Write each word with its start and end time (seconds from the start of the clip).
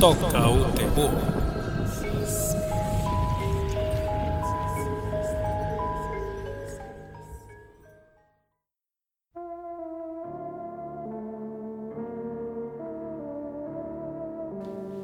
toca 0.00 0.48
o 0.48 0.64
terror. 0.72 1.10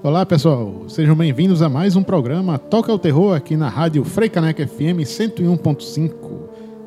Olá 0.02 0.24
pessoal, 0.24 0.88
sejam 0.88 1.14
bem-vindos 1.14 1.60
a 1.60 1.68
mais 1.68 1.94
um 1.94 2.02
programa 2.02 2.58
Toca 2.58 2.90
o 2.90 2.98
Terror 2.98 3.36
aqui 3.36 3.54
na 3.54 3.68
rádio 3.68 4.02
Freicaneca 4.02 4.66
FM 4.66 5.04
101.5. 5.04 6.08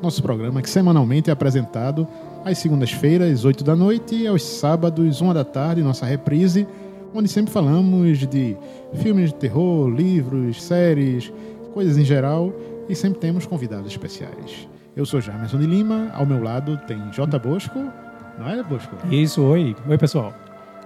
Nosso 0.02 0.24
programa 0.24 0.64
que 0.64 0.70
semanalmente 0.70 1.30
é 1.30 1.34
apresentado 1.34 2.08
às 2.44 2.58
segundas-feiras, 2.58 3.46
8 3.46 3.64
da 3.64 3.76
noite 3.76 4.16
e 4.16 4.26
aos 4.26 4.42
sábados, 4.42 5.22
1 5.22 5.32
da 5.32 5.46
tarde, 5.46 5.84
nossa 5.84 6.08
reprise, 6.08 6.66
onde 7.14 7.28
sempre 7.28 7.52
falamos 7.52 8.28
de 8.28 8.58
filmes 8.96 9.32
de 9.32 9.36
terror, 9.36 9.90
livros, 9.90 10.62
séries, 10.62 11.32
coisas 11.74 11.98
em 11.98 12.06
geral 12.06 12.54
e 12.88 12.96
sempre 12.96 13.20
temos 13.20 13.46
convidados 13.46 13.92
especiais. 13.92 14.68
Eu 14.96 15.06
sou 15.06 15.22
Jamerson 15.22 15.60
de 15.60 15.66
Lima, 15.66 16.12
ao 16.14 16.26
meu 16.26 16.42
lado 16.42 16.78
tem 16.88 17.00
J. 17.12 17.40
Bosco, 17.40 17.80
não 18.38 18.50
é 18.50 18.62
Bosco? 18.64 18.96
Isso, 19.12 19.42
oi. 19.44 19.76
Oi, 19.88 19.98
pessoal. 19.98 20.34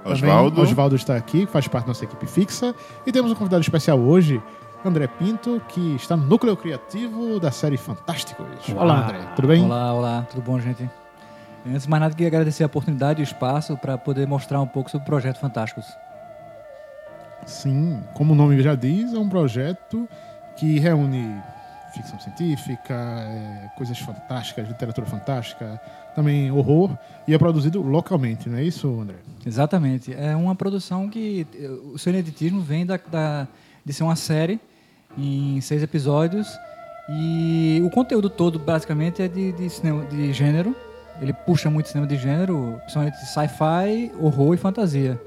Também 0.04 0.14
Osvaldo. 0.16 0.62
Osvaldo 0.62 0.96
está 0.96 1.16
aqui, 1.16 1.46
faz 1.46 1.68
parte 1.68 1.86
da 1.86 1.90
nossa 1.90 2.04
equipe 2.04 2.26
fixa. 2.28 2.76
E 3.06 3.12
temos 3.12 3.32
um 3.32 3.36
convidado 3.36 3.62
especial 3.62 3.98
hoje, 4.00 4.42
André 4.84 5.08
Pinto, 5.08 5.62
que 5.70 5.96
está 5.96 6.18
no 6.18 6.26
núcleo 6.26 6.58
criativo 6.58 7.40
da 7.40 7.52
série 7.52 7.78
Fantásticos. 7.78 8.46
Olá, 8.76 9.06
André. 9.06 9.20
Tudo 9.36 9.48
bem? 9.48 9.64
Olá, 9.64 9.94
olá, 9.94 10.28
tudo 10.30 10.44
bom, 10.44 10.60
gente? 10.60 10.90
Antes 11.66 11.84
de 11.84 11.90
mais 11.90 12.02
nada, 12.02 12.14
queria 12.14 12.28
agradecer 12.28 12.64
a 12.64 12.66
oportunidade 12.66 13.22
e 13.22 13.24
o 13.24 13.26
espaço 13.26 13.78
para 13.78 13.98
poder 13.98 14.28
mostrar 14.28 14.60
um 14.60 14.68
pouco 14.68 14.92
sobre 14.92 15.04
o 15.04 15.08
projeto 15.08 15.40
Fantásticos. 15.40 15.86
Sim, 17.46 18.00
como 18.14 18.34
o 18.34 18.36
nome 18.36 18.62
já 18.62 18.76
diz, 18.76 19.14
é 19.14 19.18
um 19.20 19.30
projeto 19.30 20.08
que 20.56 20.80
reúne 20.80 21.36
ficção 21.94 22.20
científica, 22.20 22.94
é, 22.94 23.70
coisas 23.78 23.98
fantásticas, 24.00 24.68
literatura 24.68 25.06
fantástica, 25.06 25.80
também 26.16 26.52
horror, 26.52 26.98
e 27.28 27.34
é 27.34 27.38
produzido 27.38 27.82
localmente, 27.82 28.50
não 28.50 28.58
é 28.58 28.64
isso, 28.64 28.88
André? 29.02 29.16
Exatamente. 29.46 30.14
É 30.14 30.36
uma 30.36 30.56
produção 30.56 31.08
que 31.10 31.46
eh, 31.56 31.68
o 31.94 31.98
seu 31.98 32.12
ineditismo 32.14 32.62
vem 32.62 32.86
da, 32.86 33.00
da- 33.12 33.48
de 33.86 33.94
ser 33.94 34.04
uma 34.04 34.16
série 34.16 34.60
em 35.18 35.60
seis 35.62 35.84
episódios 35.84 36.48
e 37.10 37.82
o 37.86 37.90
conteúdo 37.90 38.30
todo 38.30 38.58
basicamente 38.58 39.22
é 39.22 39.28
de, 39.28 39.52
de 39.52 39.70
cinema 39.70 40.06
de 40.06 40.32
gênero. 40.34 40.76
Ele 41.22 41.34
puxa 41.34 41.70
muito 41.70 41.90
cinema 41.90 42.08
de 42.08 42.16
gênero, 42.18 42.78
principalmente 42.82 43.18
sci-fi, 43.26 44.12
horror 44.20 44.54
e 44.56 44.58
fantasia. 44.58 45.20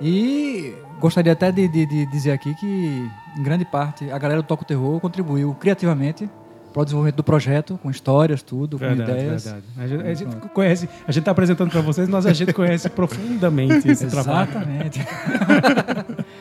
E 0.00 0.74
gostaria 0.98 1.32
até 1.32 1.52
de, 1.52 1.68
de- 1.68 1.86
de 1.86 2.06
dizer 2.06 2.32
aqui 2.32 2.54
que, 2.54 3.10
em 3.36 3.42
grande 3.42 3.64
parte, 3.64 4.10
a 4.10 4.18
galera 4.18 4.40
do 4.42 4.46
Toco 4.46 4.64
Terror 4.64 4.98
contribuiu 5.00 5.54
criativamente 5.54 6.28
para 6.72 6.82
o 6.82 6.84
desenvolvimento 6.84 7.16
do 7.16 7.24
projeto, 7.24 7.78
com 7.82 7.90
histórias, 7.90 8.42
tudo, 8.42 8.78
com 8.78 8.84
Verdade, 8.86 9.10
ideias. 9.10 9.44
verdade. 9.44 9.64
A 9.76 9.86
gente, 9.86 10.06
a 10.06 10.14
gente 10.14 10.48
conhece, 10.50 10.88
a 11.06 11.10
gente 11.12 11.18
está 11.22 11.32
apresentando 11.32 11.68
para 11.70 11.80
vocês, 11.80 12.08
mas 12.08 12.24
a 12.26 12.32
gente 12.32 12.52
conhece 12.52 12.88
profundamente 12.90 13.88
esse 13.90 14.06
trabalho. 14.06 14.50
Exatamente. 14.50 15.00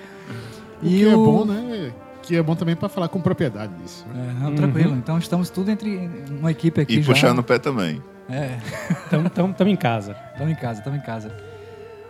O 0.81 0.85
que 0.87 1.05
é 1.05 1.11
bom, 1.13 1.43
né? 1.45 1.91
Que 2.21 2.35
é 2.37 2.41
bom 2.41 2.55
também 2.55 2.73
para 2.75 2.87
falar 2.87 3.09
com 3.09 3.19
propriedade 3.19 3.73
disso. 3.81 4.05
né? 4.13 4.33
É, 4.39 4.43
não, 4.43 4.55
tranquilo. 4.55 4.95
Então 4.95 5.17
estamos 5.17 5.49
tudo 5.49 5.69
entre 5.71 6.09
uma 6.39 6.51
equipe 6.51 6.79
aqui 6.79 6.99
E 6.99 7.01
já. 7.01 7.11
puxando 7.11 7.39
o 7.39 7.43
pé 7.43 7.59
também. 7.59 8.01
É, 8.29 8.57
Estamos 9.03 9.29
em 9.67 9.75
casa. 9.75 10.15
estamos 10.31 10.53
em 10.53 10.55
casa, 10.55 10.79
estamos 10.79 10.99
em 10.99 11.01
casa. 11.01 11.31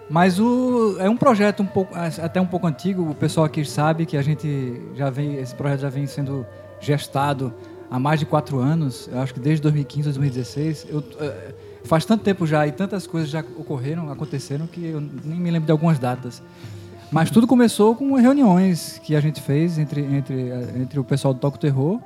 Mas 0.10 0.40
o, 0.40 0.98
é 1.00 1.10
um 1.10 1.16
projeto 1.16 1.62
um 1.62 1.66
pouco, 1.66 1.94
até 1.96 2.42
um 2.42 2.46
pouco 2.46 2.66
antigo. 2.66 3.10
O 3.12 3.16
pessoal 3.16 3.46
aqui 3.46 3.64
sabe 3.64 4.06
que 4.06 4.18
a 4.18 4.22
gente 4.22 4.82
já 4.96 5.10
vem, 5.10 5.36
esse 5.36 5.54
projeto 5.54 5.82
já 5.82 5.90
vem 5.90 6.08
sendo 6.08 6.46
gestado 6.80 7.54
há 7.92 8.00
mais 8.00 8.20
de 8.20 8.26
quatro 8.26 8.58
anos. 8.58 9.08
Eu 9.12 9.20
acho 9.20 9.34
que 9.34 9.40
desde 9.40 9.62
2015 9.62 10.08
ou 10.08 10.14
2016. 10.14 10.88
Eu, 10.90 11.04
eh, 11.20 11.54
faz 11.84 12.06
tanto 12.06 12.24
tempo 12.24 12.48
já 12.48 12.66
e 12.66 12.72
tantas 12.72 13.06
coisas 13.06 13.30
já 13.30 13.44
ocorreram, 13.58 14.12
aconteceram 14.12 14.66
que 14.66 14.84
eu 14.84 15.00
nem 15.00 15.40
me 15.40 15.52
lembro 15.52 15.68
de 15.68 15.72
algumas 15.72 16.00
datas. 16.00 16.42
Mas 17.12 17.30
tudo 17.32 17.48
começou 17.48 17.96
com 17.96 18.14
reuniões 18.16 19.00
que 19.04 19.16
a 19.16 19.20
gente 19.20 19.42
fez 19.42 19.78
entre, 19.78 20.02
entre, 20.02 20.52
entre 20.80 21.00
o 21.00 21.04
pessoal 21.04 21.34
do 21.34 21.40
Toco 21.40 21.58
Terror, 21.58 22.00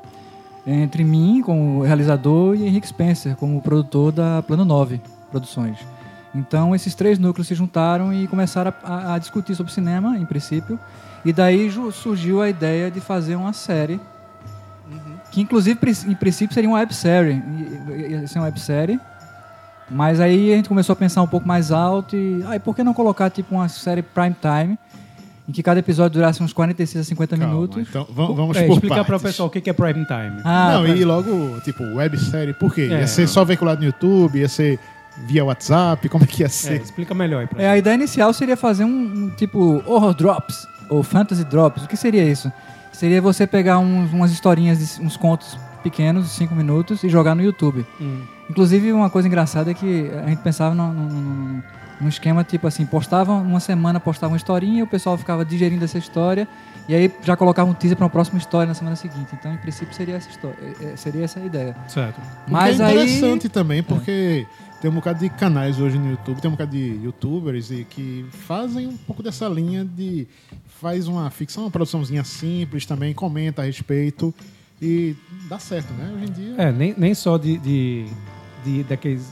entre 0.66 1.04
mim 1.04 1.42
como 1.44 1.82
realizador 1.82 2.56
e 2.56 2.66
Henrique 2.66 2.88
Spencer 2.88 3.36
como 3.36 3.62
produtor 3.62 4.12
da 4.12 4.42
Plano 4.42 4.64
9 4.64 5.02
Produções. 5.30 5.78
Então 6.36 6.74
esses 6.76 6.96
três 6.96 7.20
núcleos 7.20 7.48
se 7.48 7.56
juntaram 7.56 8.12
e 8.14 8.28
começaram 8.28 8.74
a, 8.84 9.14
a- 9.14 9.20
discutir 9.20 9.56
sobre 9.56 9.72
cinema, 9.72 10.18
em 10.18 10.26
princípio, 10.26 10.80
e 11.24 11.32
daí 11.32 11.72
surgiu 11.92 12.42
a 12.42 12.50
ideia 12.50 12.90
de 12.90 13.00
fazer 13.00 13.36
uma 13.36 13.54
série, 13.54 14.00
que 15.32 15.42
inclusive 15.42 15.80
em 16.08 16.16
princípio 16.16 16.54
seria 16.54 16.70
uma 16.70 16.80
websérie, 16.80 17.42
ia 18.10 18.28
ser 18.28 18.40
uma 18.40 18.46
websérie, 18.46 19.00
mas 19.90 20.20
aí 20.20 20.52
a 20.54 20.56
gente 20.56 20.70
começou 20.70 20.94
a 20.94 20.96
pensar 20.96 21.22
um 21.22 21.28
pouco 21.28 21.48
mais 21.48 21.72
alto 21.72 22.16
e, 22.16 22.44
ah, 22.48 22.56
e 22.56 22.60
por 22.60 22.76
que 22.76 22.84
não 22.84 22.94
colocar 22.94 23.30
tipo 23.30 23.56
uma 23.56 23.68
série 23.70 24.02
prime 24.02 24.36
time, 24.40 24.78
em 25.48 25.52
que 25.52 25.62
cada 25.62 25.80
episódio 25.80 26.12
durasse 26.20 26.42
uns 26.42 26.54
46 26.54 27.06
a 27.06 27.10
50 27.10 27.38
Calma, 27.38 27.54
minutos. 27.54 27.88
Então, 27.90 28.08
va- 28.10 28.26
vamos 28.28 28.56
É, 28.58 28.66
por 28.66 28.74
explicar 28.74 29.04
para 29.04 29.18
o 29.18 29.20
pessoal 29.20 29.48
o 29.50 29.52
que 29.52 29.70
é 29.70 29.74
prime 29.74 30.06
time. 30.06 30.42
Ah, 30.44 30.74
não, 30.76 30.84
pra- 30.86 30.96
e 30.96 31.04
logo, 31.04 31.60
tipo, 31.62 31.84
websérie, 31.84 32.54
por 32.54 32.74
quê? 32.74 32.88
É. 32.92 33.00
Ia 33.02 33.08
ser 33.08 33.28
só 33.28 33.44
veiculado 33.44 33.82
no 33.82 33.88
YouTube, 33.88 34.40
ia 34.40 34.48
ser 34.48 34.80
via 35.18 35.44
WhatsApp, 35.46 36.08
como 36.10 36.24
é 36.24 36.28
que 36.28 36.42
ia 36.42 36.48
É, 36.48 36.50
ser? 36.50 36.82
explica 36.82 37.14
melhor 37.14 37.42
aí 37.42 37.48
pra 37.48 37.62
É, 37.62 37.70
a 37.70 37.78
ideia 37.78 37.96
inicial 37.96 38.34
seria 38.34 38.58
fazer 38.58 38.84
um, 38.86 38.90
um 39.26 39.30
tipo 39.30 39.82
horror 39.86 40.14
drops 40.14 40.68
ou 40.90 41.04
fantasy 41.04 41.44
drops. 41.44 41.84
O 41.84 41.88
que 41.88 41.96
seria 41.98 42.24
isso? 42.24 42.52
Seria 42.92 43.22
você 43.22 43.46
pegar 43.48 43.80
uns- 43.80 44.12
umas 44.14 44.32
historinhas, 44.32 44.80
de, 44.98 45.02
uns 45.02 45.18
contos 45.18 45.58
pequenos, 45.82 46.26
de 46.26 46.32
5 46.32 46.56
minutos, 46.56 47.04
e 47.04 47.10
jogar 47.10 47.36
no 47.36 47.42
YouTube. 47.44 47.86
Hum. 48.00 48.22
Inclusive, 48.50 48.92
uma 48.94 49.10
coisa 49.10 49.28
engraçada 49.28 49.72
é 49.72 49.74
que 49.74 50.10
a 50.26 50.30
gente 50.30 50.42
pensava 50.42 50.74
num, 50.76 50.94
num- 50.94 51.10
num- 51.10 51.64
num 52.02 52.08
esquema 52.08 52.44
tipo 52.44 52.68
assim: 52.68 52.86
postava 52.86 53.32
uma 53.34 53.60
semana, 53.60 54.00
postava 54.00 54.32
uma 54.34 54.38
historinha, 54.38 54.84
o 54.84 54.88
pessoal 54.88 55.18
ficava 55.18 55.44
digerindo 55.44 55.84
essa 55.84 55.98
história, 55.98 56.48
e 56.88 56.94
aí 56.94 57.12
já 57.24 57.36
colocava 57.36 57.70
um 57.70 57.74
teaser 57.74 57.98
para 57.98 58.04
uma 58.06 58.10
próxima 58.10 58.38
história 58.38 58.68
na 58.68 58.74
semana 58.74 58.96
seguinte. 58.96 59.30
Então, 59.34 59.54
em 59.54 59.58
princípio, 59.58 59.94
seria 59.94 60.16
essa, 60.16 60.30
história, 60.30 60.58
eh, 60.82 60.94
seria 60.96 61.24
essa 61.26 61.40
a 61.40 61.46
ideia. 61.46 61.76
Certo. 61.88 62.20
Mas 62.48 62.80
é 62.80 62.86
aí. 62.86 62.92
interessante 62.94 63.50
também, 63.50 63.82
porque 63.82 64.46
tem 64.84 64.92
um 64.92 64.96
bocado 64.96 65.18
de 65.18 65.30
canais 65.30 65.80
hoje 65.80 65.98
no 65.98 66.12
YouTube, 66.12 66.42
tem 66.42 66.50
um 66.50 66.56
bocado 66.56 66.72
de 66.72 67.00
youtubers 67.02 67.72
e 67.72 67.86
que 67.90 68.26
fazem 68.32 68.86
um 68.86 68.98
pouco 68.98 69.24
dessa 69.24 69.48
linha 69.48 69.86
de. 69.86 70.28
faz 70.82 71.08
uma 71.08 71.30
ficção, 71.30 71.64
uma 71.64 71.72
produçãozinha 71.72 72.26
simples 72.26 72.86
também, 72.86 73.14
comenta 73.14 73.62
a 73.62 73.66
respeito 73.66 74.34
e 74.82 75.16
dá 75.48 75.58
certo, 75.58 75.94
né? 75.94 76.12
Hoje 76.14 76.26
em 76.26 76.34
dia. 76.34 76.56
É, 76.58 76.70
nem, 76.74 76.94
nem 76.98 77.14
só 77.14 77.38
de, 77.38 77.58
de, 77.60 78.06
de- 78.66 78.84
daqueles 78.84 79.32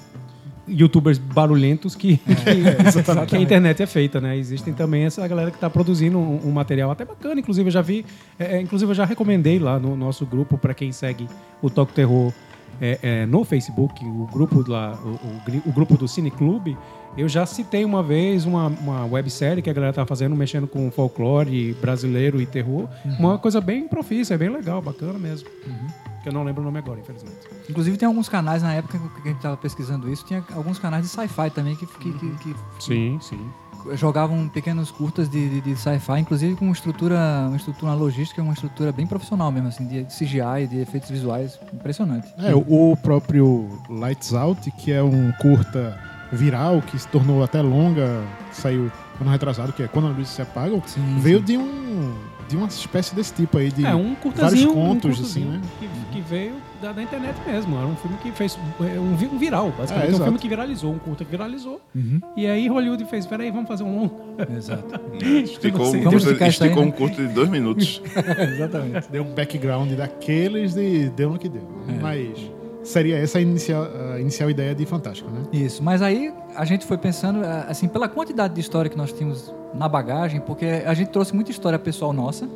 youtubers 0.70 1.18
barulhentos 1.18 1.96
que, 1.96 2.16
que, 2.16 3.26
que 3.28 3.36
a 3.36 3.40
internet 3.42 3.84
é 3.84 3.86
feita, 3.86 4.22
né? 4.22 4.38
Existem 4.38 4.74
também 4.74 5.04
essa 5.04 5.28
galera 5.28 5.52
que 5.52 5.58
está 5.58 5.70
produzindo 5.70 6.18
um, 6.18 6.48
um 6.48 6.52
material 6.54 6.92
até 6.92 7.04
bacana, 7.04 7.42
inclusive 7.42 7.68
eu 7.68 7.74
já 7.74 7.82
vi, 7.82 8.06
é, 8.40 8.56
é, 8.56 8.62
inclusive 8.62 8.90
eu 8.90 8.96
já 8.96 9.04
recomendei 9.04 9.60
lá 9.60 9.78
no 9.78 9.98
nosso 9.98 10.26
grupo 10.26 10.58
para 10.58 10.74
quem 10.74 10.94
segue 10.94 11.28
o 11.62 11.70
Toque 11.70 11.92
Terror 11.92 12.32
é, 12.82 13.00
é, 13.04 13.26
no 13.28 13.44
Facebook, 13.46 14.04
o 14.04 14.26
grupo 14.34 14.64
lá, 14.70 14.98
o, 15.04 15.10
o 15.10 15.70
o 15.70 15.72
grupo 15.72 15.96
do 15.96 16.08
Cine 16.08 16.32
Clube, 16.32 16.76
eu 17.16 17.30
já 17.30 17.46
citei 17.46 17.86
uma 17.86 18.02
vez 18.02 18.46
uma, 18.46 18.68
uma 18.68 19.06
websérie 19.06 19.62
que 19.62 19.70
a 19.70 19.74
galera 19.74 19.94
tá 19.94 20.06
fazendo, 20.06 20.36
mexendo 20.36 20.66
com 20.68 20.90
folclore 20.90 21.74
brasileiro 21.80 22.42
e 22.42 22.46
terror. 22.46 22.88
Uma 23.20 23.38
coisa 23.38 23.62
bem 23.62 23.88
profícia, 23.88 24.38
bem 24.38 24.50
legal, 24.50 24.82
bacana 24.82 25.20
mesmo. 25.20 25.48
Que 26.24 26.30
eu 26.30 26.34
não 26.34 26.44
lembro 26.44 26.62
o 26.62 26.66
nome 26.66 26.78
agora, 26.80 27.00
infelizmente. 27.00 27.36
Inclusive, 27.70 27.98
tem 27.98 28.08
alguns 28.08 28.30
canais, 28.30 28.62
na 28.64 28.74
época 28.74 28.98
que 28.98 29.22
a 29.22 29.28
gente 29.28 29.38
estava 29.38 29.58
pesquisando 29.58 30.10
isso, 30.12 30.24
tinha 30.26 30.44
alguns 30.56 30.78
canais 30.80 31.04
de 31.04 31.10
sci-fi 31.10 31.50
também 31.50 31.76
que, 31.76 31.86
que- 31.86 32.14
que- 32.14 32.36
que 32.38 32.56
Sim, 32.80 33.18
sim. 33.22 33.50
Jogavam 33.94 34.48
pequenos 34.48 34.92
curtas 34.92 35.30
de, 35.30 35.50
de, 35.50 35.62
de 35.62 35.76
sci-fi, 35.76 36.20
inclusive 36.20 36.56
com 36.56 36.66
uma 36.66 36.74
estrutura, 36.74 37.46
uma 37.48 37.58
estrutura 37.58 37.92
uma 37.92 37.98
logística, 37.98 38.42
uma 38.42 38.54
estrutura 38.54 38.92
bem 38.92 39.08
profissional 39.08 39.52
mesmo, 39.52 39.68
assim, 39.70 39.88
de 39.88 40.04
CGI, 40.06 40.68
de 40.70 40.80
efeitos 40.80 41.10
visuais, 41.10 41.60
impressionante. 41.74 42.28
É, 42.38 42.54
o 42.54 42.96
próprio 42.98 43.68
Lights 43.90 44.34
Out, 44.34 44.70
que 44.72 44.92
é 44.92 45.02
um 45.02 45.32
curta 45.34 46.00
viral, 46.32 46.82
que 46.82 46.98
se 46.98 47.08
tornou 47.08 47.44
até 47.44 47.62
longa, 47.62 48.24
saiu 48.52 48.92
ano 49.20 49.30
retrasado, 49.30 49.74
que 49.74 49.84
é 49.84 49.88
Quando 49.88 50.08
a 50.08 50.12
Luz 50.12 50.30
se 50.30 50.42
Apaga, 50.42 50.82
Sim, 50.88 51.20
veio 51.20 51.40
sim. 51.40 51.46
de 51.46 51.58
um 51.58 52.14
de 52.52 52.58
uma 52.58 52.68
espécie 52.68 53.16
desse 53.16 53.34
tipo 53.34 53.58
aí 53.58 53.72
de 53.72 53.86
É 53.86 53.96
um 53.96 54.16
vários 54.36 54.66
contos, 54.66 55.20
um 55.20 55.24
assim, 55.24 55.46
né? 55.46 55.62
que, 55.80 55.88
que 56.12 56.22
veio 56.22 56.54
da, 56.82 56.92
da 56.92 57.02
internet 57.02 57.36
mesmo. 57.48 57.78
Era 57.78 57.88
um 57.88 57.96
filme 57.96 58.18
que 58.18 58.32
fez 58.32 58.60
é, 58.80 59.00
um, 59.00 59.14
um 59.14 59.38
viral, 59.38 59.74
basicamente. 59.78 60.04
É, 60.04 60.06
um 60.06 60.10
exato. 60.10 60.24
filme 60.26 60.40
que 60.40 60.50
viralizou, 60.50 60.94
um 60.94 61.00
curta 61.00 61.24
que 61.24 61.32
viralizou. 61.32 61.82
Uhum. 61.96 62.20
E 62.36 62.46
aí 62.46 62.68
Hollywood 62.68 63.06
fez, 63.06 63.26
peraí, 63.26 63.50
vamos 63.52 63.68
fazer 63.68 63.84
um 63.84 64.02
longo. 64.02 64.22
Exato. 64.56 65.00
Esticou, 65.24 65.86
sei. 65.86 66.02
um 66.02 66.04
Vamos 66.04 66.26
curto, 66.26 66.44
aí, 66.44 66.50
esticou 66.50 66.84
né? 66.84 66.88
um 66.88 66.92
curto 66.92 67.16
de 67.16 67.34
dois 67.34 67.50
minutos. 67.50 68.02
Exatamente. 68.54 69.10
Deu 69.10 69.24
um 69.24 69.34
background 69.34 69.92
daqueles 69.94 70.76
e 70.76 71.10
deu 71.16 71.32
no 71.32 71.40
que 71.40 71.48
deu. 71.48 71.68
É. 71.88 72.02
Mas 72.02 72.52
seria 72.84 73.18
essa 73.18 73.38
a 73.38 73.42
inicial, 73.42 73.88
a 74.14 74.20
inicial 74.20 74.50
ideia 74.50 74.74
de 74.74 74.86
Fantástico, 74.86 75.30
né? 75.30 75.42
Isso, 75.52 75.84
mas 75.84 76.02
aí 76.02 76.34
a 76.56 76.66
gente 76.66 76.86
foi 76.86 76.98
pensando, 76.98 77.44
eh, 77.44 77.66
assim, 77.68 77.88
pela 77.88 78.08
quantidade 78.08 78.54
de 78.54 78.60
história 78.62 78.90
que 78.90 78.98
nós 78.98 79.12
tínhamos 79.12 79.54
na 79.74 79.88
bagagem, 79.88 80.42
porque 80.42 80.66
a 80.66 80.94
gente 80.94 81.10
trouxe 81.10 81.34
muita 81.34 81.52
história 81.52 81.80
pessoal 81.80 82.12
nossa 82.12 82.48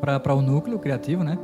para 0.00 0.34
o 0.34 0.40
núcleo 0.42 0.78
criativo, 0.78 1.24
né? 1.24 1.38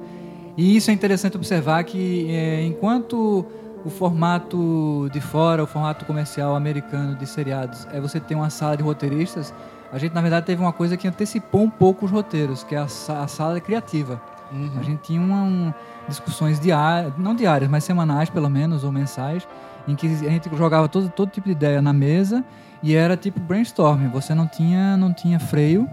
E 0.56 0.76
isso 0.76 0.90
é 0.90 0.94
interessante 0.94 1.36
observar 1.36 1.82
que 1.84 2.30
é, 2.30 2.62
enquanto 2.62 3.44
o 3.84 3.90
formato 3.90 5.08
de 5.12 5.20
fora, 5.20 5.62
o 5.62 5.66
formato 5.66 6.04
comercial 6.04 6.54
americano 6.54 7.14
de 7.16 7.26
seriados, 7.26 7.86
é 7.92 8.00
você 8.00 8.20
ter 8.20 8.34
uma 8.34 8.50
sala 8.50 8.76
de 8.76 8.82
roteiristas, 8.82 9.52
a 9.92 9.98
gente 9.98 10.14
na 10.14 10.20
verdade 10.20 10.46
teve 10.46 10.62
uma 10.62 10.72
coisa 10.72 10.96
que 10.96 11.06
antecipou 11.06 11.62
um 11.62 11.70
pouco 11.70 12.06
os 12.06 12.10
roteiros, 12.10 12.64
que 12.64 12.74
é 12.74 12.78
a, 12.78 12.84
a 12.84 13.28
sala 13.28 13.60
criativa. 13.60 14.20
Uhum. 14.52 14.72
A 14.78 14.82
gente 14.82 15.02
tinha 15.02 15.20
uma, 15.20 15.42
um, 15.42 15.74
discussões 16.08 16.60
diárias, 16.60 17.12
não 17.18 17.34
diárias, 17.34 17.70
mas 17.70 17.84
semanais 17.84 18.30
pelo 18.30 18.48
menos, 18.48 18.84
ou 18.84 18.92
mensais, 18.92 19.46
em 19.86 19.94
que 19.94 20.06
a 20.06 20.30
gente 20.30 20.48
jogava 20.56 20.88
todo, 20.88 21.08
todo 21.08 21.30
tipo 21.30 21.46
de 21.46 21.52
ideia 21.52 21.82
na 21.82 21.92
mesa 21.92 22.44
e 22.82 22.94
era 22.94 23.16
tipo 23.16 23.40
brainstorming. 23.40 24.08
Você 24.08 24.34
não 24.34 24.46
tinha, 24.46 24.96
não 24.96 25.12
tinha 25.12 25.38
freio. 25.38 25.88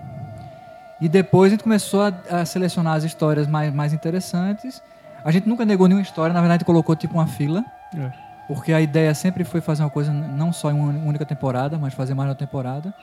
E 1.00 1.10
depois 1.10 1.52
a 1.52 1.56
gente 1.56 1.64
começou 1.64 2.02
a, 2.04 2.14
a 2.30 2.46
selecionar 2.46 2.96
as 2.96 3.04
histórias 3.04 3.48
mais, 3.48 3.74
mais 3.74 3.94
interessantes. 3.94 4.82
A 5.24 5.32
gente 5.32 5.48
nunca 5.48 5.66
negou 5.66 5.88
nenhuma 5.88 6.04
história, 6.04 6.34
na 6.34 6.40
verdade 6.40 6.58
a 6.58 6.60
gente 6.60 6.66
colocou 6.66 6.96
tipo 6.96 7.16
uma 7.16 7.28
fila. 7.28 7.64
É. 7.98 8.12
Porque 8.48 8.74
a 8.74 8.82
ideia 8.82 9.14
sempre 9.14 9.44
foi 9.44 9.62
fazer 9.62 9.84
uma 9.84 9.90
coisa 9.90 10.12
não 10.12 10.52
só 10.52 10.70
em 10.70 10.74
uma 10.74 10.92
única 11.08 11.26
temporada, 11.26 11.78
mas 11.78 11.94
fazer 11.94 12.14
mais 12.14 12.30
uma 12.30 12.36
temporada. 12.36 12.94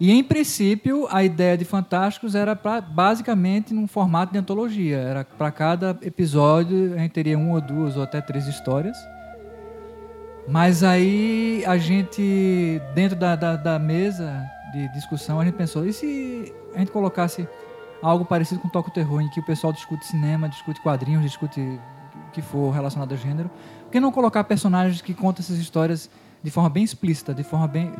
E, 0.00 0.10
em 0.10 0.24
princípio, 0.24 1.06
a 1.10 1.22
ideia 1.22 1.58
de 1.58 1.64
Fantásticos 1.66 2.34
era 2.34 2.56
pra, 2.56 2.80
basicamente 2.80 3.74
num 3.74 3.86
formato 3.86 4.32
de 4.32 4.38
antologia. 4.38 4.96
Era 4.96 5.24
para 5.24 5.50
cada 5.50 5.98
episódio 6.00 6.94
a 6.94 6.98
gente 6.98 7.12
teria 7.12 7.36
uma 7.36 7.56
ou 7.56 7.60
duas 7.60 7.98
ou 7.98 8.02
até 8.02 8.22
três 8.22 8.46
histórias. 8.46 8.96
Mas 10.48 10.82
aí 10.82 11.62
a 11.66 11.76
gente, 11.76 12.80
dentro 12.94 13.16
da, 13.16 13.36
da, 13.36 13.56
da 13.56 13.78
mesa 13.78 14.42
de 14.72 14.90
discussão, 14.94 15.38
a 15.38 15.44
gente 15.44 15.54
pensou: 15.54 15.86
e 15.86 15.92
se 15.92 16.50
a 16.74 16.78
gente 16.78 16.90
colocasse 16.90 17.46
algo 18.02 18.24
parecido 18.24 18.58
com 18.60 18.68
o 18.68 18.90
Terror, 18.90 19.20
em 19.20 19.28
que 19.28 19.40
o 19.40 19.44
pessoal 19.44 19.70
discute 19.70 20.06
cinema, 20.06 20.48
discute 20.48 20.80
quadrinhos, 20.80 21.22
discute 21.22 21.60
o 21.60 22.30
que 22.32 22.40
for 22.40 22.70
relacionado 22.70 23.12
a 23.12 23.16
gênero? 23.16 23.50
Por 23.84 23.90
que 23.90 24.00
não 24.00 24.10
colocar 24.10 24.44
personagens 24.44 25.02
que 25.02 25.12
contam 25.12 25.42
essas 25.42 25.58
histórias 25.58 26.08
de 26.42 26.50
forma 26.50 26.70
bem 26.70 26.84
explícita, 26.84 27.34
de 27.34 27.42
forma 27.44 27.68
bem 27.68 27.92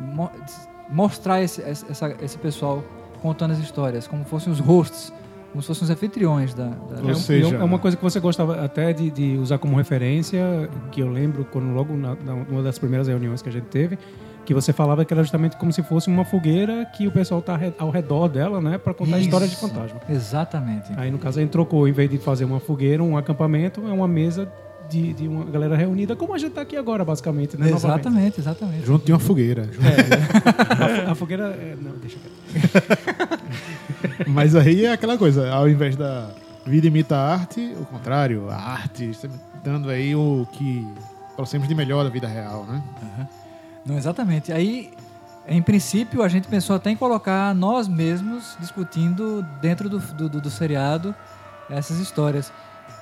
mostrar 0.91 1.41
esse, 1.41 1.61
essa, 1.61 2.15
esse 2.21 2.37
pessoal 2.37 2.83
contando 3.21 3.51
as 3.51 3.59
histórias, 3.59 4.07
como 4.07 4.25
fossem 4.25 4.51
os 4.51 4.59
hosts, 4.59 5.13
como 5.51 5.61
se 5.61 5.67
fossem 5.67 5.83
os 5.83 5.89
anfitriões 5.89 6.53
da. 6.53 6.65
da... 6.69 7.07
Ou 7.07 7.15
seja, 7.15 7.55
é 7.55 7.63
uma 7.63 7.79
coisa 7.79 7.95
que 7.95 8.03
você 8.03 8.19
gostava 8.19 8.63
até 8.63 8.93
de, 8.93 9.11
de 9.11 9.37
usar 9.37 9.57
como 9.57 9.75
referência, 9.75 10.69
que 10.91 11.01
eu 11.01 11.09
lembro 11.09 11.45
quando 11.45 11.73
logo 11.73 11.95
na, 11.95 12.15
na, 12.15 12.33
uma 12.33 12.63
das 12.63 12.79
primeiras 12.79 13.07
reuniões 13.07 13.41
que 13.41 13.49
a 13.49 13.51
gente 13.51 13.65
teve, 13.65 13.97
que 14.45 14.53
você 14.53 14.73
falava 14.73 15.05
que 15.05 15.13
era 15.13 15.21
justamente 15.21 15.57
como 15.57 15.71
se 15.71 15.83
fosse 15.83 16.07
uma 16.07 16.25
fogueira 16.25 16.85
que 16.85 17.07
o 17.07 17.11
pessoal 17.11 17.41
está 17.41 17.59
ao 17.77 17.89
redor 17.89 18.27
dela, 18.27 18.59
né, 18.61 18.77
para 18.77 18.93
contar 18.93 19.17
Isso, 19.17 19.27
histórias 19.27 19.49
de 19.51 19.57
fantasma. 19.57 19.99
Exatamente. 20.09 20.91
Aí 20.97 21.11
no 21.11 21.19
caso 21.19 21.39
a 21.39 21.41
gente 21.41 21.51
trocou, 21.51 21.87
em 21.87 21.91
vez 21.91 22.09
de 22.09 22.17
fazer 22.17 22.45
uma 22.45 22.59
fogueira, 22.59 23.03
um 23.03 23.17
acampamento, 23.17 23.85
é 23.87 23.91
uma 23.91 24.07
mesa 24.07 24.51
de, 24.91 25.13
de 25.13 25.27
uma 25.27 25.45
galera 25.45 25.77
reunida, 25.77 26.15
como 26.15 26.33
a 26.33 26.37
gente 26.37 26.49
está 26.49 26.61
aqui 26.61 26.75
agora, 26.75 27.05
basicamente, 27.05 27.57
né? 27.57 27.69
Exatamente, 27.69 28.05
Novamente. 28.05 28.39
exatamente. 28.39 28.85
Junto 28.85 29.05
de 29.05 29.13
uma 29.13 29.19
fogueira. 29.19 29.69
É. 29.81 31.07
a, 31.07 31.11
a, 31.11 31.15
fogueira. 31.15 31.45
É, 31.45 31.77
não, 31.81 31.93
deixa 31.93 32.17
eu 32.17 34.27
Mas 34.27 34.55
aí 34.55 34.85
é 34.85 34.91
aquela 34.91 35.17
coisa, 35.17 35.49
ao 35.49 35.69
invés 35.69 35.95
da 35.95 36.29
vida 36.65 36.87
imita 36.87 37.15
a 37.15 37.33
arte, 37.33 37.73
o 37.79 37.85
contrário, 37.85 38.49
a 38.49 38.55
arte 38.55 39.11
dando 39.63 39.89
aí 39.89 40.13
o 40.13 40.45
que 40.51 40.85
trouxemos 41.35 41.67
de 41.67 41.73
melhor 41.73 42.03
da 42.03 42.09
vida 42.09 42.27
real, 42.27 42.65
né? 42.65 42.83
Uhum. 43.01 43.27
Não, 43.85 43.97
exatamente. 43.97 44.51
Aí, 44.51 44.91
em 45.47 45.61
princípio, 45.61 46.21
a 46.21 46.27
gente 46.27 46.47
pensou 46.47 46.75
até 46.75 46.91
em 46.91 46.97
colocar 46.97 47.55
nós 47.55 47.87
mesmos 47.87 48.57
discutindo 48.59 49.41
dentro 49.61 49.89
do, 49.89 49.99
do, 49.99 50.41
do 50.41 50.49
seriado 50.49 51.15
essas 51.69 51.97
histórias. 51.97 52.51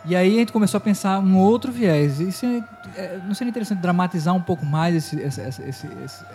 E 0.05 0.15
aí 0.15 0.35
a 0.35 0.39
gente 0.39 0.51
começou 0.51 0.77
a 0.77 0.81
pensar 0.81 1.19
um 1.19 1.37
outro 1.37 1.71
viés. 1.71 2.19
Isso 2.19 2.45
é, 2.45 2.63
é, 2.95 3.19
não 3.25 3.33
seria 3.33 3.49
interessante 3.49 3.79
dramatizar 3.79 4.33
um 4.33 4.41
pouco 4.41 4.65
mais 4.65 4.95
esse, 4.95 5.19
esse, 5.19 5.41
esse, 5.41 5.87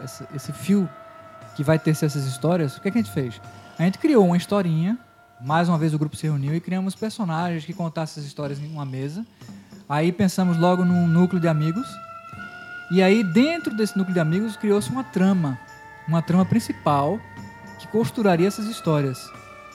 esse, 0.05 0.25
esse 0.35 0.53
fio 0.53 0.89
que 1.57 1.65
vai 1.65 1.79
ter 1.79 1.91
essas 1.91 2.15
histórias? 2.15 2.77
O 2.77 2.81
que, 2.81 2.89
é 2.89 2.91
que 2.91 2.99
a 2.99 3.03
gente 3.03 3.13
fez? 3.13 3.41
A 3.79 3.83
gente 3.83 3.99
criou 3.99 4.27
uma 4.27 4.37
historinha. 4.37 4.99
Mais 5.41 5.69
uma 5.69 5.77
vez 5.77 5.93
o 5.93 5.99
grupo 5.99 6.17
se 6.17 6.27
reuniu 6.27 6.55
e 6.55 6.61
criamos 6.61 6.95
personagens 6.95 7.65
que 7.65 7.73
contassem 7.73 8.15
essas 8.21 8.25
histórias 8.25 8.59
em 8.61 8.67
uma 8.67 8.85
mesa. 8.85 9.27
Aí 9.89 10.13
pensamos 10.13 10.57
logo 10.57 10.85
num 10.85 11.07
núcleo 11.07 11.41
de 11.41 11.49
amigos. 11.49 11.87
E 12.91 13.03
aí 13.03 13.25
dentro 13.25 13.75
desse 13.75 13.97
núcleo 13.97 14.15
de 14.15 14.21
amigos 14.21 14.57
criou-se 14.57 14.91
uma 14.91 15.05
trama, 15.05 15.59
uma 16.07 16.23
trama 16.23 16.45
principal 16.45 17.19
que 17.79 17.89
costuraria 17.89 18.47
essas 18.47 18.67
histórias 18.67 19.29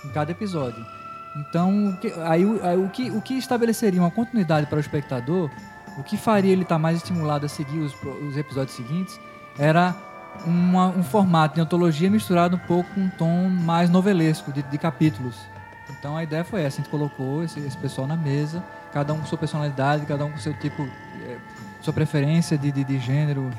em 0.06 0.10
cada 0.10 0.32
episódio. 0.32 0.99
Então, 1.36 1.98
aí, 2.26 2.44
aí, 2.64 2.78
o, 2.78 2.90
que, 2.90 3.12
o 3.12 3.22
que 3.22 3.36
estabeleceria 3.36 4.02
uma 4.02 4.12
continuidade 4.12 4.68
para 4.68 4.78
o 4.78 4.80
espectador, 4.80 5.50
o 5.98 6.04
que 6.04 6.18
faria 6.18 6.52
ele 6.52 6.64
estar 6.64 6.76
tá 6.76 6.80
mais 6.80 6.98
estimulado 6.98 7.46
a 7.46 7.50
seguir 7.50 7.80
os, 7.80 7.94
os 8.28 8.36
episódios 8.36 8.76
seguintes, 8.76 9.20
era 9.58 9.96
uma, 10.46 10.88
um 10.88 11.04
formato 11.04 11.56
de 11.56 11.62
antologia 11.62 12.10
misturado 12.10 12.56
um 12.56 12.60
pouco 12.60 12.90
com 12.94 13.02
um 13.02 13.10
tom 13.10 13.50
mais 13.50 13.90
novelesco, 13.90 14.52
de, 14.52 14.62
de 14.64 14.78
capítulos. 14.78 15.36
Então 15.90 16.16
a 16.16 16.24
ideia 16.24 16.44
foi 16.44 16.62
essa, 16.62 16.78
a 16.78 16.84
gente 16.84 16.90
colocou 16.90 17.44
esse, 17.44 17.60
esse, 17.60 17.78
pessoal 17.78 18.08
na 18.08 18.16
mesa, 18.16 18.64
cada 18.94 19.14
um 19.14 19.20
com 19.20 19.26
sua 19.26 19.38
personalidade, 19.38 20.06
cada 20.06 20.24
um 20.26 20.32
com 20.32 20.38
seu 20.38 20.54
tipo, 20.54 20.84
é, 20.84 21.38
sua 21.82 21.94
preferência 21.94 22.58
de, 22.58 22.72
de, 22.72 22.84
de 22.84 23.00
gênero 23.00 23.50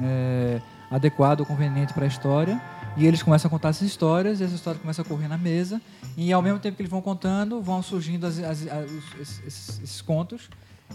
é, 0.00 0.60
adequado 0.90 1.40
ou 1.40 1.46
conveniente 1.46 1.92
para 1.92 2.04
a 2.04 2.08
história. 2.08 2.60
E 2.96 3.06
eles 3.06 3.22
começam 3.22 3.48
a 3.48 3.50
contar 3.50 3.70
essas 3.70 3.86
histórias, 3.86 4.40
e 4.40 4.44
essas 4.44 4.56
histórias 4.56 4.80
começam 4.80 5.04
a 5.04 5.08
correr 5.08 5.28
na 5.28 5.38
mesa, 5.38 5.80
e 6.16 6.32
ao 6.32 6.42
mesmo 6.42 6.58
tempo 6.58 6.76
que 6.76 6.82
eles 6.82 6.90
vão 6.90 7.00
contando, 7.00 7.62
vão 7.62 7.82
surgindo 7.82 8.26
as, 8.26 8.38
as, 8.38 8.66
as, 8.66 8.90
esses, 9.20 9.80
esses, 9.82 10.00
contos, 10.00 10.50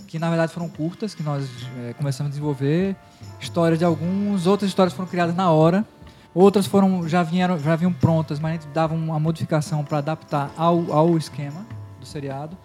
que 0.08 0.20
na 0.20 0.30
verdade 0.30 0.52
foram 0.52 0.68
curtas, 0.68 1.16
que 1.16 1.24
nós 1.24 1.50
é, 1.80 1.94
começamos 1.94 2.30
a 2.30 2.32
desenvolver. 2.32 2.96
Histórias 3.40 3.80
de 3.80 3.86
alguns, 3.86 4.46
outras 4.46 4.70
histórias 4.70 4.94
foram 4.94 5.10
criadas 5.10 5.36
na 5.36 5.50
hora, 5.50 5.86
outras 6.34 6.66
foram 6.66 7.08
já 7.08 7.24
vieram 7.24 7.58
já 7.58 7.76
vinham 7.76 7.94
prontas, 7.94 8.40
mas 8.40 8.52
a 8.52 8.54
gente 8.56 8.68
dava 8.74 8.94
uma 8.94 9.20
modificação 9.20 9.84
para 9.84 10.00
adaptar 10.00 10.52
ao, 10.58 10.92
ao 10.92 11.18
esquema 11.18 11.66
do 12.00 12.06
seriado. 12.06 12.58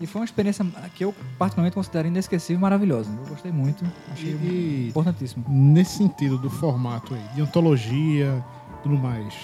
E 0.00 0.06
foi 0.06 0.20
uma 0.20 0.24
experiência 0.24 0.66
que 0.96 1.04
eu 1.04 1.14
particularmente 1.38 1.74
considero 1.74 2.08
inesquecível 2.08 2.58
e 2.58 2.60
maravilhosa. 2.60 3.08
Eu 3.22 3.28
gostei 3.28 3.52
muito, 3.52 3.84
achei 4.10 4.32
e, 4.32 4.88
importantíssimo. 4.88 5.44
Nesse 5.48 5.98
sentido 5.98 6.36
do 6.36 6.50
formato 6.50 7.14
aí, 7.14 7.22
de 7.36 7.40
antologia, 7.40 8.44
tudo 8.82 8.96
mais. 8.96 9.34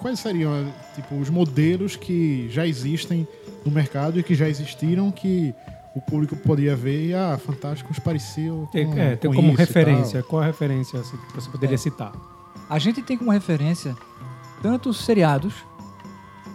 Quais 0.00 0.18
seriam 0.20 0.72
tipo, 0.94 1.14
os 1.16 1.30
modelos 1.30 1.96
que 1.96 2.48
já 2.50 2.66
existem 2.66 3.26
no 3.64 3.70
mercado 3.70 4.18
e 4.18 4.22
que 4.22 4.34
já 4.34 4.48
existiram 4.48 5.10
que 5.10 5.54
o 5.94 6.00
público 6.00 6.36
podia 6.36 6.74
ver 6.74 7.08
e, 7.08 7.14
ah, 7.14 7.38
Fantásticos 7.38 7.98
pareceu 7.98 8.68
com, 8.70 8.98
é, 8.98 9.16
tem 9.16 9.32
como 9.32 9.52
referência. 9.54 10.22
Qual 10.22 10.42
a 10.42 10.46
referência 10.46 11.00
assim, 11.00 11.16
que 11.16 11.34
você 11.34 11.50
poderia 11.50 11.74
é. 11.74 11.78
citar? 11.78 12.12
A 12.68 12.78
gente 12.78 13.02
tem 13.02 13.16
como 13.16 13.30
referência 13.30 13.94
tanto 14.62 14.88
os 14.88 15.04
seriados 15.04 15.54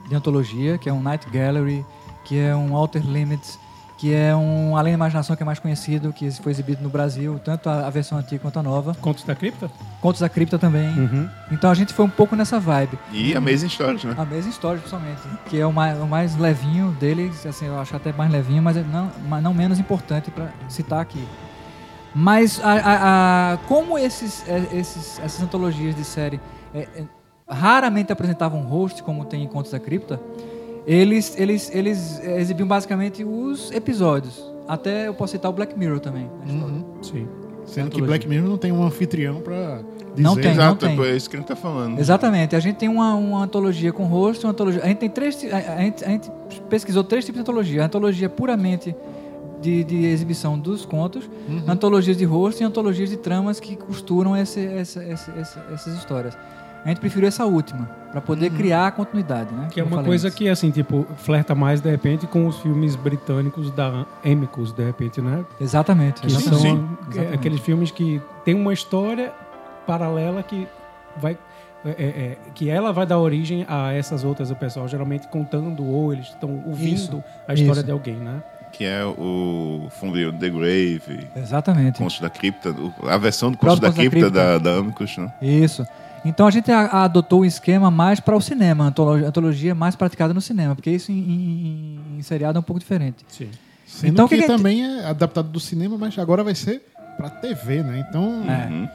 de 0.08 0.16
antologia, 0.16 0.78
que 0.78 0.90
é 0.90 0.94
um 0.94 1.02
Night 1.02 1.30
Gallery, 1.30 1.86
que 2.24 2.38
é 2.38 2.56
um 2.56 2.76
Outer 2.76 3.06
Limits, 3.06 3.60
que 3.98 4.14
é 4.14 4.36
um 4.36 4.78
Além 4.78 4.94
da 4.94 4.98
Imaginação, 4.98 5.36
que 5.36 5.42
é 5.42 5.46
mais 5.46 5.58
conhecido, 5.58 6.14
que 6.14 6.30
foi 6.32 6.52
exibido 6.52 6.84
no 6.84 6.90
Brasil, 6.90 7.40
tanto 7.44 7.68
a, 7.68 7.88
a 7.88 7.90
versão 7.90 8.18
antiga 8.18 8.40
quanto 8.40 8.60
a 8.60 8.64
nova. 8.64 8.96
Contos 9.02 9.24
da 9.24 9.34
Cripta? 9.34 9.72
Contos 10.00 10.22
da 10.22 10.30
Cripta 10.30 10.60
também. 10.60 10.88
Uhum. 10.90 11.28
Então 11.52 11.72
a 11.72 11.74
gente 11.74 11.94
foi 11.94 12.06
um 12.06 12.10
pouco 12.10 12.36
nessa 12.36 12.60
vibe. 12.60 12.98
E 13.12 13.34
a 13.34 13.40
Amazing 13.40 13.70
Stories, 13.70 14.04
né? 14.04 14.14
A 14.16 14.22
Amazing 14.22 14.52
Stories, 14.52 14.82
principalmente. 14.82 15.22
Que 15.48 15.60
é 15.60 15.66
o 15.66 15.74
mais, 15.74 16.00
o 16.00 16.06
mais 16.06 16.38
levinho 16.38 16.92
deles, 17.00 17.44
assim, 17.46 17.66
eu 17.66 17.80
acho 17.80 17.96
até 17.96 18.14
mais 18.14 18.32
levinho, 18.32 18.62
mas 18.62 18.78
é 18.78 18.84
não, 18.84 19.12
mas 19.28 19.42
não 19.42 19.54
menos 19.54 19.80
importante 19.80 20.30
para 20.30 20.52
citar 20.70 21.02
aqui. 21.02 21.28
Mas 22.14 22.62
a, 22.64 22.72
a, 22.72 23.54
a, 23.54 23.58
como 23.68 23.98
esses, 23.98 24.48
é, 24.48 24.78
esses, 24.78 25.20
essas 25.20 25.42
antologias 25.42 25.96
de 25.96 26.04
série 26.04 26.40
é, 26.74 26.88
é, 26.96 27.04
raramente 27.50 28.12
apresentavam 28.12 28.62
host, 28.62 29.02
como 29.02 29.26
tem 29.26 29.44
em 29.44 29.48
Contos 29.48 29.72
da 29.72 29.80
Cripta, 29.80 30.20
eles, 30.88 31.38
eles, 31.38 31.70
eles 31.76 32.20
exibiam 32.24 32.66
basicamente 32.66 33.24
os 33.24 33.70
episódios. 33.72 34.42
Até 34.66 35.10
eu 35.10 35.14
posso 35.14 35.32
citar 35.34 35.52
o 35.52 35.54
Black 35.54 35.78
Mirror 35.78 36.00
também. 36.00 36.30
Uhum. 36.48 36.84
Sim. 37.02 37.28
Sendo 37.66 37.92
que 37.92 38.02
Black 38.02 38.26
Mirror 38.26 38.48
não 38.48 38.58
tem 38.58 38.72
um 38.72 38.82
anfitrião 38.82 39.42
para 39.42 39.82
dizer. 40.16 40.24
Não 40.24 40.36
tem, 40.36 40.52
Exato, 40.52 40.86
não 40.86 40.96
tem. 40.96 41.06
é 41.06 41.16
isso 41.16 41.30
que 41.30 41.36
a 41.36 41.40
gente 41.40 41.48
tá 41.50 41.56
falando. 41.58 42.00
Exatamente. 42.00 42.56
A 42.56 42.60
gente 42.62 42.78
tem 42.78 42.88
uma, 42.88 43.14
uma 43.16 43.44
antologia 43.44 43.92
com 43.92 44.06
rosto, 44.06 44.46
uma 44.46 44.52
antologia... 44.52 44.82
A 44.82 44.88
gente 44.88 45.00
tem 45.00 45.10
três... 45.10 45.46
A, 45.52 45.74
a, 45.74 45.82
gente, 45.82 46.06
a 46.06 46.10
gente 46.10 46.32
pesquisou 46.70 47.04
três 47.04 47.26
tipos 47.26 47.38
de 47.38 47.42
antologia. 47.42 47.84
A 47.84 47.86
antologia 47.86 48.30
puramente 48.30 48.96
de, 49.62 49.84
de 49.84 50.06
exibição 50.06 50.58
dos 50.58 50.86
contos, 50.86 51.30
uhum. 51.50 51.64
antologias 51.68 52.16
de 52.16 52.24
rosto 52.24 52.62
e 52.62 52.64
antologias 52.64 53.10
de 53.10 53.18
tramas 53.18 53.60
que 53.60 53.76
costuram 53.76 54.38
esse, 54.38 54.66
essa, 54.66 55.04
essa, 55.04 55.32
essa, 55.32 55.66
essas 55.74 55.96
histórias. 55.96 56.38
A 56.88 56.90
gente 56.92 57.02
preferiu 57.02 57.28
essa 57.28 57.46
última, 57.46 57.86
para 58.14 58.22
poder 58.22 58.50
criar 58.50 58.88
a 58.88 58.92
continuidade, 58.92 59.54
né? 59.54 59.64
Uhum. 59.64 59.68
Que 59.68 59.82
é 59.82 59.84
Como 59.84 59.96
eu 59.96 60.00
uma 60.00 60.06
coisa 60.06 60.28
antes. 60.30 60.38
que, 60.38 60.48
assim, 60.48 60.72
tipo, 60.72 61.06
flerta 61.18 61.54
mais, 61.54 61.82
de 61.82 61.90
repente, 61.90 62.26
com 62.26 62.48
os 62.48 62.58
filmes 62.60 62.96
britânicos 62.96 63.70
da 63.72 64.06
Amicus, 64.24 64.72
de 64.72 64.86
repente, 64.86 65.20
né? 65.20 65.44
Exatamente. 65.60 66.22
Que 66.22 66.28
exatamente. 66.28 66.62
são 66.62 66.70
é, 66.70 67.12
Exatamente. 67.12 67.34
aqueles 67.36 67.60
filmes 67.60 67.92
que 67.92 68.22
tem 68.46 68.56
uma 68.56 68.72
história 68.72 69.34
paralela 69.86 70.42
que 70.42 70.66
vai... 71.18 71.38
é, 71.84 71.90
é, 71.90 72.06
é, 72.06 72.38
que 72.56 72.70
ela 72.70 72.94
vai 72.94 73.06
dar 73.06 73.20
origem 73.20 73.66
a 73.68 73.92
essas 73.92 74.24
outras, 74.24 74.50
o 74.50 74.56
pessoal 74.56 74.88
geralmente 74.88 75.28
contando 75.28 75.86
ou 75.86 76.14
eles 76.14 76.28
estão 76.28 76.64
ouvindo 76.66 76.96
Isso, 76.96 77.24
a 77.46 77.54
história 77.54 77.80
isso. 77.80 77.84
de 77.84 77.92
alguém, 77.92 78.16
né? 78.16 78.42
Que 78.72 78.86
é 78.86 79.04
o 79.04 79.88
Fundir 79.90 80.32
The 80.32 80.50
Grave, 80.50 81.28
Exatamente. 81.36 81.98
Contos 81.98 82.22
da 82.22 82.30
Cripta, 82.30 82.74
a 83.10 83.18
versão 83.18 83.52
do 83.52 83.58
Contos 83.58 83.78
da 83.78 83.90
da 83.90 83.94
Cripta 83.94 84.20
Cripta. 84.20 84.32
da, 84.32 84.58
da 84.58 84.78
Amicus, 84.78 85.18
né? 85.18 85.34
Isso. 85.42 85.86
Então 86.28 86.48
a 86.48 86.52
gente 86.52 86.72
adotou 86.72 87.42
um 87.42 87.46
esquema 87.46 87.90
mais 87.92 88.20
para 88.20 88.36
o 88.36 88.42
cinema, 88.42 88.86
a 88.86 88.88
antologia, 88.88 89.28
antologia 89.28 89.76
mais 89.76 89.96
praticada 89.96 90.34
no 90.34 90.42
cinema, 90.42 90.76
porque 90.76 90.90
isso 90.92 91.12
em, 91.12 91.16
em- 91.18 92.00
em 92.18 92.22
seriado 92.22 92.58
é 92.58 92.60
um 92.60 92.64
pouco 92.64 92.80
diferente. 92.80 93.26
Sim. 93.28 93.50
Sendo 93.86 94.12
Então, 94.14 94.26
o 94.26 94.30
que, 94.30 94.38
que 94.38 94.48
também 94.48 94.84
é 94.84 95.06
adaptado 95.06 95.48
do 95.50 95.60
cinema, 95.60 95.98
mas 95.98 96.18
agora 96.20 96.44
vai 96.44 96.54
ser 96.56 96.82
pra 97.16 97.30
TV, 97.30 97.82
né? 97.84 98.06
Então, 98.10 98.44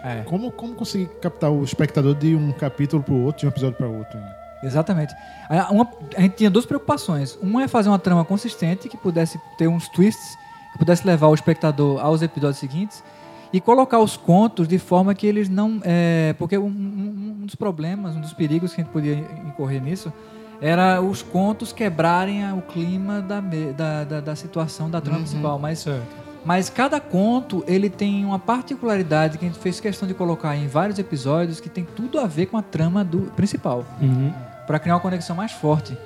É, 0.05 0.19
é. 0.21 0.23
como, 0.25 0.51
como 0.53 0.75
conseguir 0.75 1.07
captar 1.21 1.51
o 1.51 1.65
espectador 1.65 2.15
de 2.15 2.37
um 2.37 2.53
capítulo 2.53 3.03
pro 3.03 3.15
outro, 3.15 3.41
de 3.41 3.47
um 3.47 3.49
episódio 3.49 3.77
para 3.77 3.89
outro? 3.89 4.19
né? 4.19 4.33
Exatamente. 4.63 5.13
A, 5.49 5.73
uma- 5.73 5.89
a 6.17 6.21
gente 6.21 6.37
tinha 6.37 6.51
duas 6.51 6.65
preocupações. 6.67 7.37
Uma 7.43 7.65
é 7.65 7.69
fazer 7.69 7.89
uma 7.89 7.99
trama 7.99 8.25
consistente 8.25 8.89
que 8.89 8.97
pudesse 8.97 9.41
ter 9.59 9.67
uns 9.67 9.89
twists, 9.89 10.37
que 10.73 10.79
pudesse 10.79 11.05
levar 11.07 11.27
o 11.29 11.35
espectador 11.35 11.99
aos 12.01 12.23
episódios 12.23 12.59
seguintes 12.59 13.03
e 13.53 13.61
colocar 13.61 13.99
os 13.99 14.17
contos 14.17 14.67
de 14.67 14.79
forma 14.79 15.15
que 15.15 15.27
eles 15.27 15.49
não. 15.49 15.81
é, 15.85 16.35
porque 16.39 16.57
um, 16.57 16.67
um- 16.67 17.37
um 17.43 17.47
dos 17.47 17.55
problemas, 17.55 18.15
um 18.17 18.21
dos 18.21 18.33
perigos 18.33 18.73
que 18.75 18.81
a 18.81 18.85
gente 18.85 18.93
podia 18.93 19.15
incorrer 19.47 19.83
nisso 19.83 20.13
era 20.61 21.01
os 21.03 21.23
contos 21.23 21.73
quebrarem 21.73 22.51
o 22.53 22.63
clima 22.63 23.21
da, 23.21 23.41
da, 23.41 24.05
da, 24.05 24.21
da 24.21 24.37
situação 24.37 24.89
da 24.89 25.01
trama 25.01 25.19
principal. 25.19 25.59
Mas 25.59 25.81
Certo. 25.81 26.07
mas 26.45 26.71
cada 26.71 27.01
conto, 27.01 27.65
ele 27.67 27.91
tem 27.91 28.25
uma 28.25 28.39
particularidade 28.39 29.39
que 29.39 29.45
a 29.45 29.49
gente 29.49 29.59
fez 29.61 29.81
questão 29.81 30.07
de 30.07 30.15
colocar 30.15 30.57
em 30.57 30.69
vários 30.69 30.99
episódios 31.01 31.59
que 31.61 31.69
tem 31.69 31.85
tudo 31.85 32.19
a 32.21 32.27
ver 32.29 32.47
com 32.47 32.57
a 32.57 32.63
trama 32.63 33.03
do 33.05 33.23
principal, 33.37 33.85
Uhum. 34.01 34.33
para 34.67 34.79
criar 34.79 34.95
uma 34.95 35.01
conexão 35.01 35.35
mais 35.35 35.51
forte. 35.51 35.97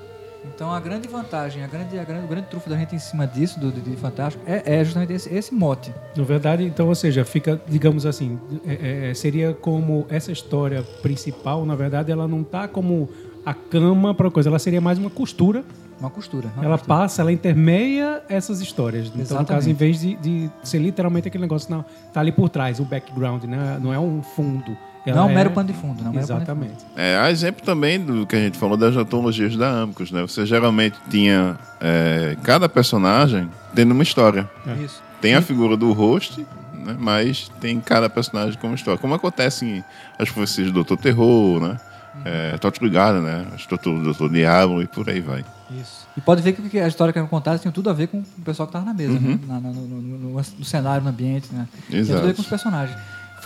Então 0.54 0.70
a 0.72 0.80
grande 0.80 1.08
vantagem, 1.08 1.62
a 1.62 1.66
grande, 1.66 1.98
a 1.98 2.04
grande, 2.04 2.24
o 2.24 2.28
grande 2.28 2.46
trufo 2.48 2.68
da 2.68 2.76
gente 2.76 2.94
em 2.94 2.98
cima 2.98 3.26
disso, 3.26 3.58
do, 3.60 3.70
de 3.72 3.96
Fantástico, 3.96 4.42
é, 4.46 4.80
é 4.80 4.84
justamente 4.84 5.12
esse, 5.12 5.32
esse 5.34 5.54
mote. 5.54 5.92
Na 6.16 6.24
verdade, 6.24 6.64
então, 6.64 6.88
ou 6.88 6.94
seja, 6.94 7.24
fica, 7.24 7.60
digamos 7.68 8.06
assim, 8.06 8.38
é- 8.66 9.10
é- 9.10 9.14
seria 9.14 9.52
como 9.54 10.06
essa 10.08 10.30
história 10.32 10.82
principal, 11.02 11.64
na 11.66 11.74
verdade, 11.74 12.10
ela 12.12 12.26
não 12.28 12.42
tá 12.44 12.66
como 12.68 13.08
a 13.44 13.54
cama 13.54 14.14
para 14.14 14.30
coisa, 14.30 14.48
ela 14.48 14.58
seria 14.58 14.80
mais 14.80 14.98
uma 14.98 15.10
costura. 15.10 15.64
Uma 15.98 16.10
costura. 16.10 16.48
uma 16.56 16.64
ela 16.64 16.76
costura. 16.76 16.98
passa, 16.98 17.22
ela 17.22 17.32
intermeia 17.32 18.22
essas 18.28 18.60
histórias. 18.60 19.06
Então, 19.06 19.16
no 19.18 19.22
Exatamente. 19.22 19.48
caso, 19.48 19.70
em 19.70 19.72
vez 19.72 20.00
de, 20.00 20.14
de 20.16 20.50
ser 20.62 20.78
literalmente 20.78 21.28
aquele 21.28 21.42
negócio, 21.42 21.70
não, 21.70 21.84
tá 22.12 22.20
ali 22.20 22.32
por 22.32 22.48
trás, 22.50 22.78
o 22.80 22.84
background, 22.84 23.44
né? 23.44 23.78
não 23.80 23.94
é 23.94 23.98
um 23.98 24.22
fundo. 24.22 24.76
Ela 25.06 25.16
Não 25.16 25.24
é 25.24 25.26
um 25.26 25.30
é- 25.30 25.34
mero 25.34 25.50
pano 25.50 25.68
de 25.68 25.74
fundo. 25.74 26.02
Não 26.02 26.08
é 26.08 26.10
um 26.10 26.14
mero 26.14 26.26
pano 26.26 26.40
de 26.40 26.46
fundo. 26.46 26.62
Exatamente. 26.64 26.84
É, 26.96 27.16
há 27.18 27.30
exemplo 27.30 27.64
também 27.64 28.00
do 28.00 28.26
que 28.26 28.34
a 28.34 28.40
gente 28.40 28.58
falou 28.58 28.76
das 28.76 28.96
antologias 28.96 29.56
da 29.56 29.82
Amicus, 29.82 30.10
né? 30.10 30.22
Você 30.22 30.44
geralmente 30.44 30.96
tinha 31.08 31.56
é, 31.80 32.36
cada 32.42 32.68
personagem 32.68 33.48
tendo 33.74 33.92
uma 33.92 34.02
história. 34.02 34.48
Isso. 34.84 35.00
Tem 35.20 35.34
a 35.34 35.40
figura 35.42 35.76
do 35.76 35.92
host, 35.92 36.44
né? 36.74 36.96
mas 36.98 37.50
tem 37.60 37.80
cada 37.80 38.08
personagem 38.10 38.58
com 38.58 38.66
uma 38.66 38.74
história. 38.76 38.98
Como 38.98 39.14
acontece 39.14 39.64
em 39.64 39.84
as 40.18 40.28
profecias 40.30 40.68
do 40.68 40.74
Doutor 40.74 40.96
Terror, 40.98 41.60
né? 41.60 41.76
É, 42.24 42.56
Torture 42.56 42.88
Garden, 42.88 43.22
né? 43.22 43.46
As 43.54 43.66
do 43.66 43.76
Doutor 44.02 44.30
Diabo 44.30 44.80
e 44.82 44.86
por 44.86 45.08
aí 45.08 45.20
vai. 45.20 45.44
Isso. 45.70 46.06
E 46.16 46.20
pode 46.20 46.40
ver 46.40 46.52
que 46.54 46.78
a 46.80 46.88
história 46.88 47.12
que 47.12 47.18
eram 47.18 47.28
contadas 47.28 47.60
tinha 47.60 47.70
tudo 47.70 47.90
a 47.90 47.92
ver 47.92 48.06
com 48.08 48.18
o 48.20 48.42
pessoal 48.42 48.66
que 48.66 48.70
estava 48.70 48.84
na 48.86 48.94
mesa, 48.94 49.12
Uhum. 49.12 49.20
né? 49.20 49.38
Na- 49.46 49.60
na- 49.60 49.68
no, 49.68 49.82
no- 49.86 50.18
no- 50.18 50.34
no 50.58 50.64
cenário, 50.64 51.02
no 51.04 51.10
ambiente, 51.10 51.48
né? 51.52 51.66
Tem 51.90 52.00
tudo 52.02 52.12
a 52.16 52.20
ver 52.20 52.22
Exato. 52.22 52.34
com 52.36 52.42
os 52.42 52.48
personagens. 52.48 52.98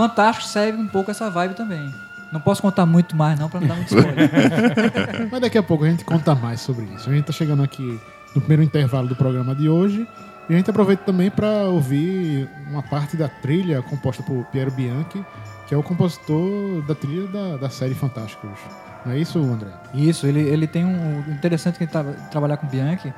Fantástico 0.09 0.49
segue 0.49 0.78
um 0.78 0.87
pouco 0.87 1.11
essa 1.11 1.28
vibe 1.30 1.54
também. 1.54 1.95
Não 2.33 2.40
posso 2.40 2.62
contar 2.62 2.87
muito 2.87 3.14
mais, 3.16 3.38
não, 3.38 3.49
para 3.50 3.61
não 3.61 3.69
dar 3.69 3.75
muito 3.75 3.88
spoiler. 3.95 4.30
Mas 5.30 5.40
daqui 5.40 5.59
a 5.59 5.62
pouco 5.62 5.85
a 5.85 5.90
gente 5.90 6.04
conta 6.04 6.35
mais 6.35 6.61
sobre 6.61 6.85
isso. 6.95 7.11
A 7.11 7.12
gente 7.12 7.25
tá 7.25 7.33
chegando 7.33 7.62
aqui 7.62 8.00
no 8.35 8.40
primeiro 8.40 8.62
intervalo 8.62 9.09
do 9.09 9.16
programa 9.16 9.54
de 9.54 9.69
hoje. 9.69 10.07
E 10.49 10.54
a 10.54 10.57
gente 10.57 10.71
aproveita 10.71 11.02
também 11.04 11.30
para 11.30 11.64
ouvir 11.64 12.49
uma 12.69 12.83
parte 12.83 13.16
da 13.16 13.28
trilha 13.28 13.83
composta 13.83 14.23
por 14.23 14.45
Piero 14.47 14.71
Bianchi, 14.71 15.25
que 15.66 15.75
é 15.75 15.76
o 15.76 15.83
compositor 15.83 16.83
da 16.87 16.95
trilha 16.95 17.26
da, 17.28 17.57
da 17.57 17.69
série 17.71 17.95
Fantásticos. 17.95 18.59
Não 19.04 19.12
é 19.12 19.19
isso, 19.19 19.38
André? 19.38 19.69
Isso, 19.95 20.26
ele, 20.26 20.40
ele 20.40 20.66
tem 20.66 20.85
um. 20.85 21.19
O 21.28 21.30
interessante 21.33 21.76
que 21.78 21.85
ele 21.85 21.90
tá, 21.90 22.02
trabalhar 22.30 22.57
com 22.57 22.66
o 22.66 22.71
Bianchi 22.71 23.12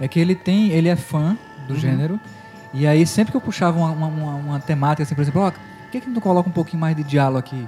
é 0.00 0.06
que 0.08 0.18
ele 0.20 0.34
tem. 0.34 0.70
Ele 0.70 0.88
é 0.88 0.96
fã 0.96 1.36
do 1.66 1.74
Uhum. 1.74 1.80
gênero. 1.80 2.20
E 2.72 2.86
aí, 2.86 3.06
sempre 3.06 3.30
que 3.32 3.36
eu 3.36 3.40
puxava 3.40 3.78
uma, 3.78 3.90
uma, 3.90 4.06
uma- 4.06 4.34
uma 4.34 4.60
temática, 4.60 5.02
assim, 5.02 5.14
por 5.14 5.22
exemplo, 5.22 5.40
ó, 5.42 5.52
por 5.88 5.92
que, 5.92 6.00
que 6.02 6.10
não 6.10 6.20
coloca 6.20 6.50
um 6.50 6.52
pouquinho 6.52 6.80
mais 6.80 6.94
de 6.94 7.02
diálogo 7.02 7.38
aqui? 7.38 7.66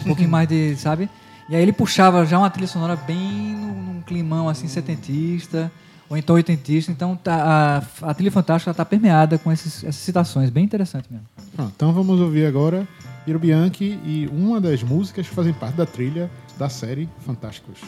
Um 0.00 0.04
pouquinho 0.04 0.28
mais 0.28 0.48
de. 0.48 0.76
Sabe? 0.78 1.10
E 1.48 1.56
aí 1.56 1.62
ele 1.62 1.72
puxava 1.72 2.24
já 2.24 2.38
uma 2.38 2.48
trilha 2.48 2.68
sonora 2.68 2.94
bem 2.94 3.56
num, 3.56 3.82
num 3.94 4.00
climão 4.02 4.48
assim 4.48 4.68
setentista, 4.68 5.70
ou 6.08 6.16
então 6.16 6.36
oitentista. 6.36 6.92
Então 6.92 7.16
tá, 7.16 7.82
a, 8.00 8.10
a 8.10 8.14
trilha 8.14 8.30
fantástica 8.30 8.70
está 8.70 8.84
permeada 8.84 9.38
com 9.38 9.50
esses, 9.50 9.82
essas 9.82 9.96
citações, 9.96 10.50
bem 10.50 10.64
interessante 10.64 11.08
mesmo. 11.10 11.26
Pronto, 11.56 11.72
então 11.74 11.92
vamos 11.92 12.20
ouvir 12.20 12.46
agora 12.46 12.86
Piero 13.24 13.40
Bianchi 13.40 13.98
e 14.04 14.28
uma 14.30 14.60
das 14.60 14.84
músicas 14.84 15.28
que 15.28 15.34
fazem 15.34 15.52
parte 15.52 15.74
da 15.74 15.86
trilha 15.86 16.30
da 16.56 16.68
série 16.68 17.08
Fantásticos. 17.26 17.80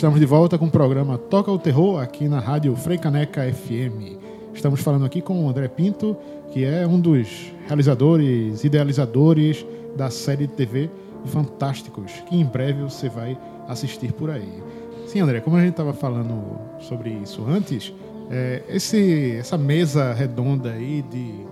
Estamos 0.00 0.18
de 0.18 0.24
volta 0.24 0.56
com 0.56 0.64
o 0.64 0.70
programa 0.70 1.18
Toca 1.18 1.52
o 1.52 1.58
Terror 1.58 2.00
aqui 2.00 2.26
na 2.26 2.40
rádio 2.40 2.74
Freicaneca 2.74 3.42
FM. 3.52 4.16
Estamos 4.54 4.80
falando 4.80 5.04
aqui 5.04 5.20
com 5.20 5.44
o 5.44 5.50
André 5.50 5.68
Pinto, 5.68 6.16
que 6.50 6.64
é 6.64 6.86
um 6.86 6.98
dos 6.98 7.52
realizadores, 7.66 8.64
idealizadores 8.64 9.66
da 9.94 10.08
série 10.08 10.46
de 10.46 10.54
TV 10.54 10.90
Fantásticos, 11.26 12.12
que 12.26 12.34
em 12.34 12.46
breve 12.46 12.80
você 12.82 13.10
vai 13.10 13.36
assistir 13.68 14.10
por 14.14 14.30
aí. 14.30 14.62
Sim, 15.06 15.20
André, 15.20 15.40
como 15.40 15.56
a 15.56 15.60
gente 15.60 15.72
estava 15.72 15.92
falando 15.92 16.58
sobre 16.78 17.10
isso 17.10 17.44
antes, 17.46 17.92
é, 18.30 18.62
esse, 18.70 19.32
essa 19.32 19.58
mesa 19.58 20.14
redonda 20.14 20.70
aí 20.70 21.04
de 21.10 21.46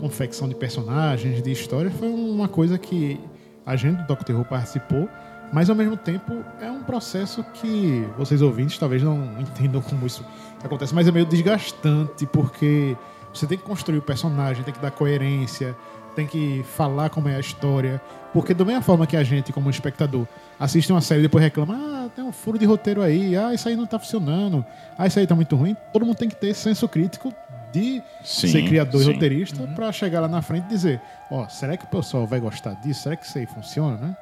confecção 0.00 0.48
de 0.48 0.54
personagens, 0.54 1.42
de 1.42 1.52
histórias, 1.52 1.92
foi 1.92 2.08
uma 2.08 2.48
coisa 2.48 2.78
que 2.78 3.20
a 3.66 3.76
gente 3.76 3.98
do 3.98 4.06
Toca 4.06 4.22
o 4.22 4.24
Terror 4.24 4.46
participou, 4.46 5.10
mas 5.52 5.68
ao 5.68 5.76
mesmo 5.76 5.96
tempo 5.96 6.42
é 6.60 6.70
um 6.70 6.82
processo 6.82 7.44
que 7.54 8.06
vocês 8.16 8.40
ouvintes 8.40 8.78
talvez 8.78 9.02
não 9.02 9.18
entendam 9.38 9.82
como 9.82 10.06
isso 10.06 10.24
acontece, 10.64 10.94
mas 10.94 11.06
é 11.06 11.12
meio 11.12 11.26
desgastante 11.26 12.26
porque 12.26 12.96
você 13.32 13.46
tem 13.46 13.58
que 13.58 13.64
construir 13.64 13.98
o 13.98 14.02
personagem, 14.02 14.62
tem 14.62 14.74
que 14.74 14.80
dar 14.80 14.90
coerência, 14.90 15.76
tem 16.14 16.26
que 16.26 16.62
falar 16.64 17.10
como 17.10 17.28
é 17.28 17.36
a 17.36 17.40
história. 17.40 18.00
Porque 18.32 18.54
da 18.54 18.64
mesma 18.64 18.82
forma 18.82 19.06
que 19.06 19.16
a 19.16 19.22
gente, 19.22 19.52
como 19.52 19.68
espectador, 19.68 20.26
assiste 20.58 20.90
uma 20.90 21.00
série 21.00 21.20
e 21.20 21.22
depois 21.24 21.42
reclama, 21.42 21.74
ah, 21.74 22.08
tem 22.14 22.24
um 22.24 22.32
furo 22.32 22.58
de 22.58 22.64
roteiro 22.64 23.02
aí, 23.02 23.36
ah, 23.36 23.52
isso 23.52 23.68
aí 23.68 23.76
não 23.76 23.86
tá 23.86 23.98
funcionando, 23.98 24.64
ah, 24.96 25.06
isso 25.06 25.18
aí 25.18 25.26
tá 25.26 25.34
muito 25.34 25.54
ruim, 25.54 25.76
todo 25.92 26.06
mundo 26.06 26.16
tem 26.16 26.28
que 26.28 26.36
ter 26.36 26.54
senso 26.54 26.88
crítico 26.88 27.32
de 27.72 28.02
Sim, 28.22 28.48
ser 28.48 28.62
criador 28.64 29.00
e 29.00 29.04
sim. 29.04 29.12
roteirista 29.12 29.66
pra 29.74 29.90
chegar 29.92 30.20
lá 30.20 30.28
na 30.28 30.42
frente 30.42 30.64
e 30.64 30.68
dizer, 30.68 31.00
ó, 31.30 31.46
será 31.48 31.76
que 31.76 31.84
o 31.84 31.88
pessoal 31.88 32.26
vai 32.26 32.40
gostar 32.40 32.74
disso? 32.74 33.02
Será 33.02 33.16
que 33.16 33.26
isso 33.26 33.36
aí 33.38 33.46
funciona, 33.46 33.96
né? 33.96 34.16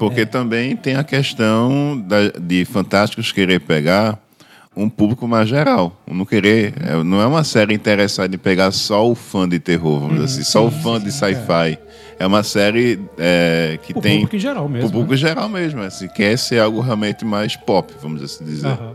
Porque 0.00 0.24
também 0.26 0.74
tem 0.76 0.96
a 0.96 1.04
questão 1.04 2.00
da- 2.06 2.30
de 2.40 2.64
Fantásticos 2.64 3.30
querer 3.32 3.60
pegar 3.60 4.18
um 4.76 4.88
público 4.88 5.28
mais 5.28 5.48
geral. 5.48 5.94
Não 6.10 6.24
querer. 6.24 6.74
é, 6.80 7.02
Não 7.04 7.20
é 7.20 7.26
uma 7.26 7.44
série 7.44 7.74
interessada 7.74 8.34
em 8.34 8.38
pegar 8.38 8.70
só 8.70 9.08
o 9.08 9.14
fã 9.14 9.48
de 9.48 9.58
terror, 9.58 10.00
vamos 10.00 10.14
dizer 10.20 10.40
assim, 10.40 10.42
só 10.50 10.66
o 10.66 10.70
fã 10.70 10.98
de 11.00 11.12
sci-fi. 11.12 11.78
É 12.18 12.26
uma 12.26 12.42
série 12.42 13.00
é, 13.18 13.78
que 13.82 13.92
O 13.96 14.00
tem. 14.00 14.16
público 14.20 14.36
em 14.36 14.38
geral 14.38 14.68
mesmo. 14.68 14.88
O 14.88 14.92
público 14.92 15.12
né? 15.12 15.16
geral 15.18 15.48
mesmo. 15.48 15.80
Assim, 15.82 16.06
quer 16.08 16.36
ser 16.38 16.60
algo 16.60 16.80
realmente 16.80 17.24
mais 17.24 17.56
pop, 17.56 17.92
vamos 18.00 18.22
assim 18.22 18.44
dizer. 18.44 18.68
Aham. 18.68 18.94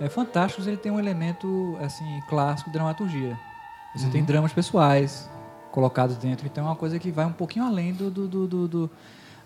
É 0.00 0.08
Fantásticos, 0.08 0.66
ele 0.68 0.76
tem 0.76 0.92
um 0.92 0.98
elemento 1.00 1.76
assim 1.80 2.04
clássico 2.28 2.70
de 2.70 2.74
dramaturgia. 2.74 3.36
Você 3.96 4.06
tem 4.08 4.22
dramas 4.22 4.52
pessoais 4.52 5.28
colocados 5.72 6.16
dentro, 6.16 6.46
então 6.46 6.64
é 6.64 6.66
uma 6.68 6.76
coisa 6.76 6.98
que 7.00 7.10
vai 7.10 7.26
um 7.26 7.32
pouquinho 7.32 7.64
além 7.64 7.92
do, 7.92 8.08
do, 8.10 8.28
do- 8.28 8.46
do- 8.46 8.68
do- 8.68 8.90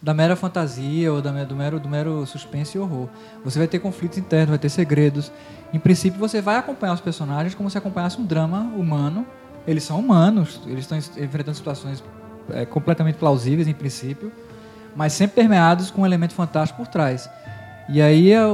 da 0.02 0.12
mera 0.12 0.34
fantasia 0.34 1.12
ou 1.12 1.22
da, 1.22 1.30
do, 1.44 1.54
mero, 1.54 1.78
do 1.78 1.88
mero 1.88 2.26
suspense 2.26 2.76
e 2.76 2.80
horror. 2.80 3.08
Você 3.44 3.58
vai 3.58 3.68
ter 3.68 3.78
conflitos 3.78 4.18
internos, 4.18 4.48
vai 4.50 4.58
ter 4.58 4.68
segredos. 4.68 5.30
Em 5.72 5.78
princípio, 5.78 6.18
você 6.18 6.40
vai 6.40 6.56
acompanhar 6.56 6.92
os 6.94 7.00
personagens 7.00 7.54
como 7.54 7.70
se 7.70 7.78
acompanhasse 7.78 8.20
um 8.20 8.24
drama 8.26 8.60
humano. 8.76 9.24
Eles 9.66 9.84
são 9.84 10.00
humanos, 10.00 10.60
eles 10.66 10.80
estão 10.80 10.98
es- 10.98 11.16
enfrentando 11.16 11.56
situações 11.56 12.02
é, 12.50 12.66
completamente 12.66 13.14
plausíveis 13.14 13.68
em 13.68 13.72
princípio, 13.72 14.32
mas 14.96 15.12
sempre 15.12 15.36
permeados 15.36 15.90
com 15.92 16.02
um 16.02 16.06
elemento 16.06 16.34
fantástico 16.34 16.82
por 16.84 16.88
trás. 16.90 17.30
E 17.88 18.02
aí 18.02 18.32
é 18.32 18.38
a, 18.40 18.48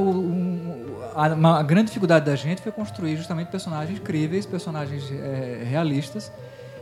uma- 1.35 1.59
a 1.59 1.63
grande 1.63 1.87
dificuldade 1.87 2.27
da 2.27 2.37
gente 2.37 2.61
foi 2.61 2.71
construir 2.71 3.17
justamente 3.17 3.49
personagens 3.49 3.99
críveis, 4.01 4.45
personagens 4.45 5.11
é, 5.11 5.63
realistas. 5.67 6.31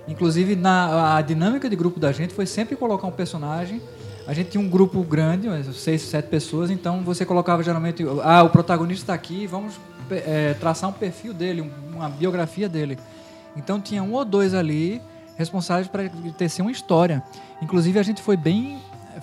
Inclusive 0.09 0.57
na 0.57 1.17
a 1.17 1.23
dinâmica 1.23 1.71
de 1.71 1.77
grupo 1.77 1.99
da 2.01 2.11
gente 2.13 2.35
foi 2.35 2.47
sempre 2.47 2.75
colocar 2.77 3.07
um 3.07 3.13
personagem. 3.13 3.81
A 4.27 4.33
gente 4.33 4.51
tinha 4.51 4.61
um 4.63 4.69
grupo 4.69 5.03
grande, 5.05 5.49
seis, 5.75 6.03
sete 6.03 6.27
pessoas, 6.29 6.71
então 6.71 7.03
você 7.03 7.25
colocava 7.25 7.63
geralmente 7.63 8.05
ah 8.25 8.43
o 8.43 8.51
protagonista 8.51 9.05
está 9.05 9.15
aqui, 9.15 9.47
vamos 9.47 9.75
é, 10.11 10.55
traçar 10.55 10.91
um 10.91 10.93
perfil 10.93 11.33
dele, 11.33 11.61
um- 11.63 11.97
uma 11.97 12.09
biografia 12.09 12.69
dele. 12.69 12.99
Então 13.57 13.81
tinha 13.81 14.03
um 14.03 14.13
ou 14.13 14.25
dois 14.25 14.53
ali 14.53 15.01
responsáveis 15.37 15.87
para 15.89 16.09
tecer 16.37 16.63
uma 16.63 16.71
história. 16.73 17.23
Inclusive 17.63 17.99
a 17.99 18.03
gente 18.03 18.21
foi 18.21 18.37
bem, 18.37 18.79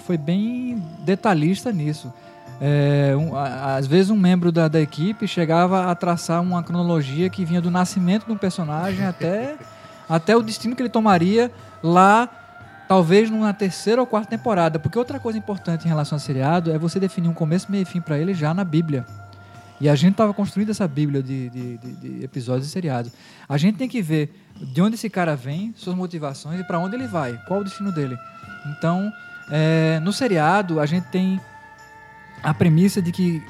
foi 0.06 0.18
bem 0.18 0.82
detalhista 1.00 1.72
nisso. 1.72 2.12
É, 2.62 3.14
um- 3.18 3.36
a- 3.36 3.76
às 3.76 3.86
vezes 3.88 4.10
um 4.10 4.16
membro 4.18 4.52
da, 4.52 4.68
da 4.68 4.80
equipe 4.80 5.28
chegava 5.28 5.92
a 5.92 5.96
traçar 5.96 6.42
uma 6.42 6.64
cronologia 6.64 7.30
que 7.30 7.44
vinha 7.44 7.60
do 7.60 7.70
nascimento 7.70 8.26
de 8.26 8.32
um 8.32 8.38
personagem 8.38 9.06
até, 9.06 9.56
até 10.08 10.36
o 10.38 10.42
destino 10.42 10.76
que 10.76 10.82
ele 10.82 10.90
tomaria 10.90 11.52
lá, 11.82 12.30
talvez 12.94 13.28
numa 13.32 13.52
terceira 13.52 14.00
ou 14.00 14.06
quarta 14.06 14.30
temporada. 14.30 14.78
Porque 14.78 15.00
outra 15.00 15.20
coisa 15.20 15.36
importante 15.40 15.86
em 15.86 15.88
relação 15.88 16.16
ao 16.16 16.20
seriado 16.20 16.72
é 16.72 16.78
você 16.78 17.00
definir 17.00 17.28
um 17.28 17.34
começo, 17.34 17.72
meio 17.72 17.82
e 17.82 17.86
fim 17.86 18.00
para 18.00 18.20
ele 18.20 18.36
já 18.36 18.54
na 18.54 18.64
Bíblia. 18.64 19.04
E 19.82 19.90
a 19.90 19.96
gente 19.96 20.12
estava 20.12 20.32
construindo 20.32 20.70
essa 20.70 20.88
Bíblia 20.88 21.24
de, 21.24 21.50
de- 21.50 21.78
de- 21.80 21.96
de 21.96 22.24
episódios 22.24 22.68
e 22.68 22.70
seriados. 22.70 23.12
A 23.50 23.58
gente 23.58 23.80
tem 23.80 23.90
que 23.90 24.00
ver 24.00 24.32
de 24.62 24.80
onde 24.80 24.94
esse 24.94 25.10
cara 25.10 25.36
vem, 25.36 25.74
suas 25.76 25.96
motivações 25.96 26.60
e 26.60 26.64
para 26.64 26.78
onde 26.78 26.96
ele 26.96 27.08
vai, 27.08 27.34
qual 27.48 27.62
o 27.62 27.64
destino 27.64 27.92
dele. 27.92 28.16
Então, 28.78 29.12
é, 29.50 30.00
no 30.02 30.14
seriado, 30.14 30.80
a 30.80 30.86
gente 30.86 31.06
tem 31.08 31.42
a 32.44 32.54
premissa 32.54 33.02
de 33.02 33.12
que 33.12 33.42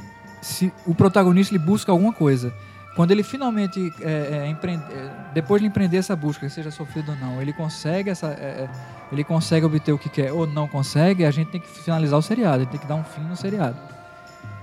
se 0.41 0.71
o 0.87 0.95
protagonista 0.95 1.53
ele 1.53 1.61
busca 1.63 1.91
alguma 1.91 2.13
coisa. 2.13 2.53
Quando 2.95 3.11
ele 3.11 3.23
finalmente, 3.23 3.91
é, 4.01 4.43
é, 4.45 4.47
empreende- 4.47 4.83
é, 4.91 5.09
depois 5.33 5.61
de 5.61 5.67
empreender 5.67 5.97
essa 5.97 6.15
busca, 6.15 6.47
seja 6.47 6.69
sofrido 6.69 7.11
ou 7.11 7.17
não, 7.17 7.41
ele 7.41 7.51
consegue, 7.51 8.09
essa, 8.09 8.27
é, 8.27 8.29
é, 8.29 8.69
ele 9.11 9.23
consegue 9.23 9.65
obter 9.65 9.91
o 9.91 9.97
que 9.97 10.09
quer 10.09 10.31
ou 10.31 10.45
não 10.45 10.67
consegue, 10.67 11.25
a 11.25 11.31
gente 11.31 11.49
tem 11.49 11.59
que 11.59 11.67
finalizar 11.67 12.19
o 12.19 12.21
seriado, 12.21 12.65
tem 12.67 12.79
que 12.79 12.85
dar 12.85 12.95
um 12.95 13.03
fim 13.03 13.21
no 13.21 13.35
seriado. 13.35 13.77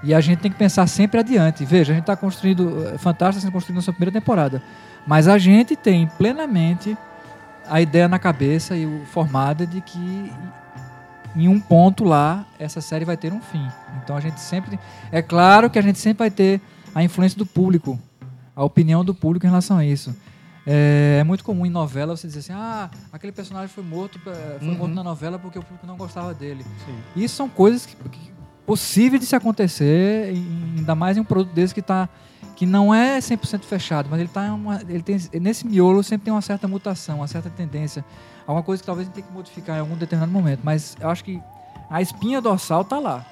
E 0.02 0.14
a 0.14 0.20
gente 0.20 0.38
tem 0.38 0.50
que 0.50 0.56
pensar 0.56 0.86
sempre 0.86 1.20
adiante. 1.20 1.64
Veja, 1.64 1.92
a 1.92 1.94
gente 1.94 2.04
está 2.04 2.16
construindo. 2.16 2.86
eh, 2.86 2.96
Fantástico 2.96 3.38
está 3.38 3.40
sendo 3.42 3.52
construído 3.52 3.76
na 3.76 3.82
sua 3.82 3.92
primeira 3.92 4.12
temporada. 4.12 4.62
Mas 5.06 5.28
a 5.28 5.36
gente 5.36 5.76
tem 5.76 6.06
plenamente 6.16 6.96
a 7.68 7.82
ideia 7.82 8.08
na 8.08 8.18
cabeça 8.18 8.74
e 8.76 8.86
o 8.86 9.04
formada 9.06 9.66
de 9.66 9.80
que 9.82 10.32
em 11.36 11.48
um 11.48 11.60
ponto 11.60 12.02
lá 12.04 12.46
essa 12.58 12.80
série 12.80 13.04
vai 13.04 13.16
ter 13.16 13.30
um 13.30 13.42
fim. 13.42 13.66
Então 14.02 14.16
a 14.16 14.20
gente 14.20 14.40
sempre. 14.40 14.78
É 15.12 15.20
claro 15.20 15.68
que 15.68 15.78
a 15.78 15.82
gente 15.82 15.98
sempre 15.98 16.20
vai 16.20 16.30
ter 16.30 16.62
a 16.94 17.02
influência 17.02 17.36
do 17.36 17.44
público, 17.44 17.98
a 18.54 18.64
opinião 18.64 19.04
do 19.04 19.14
público 19.14 19.46
em 19.46 19.48
relação 19.48 19.76
a 19.76 19.84
isso. 19.84 20.14
É, 20.66 21.18
é 21.20 21.24
muito 21.24 21.42
comum 21.42 21.64
em 21.64 21.70
novela 21.70 22.16
você 22.16 22.26
dizer 22.26 22.40
assim: 22.40 22.52
ah, 22.52 22.90
aquele 23.12 23.32
personagem 23.32 23.68
foi 23.68 23.82
morto, 23.82 24.20
eh, 24.26 24.58
foi 24.58 24.76
morto 24.76 24.94
na 24.94 25.02
novela 25.02 25.38
porque 25.38 25.58
o 25.58 25.62
público 25.62 25.86
não 25.86 25.96
gostava 25.96 26.34
dele. 26.34 26.64
Sim. 26.84 26.98
Isso 27.16 27.34
são 27.34 27.48
coisas 27.48 27.86
que, 27.86 27.96
que- 27.96 28.30
possíveis 28.66 29.20
de 29.20 29.26
se 29.26 29.34
acontecer, 29.34 30.28
ainda 30.76 30.94
mais 30.94 31.16
em 31.16 31.20
um 31.20 31.24
produto 31.24 31.52
desse 31.54 31.74
que 31.74 31.82
tá 31.82 32.08
que 32.54 32.66
não 32.66 32.94
é 32.94 33.18
100% 33.18 33.62
fechado, 33.64 34.08
mas 34.10 34.20
ele 34.20 34.28
tá 34.28 34.52
uma, 34.52 34.82
ele 34.86 35.02
tem 35.02 35.16
nesse 35.40 35.66
miolo 35.66 36.02
sempre 36.02 36.26
tem 36.26 36.32
uma 36.32 36.42
certa 36.42 36.68
mutação, 36.68 37.16
uma 37.16 37.26
certa 37.26 37.48
tendência, 37.48 38.04
alguma 38.46 38.62
coisa 38.62 38.82
que 38.82 38.86
talvez 38.86 39.06
a 39.06 39.08
gente 39.08 39.14
tenha 39.14 39.26
que 39.26 39.32
modificar 39.32 39.76
em 39.78 39.80
algum 39.80 39.96
determinado 39.96 40.30
momento, 40.30 40.60
mas 40.62 40.94
eu 41.00 41.08
acho 41.08 41.24
que 41.24 41.40
a 41.88 42.02
espinha 42.02 42.38
dorsal 42.40 42.84
tá 42.84 42.98
lá. 42.98 43.24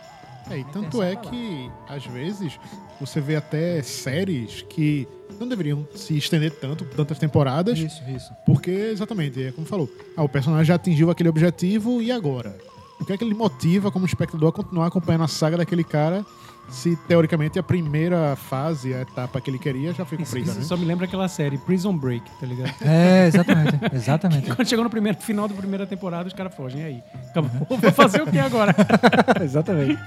É, 0.51 0.59
e 0.59 0.65
tanto 0.65 1.03
é 1.03 1.15
que, 1.15 1.71
às 1.87 2.07
vezes, 2.07 2.59
você 3.01 3.21
vê 3.21 3.37
até 3.37 3.83
séries 3.83 4.65
que 4.69 5.07
não 5.39 5.47
deveriam 5.49 5.87
se 5.95 6.17
estender 6.17 6.51
tanto, 6.53 6.85
tantas 6.85 7.19
temporadas, 7.19 7.79
Isso, 7.79 8.03
isso. 8.09 8.33
porque, 8.45 8.71
exatamente, 8.71 9.43
é 9.43 9.53
como 9.53 9.67
falou, 9.67 9.89
ah, 10.17 10.23
o 10.23 10.29
personagem 10.29 10.65
já 10.65 10.75
atingiu 10.75 11.11
aquele 11.11 11.29
objetivo 11.29 12.03
e 12.03 12.11
agora? 12.11 12.57
O 13.01 13.05
que 13.05 13.13
é 13.13 13.17
que 13.17 13.23
ele 13.23 13.35
motiva 13.35 13.91
como 13.93 14.05
espectador 14.05 14.49
a 14.49 14.53
continuar 14.53 14.87
acompanhando 14.89 15.25
a 15.25 15.29
saga 15.29 15.57
daquele 15.57 15.85
cara 15.85 16.25
se, 16.69 16.97
teoricamente, 17.09 17.59
a 17.59 17.63
primeira 17.63 18.37
fase, 18.37 18.93
a 18.93 19.01
etapa 19.01 19.41
que 19.41 19.49
ele 19.49 19.59
queria 19.59 19.93
já 19.95 20.05
foi 20.05 20.19
Isso, 20.21 20.27
cumprida, 20.27 20.51
isso 20.51 20.61
né? 20.61 20.67
só 20.67 20.77
me 20.77 20.85
lembra 20.85 21.07
aquela 21.07 21.27
série 21.27 21.57
Prison 21.57 21.97
Break, 21.97 22.31
tá 22.39 22.47
ligado? 22.47 22.75
É, 22.85 23.27
exatamente, 23.27 23.79
exatamente. 23.95 24.55
Quando 24.55 24.69
chegou 24.69 24.85
no 24.85 24.91
primeiro, 24.91 25.19
final 25.19 25.49
da 25.49 25.55
primeira 25.55 25.87
temporada, 25.87 26.27
os 26.29 26.35
caras 26.35 26.55
fogem. 26.55 26.81
E 26.81 26.85
aí? 26.85 27.03
Acabou. 27.31 27.79
Vou 27.79 27.93
fazer 27.93 28.23
o 28.23 28.27
que 28.27 28.39
agora? 28.39 28.75
exatamente. 29.43 29.99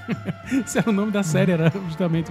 Esse 0.64 0.78
era 0.78 0.88
o 0.88 0.92
nome 0.92 1.10
da 1.10 1.22
série, 1.22 1.50
era 1.52 1.72
justamente 1.88 2.30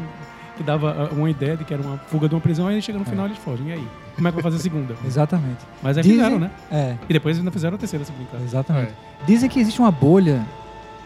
que 0.58 0.64
dava 0.64 1.10
ah, 1.10 1.14
uma 1.14 1.30
ideia 1.30 1.56
de 1.58 1.64
que 1.66 1.74
era 1.74 1.82
uma 1.82 1.98
fuga 1.98 2.28
de 2.30 2.36
uma 2.36 2.42
prisão, 2.42 2.68
aí 2.68 2.82
chega 2.82 2.98
no 3.00 3.06
final 3.06 3.26
eles 3.26 3.38
fogem. 3.38 3.68
E 3.70 3.74
aí? 3.74 3.88
Como 4.16 4.28
é 4.28 4.32
que 4.32 4.36
vai 4.36 4.44
fazer 4.44 4.58
a 4.58 4.60
segunda? 4.60 4.96
Exatamente. 5.06 5.66
Mas 5.82 5.98
aí 5.98 6.04
Dizem- 6.04 6.18
fizeram, 6.20 6.40
né? 6.40 6.52
É, 6.72 6.96
E 7.10 7.14
depois 7.14 7.38
ainda 7.38 7.52
fizeram 7.52 7.76
a 7.76 7.78
terceira, 7.78 8.04
se 8.06 8.12
brincar. 8.12 8.40
exatamente. 8.42 8.92
Dizem 9.26 9.50
que 9.50 9.60
existe 9.60 9.80
uma 9.80 9.92
bolha 9.92 10.46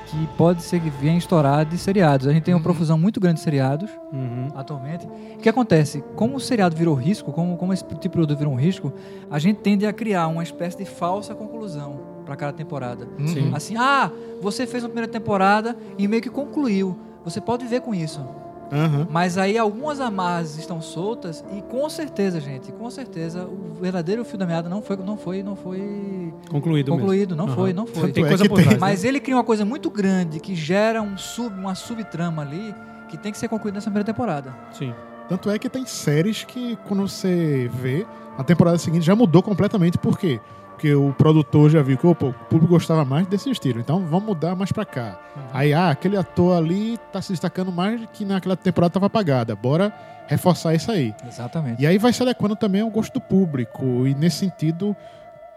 que 0.07 0.27
pode 0.37 0.61
ser 0.61 0.79
que 0.79 0.89
venha 0.89 1.17
estourar 1.17 1.65
de 1.65 1.77
seriados. 1.79 2.27
A 2.27 2.31
gente 2.33 2.43
tem 2.43 2.53
uma 2.53 2.61
profusão 2.61 2.97
muito 2.97 3.19
grande 3.19 3.35
de 3.37 3.41
seriados 3.41 3.89
Uhum. 4.13 4.49
atualmente. 4.55 5.05
O 5.07 5.37
que 5.39 5.49
acontece? 5.49 6.03
Como 6.15 6.35
o 6.35 6.39
seriado 6.39 6.75
virou 6.75 6.93
risco, 6.93 7.31
como, 7.31 7.57
como 7.57 7.73
esse 7.73 7.83
tipo 7.83 7.99
de 7.99 8.07
produto 8.09 8.37
virou 8.37 8.53
um 8.53 8.57
risco, 8.57 8.93
a 9.31 9.39
gente 9.39 9.57
tende 9.61 9.85
a 9.85 9.91
criar 9.91 10.27
uma 10.27 10.43
espécie 10.43 10.77
de 10.77 10.85
falsa 10.85 11.33
conclusão 11.33 11.99
para 12.23 12.35
cada 12.35 12.53
temporada. 12.53 13.07
Sim. 13.25 13.51
Assim, 13.53 13.75
ah, 13.77 14.11
você 14.41 14.67
fez 14.67 14.83
uma 14.83 14.89
primeira 14.89 15.11
temporada 15.11 15.75
e 15.97 16.07
meio 16.07 16.21
que 16.21 16.29
concluiu. 16.29 16.97
Você 17.23 17.41
pode 17.41 17.63
viver 17.63 17.81
com 17.81 17.93
isso. 17.93 18.23
Aham. 18.71 19.07
Mas 19.09 19.37
aí 19.37 19.57
algumas 19.57 19.99
amarras 19.99 20.57
estão 20.57 20.81
soltas 20.81 21.43
e 21.55 21.61
com 21.63 21.87
certeza, 21.89 22.39
gente, 22.39 22.71
com 22.71 22.89
certeza 22.89 23.45
o 23.45 23.75
verdadeiro 23.79 24.25
fio 24.25 24.37
da 24.37 24.45
meada 24.45 24.67
não 24.67 24.81
foi 24.81 24.97
não 24.97 25.17
foi 25.17 25.43
não 25.43 25.55
foi 25.55 26.33
Concluído, 26.49 26.91
concluído, 26.91 27.29
mesmo. 27.35 27.35
não 27.45 27.45
Aham. 27.45 27.55
foi, 27.55 27.73
não 27.73 27.85
foi. 27.87 28.11
Tem 28.11 28.23
é 28.23 28.27
coisa 28.27 28.45
por 28.49 28.55
tem- 28.55 28.63
trás. 28.65 28.79
né? 28.81 28.87
Mas 28.87 29.03
ele 29.03 29.19
cria 29.19 29.35
uma 29.35 29.43
coisa 29.43 29.63
muito 29.65 29.89
grande 29.89 30.39
que 30.39 30.55
gera 30.55 31.01
um 31.01 31.17
sub, 31.17 31.55
uma 31.57 31.75
subtrama 31.75 32.41
ali 32.41 32.73
que 33.09 33.17
tem 33.17 33.31
que 33.31 33.37
ser 33.37 33.47
concluída 33.47 33.75
nessa 33.77 33.89
primeira 33.89 34.05
temporada. 34.05 34.53
Sim. 34.73 34.93
Tanto 35.29 35.49
é 35.49 35.57
que 35.57 35.69
tem 35.69 35.85
séries 35.85 36.43
que, 36.43 36.75
quando 36.87 37.07
você 37.07 37.69
vê, 37.73 38.05
a 38.37 38.43
temporada 38.43 38.77
seguinte 38.77 39.05
já 39.05 39.15
mudou 39.15 39.41
completamente. 39.41 39.97
Por 39.97 40.17
quê? 40.19 40.39
Porque 40.75 40.93
o 40.93 41.13
produtor 41.13 41.69
já 41.69 41.81
viu 41.81 41.97
que 41.97 42.05
opa, 42.05 42.25
o 42.25 42.33
público 42.33 42.73
gostava 42.73 43.05
mais 43.05 43.25
desse 43.27 43.49
estilo. 43.49 43.79
Então 43.79 44.05
vamos 44.07 44.25
mudar 44.25 44.55
mais 44.55 44.73
pra 44.73 44.83
cá. 44.83 45.17
Aí, 45.53 45.73
ah, 45.73 45.89
aquele 45.89 46.17
ator 46.17 46.57
ali 46.57 46.97
tá 47.13 47.21
se 47.21 47.31
destacando 47.31 47.71
mais 47.71 48.01
que 48.11 48.25
naquela 48.25 48.57
temporada 48.57 48.91
tava 48.91 49.05
apagada. 49.05 49.55
Bora 49.55 49.93
reforçar 50.27 50.75
isso 50.75 50.91
aí. 50.91 51.15
Exatamente. 51.25 51.81
E 51.81 51.87
aí 51.87 51.97
vai 51.97 52.11
se 52.11 52.21
adequando 52.21 52.57
também 52.57 52.81
ao 52.81 52.89
gosto 52.89 53.13
do 53.13 53.21
público. 53.21 54.05
E 54.05 54.13
nesse 54.13 54.39
sentido, 54.39 54.93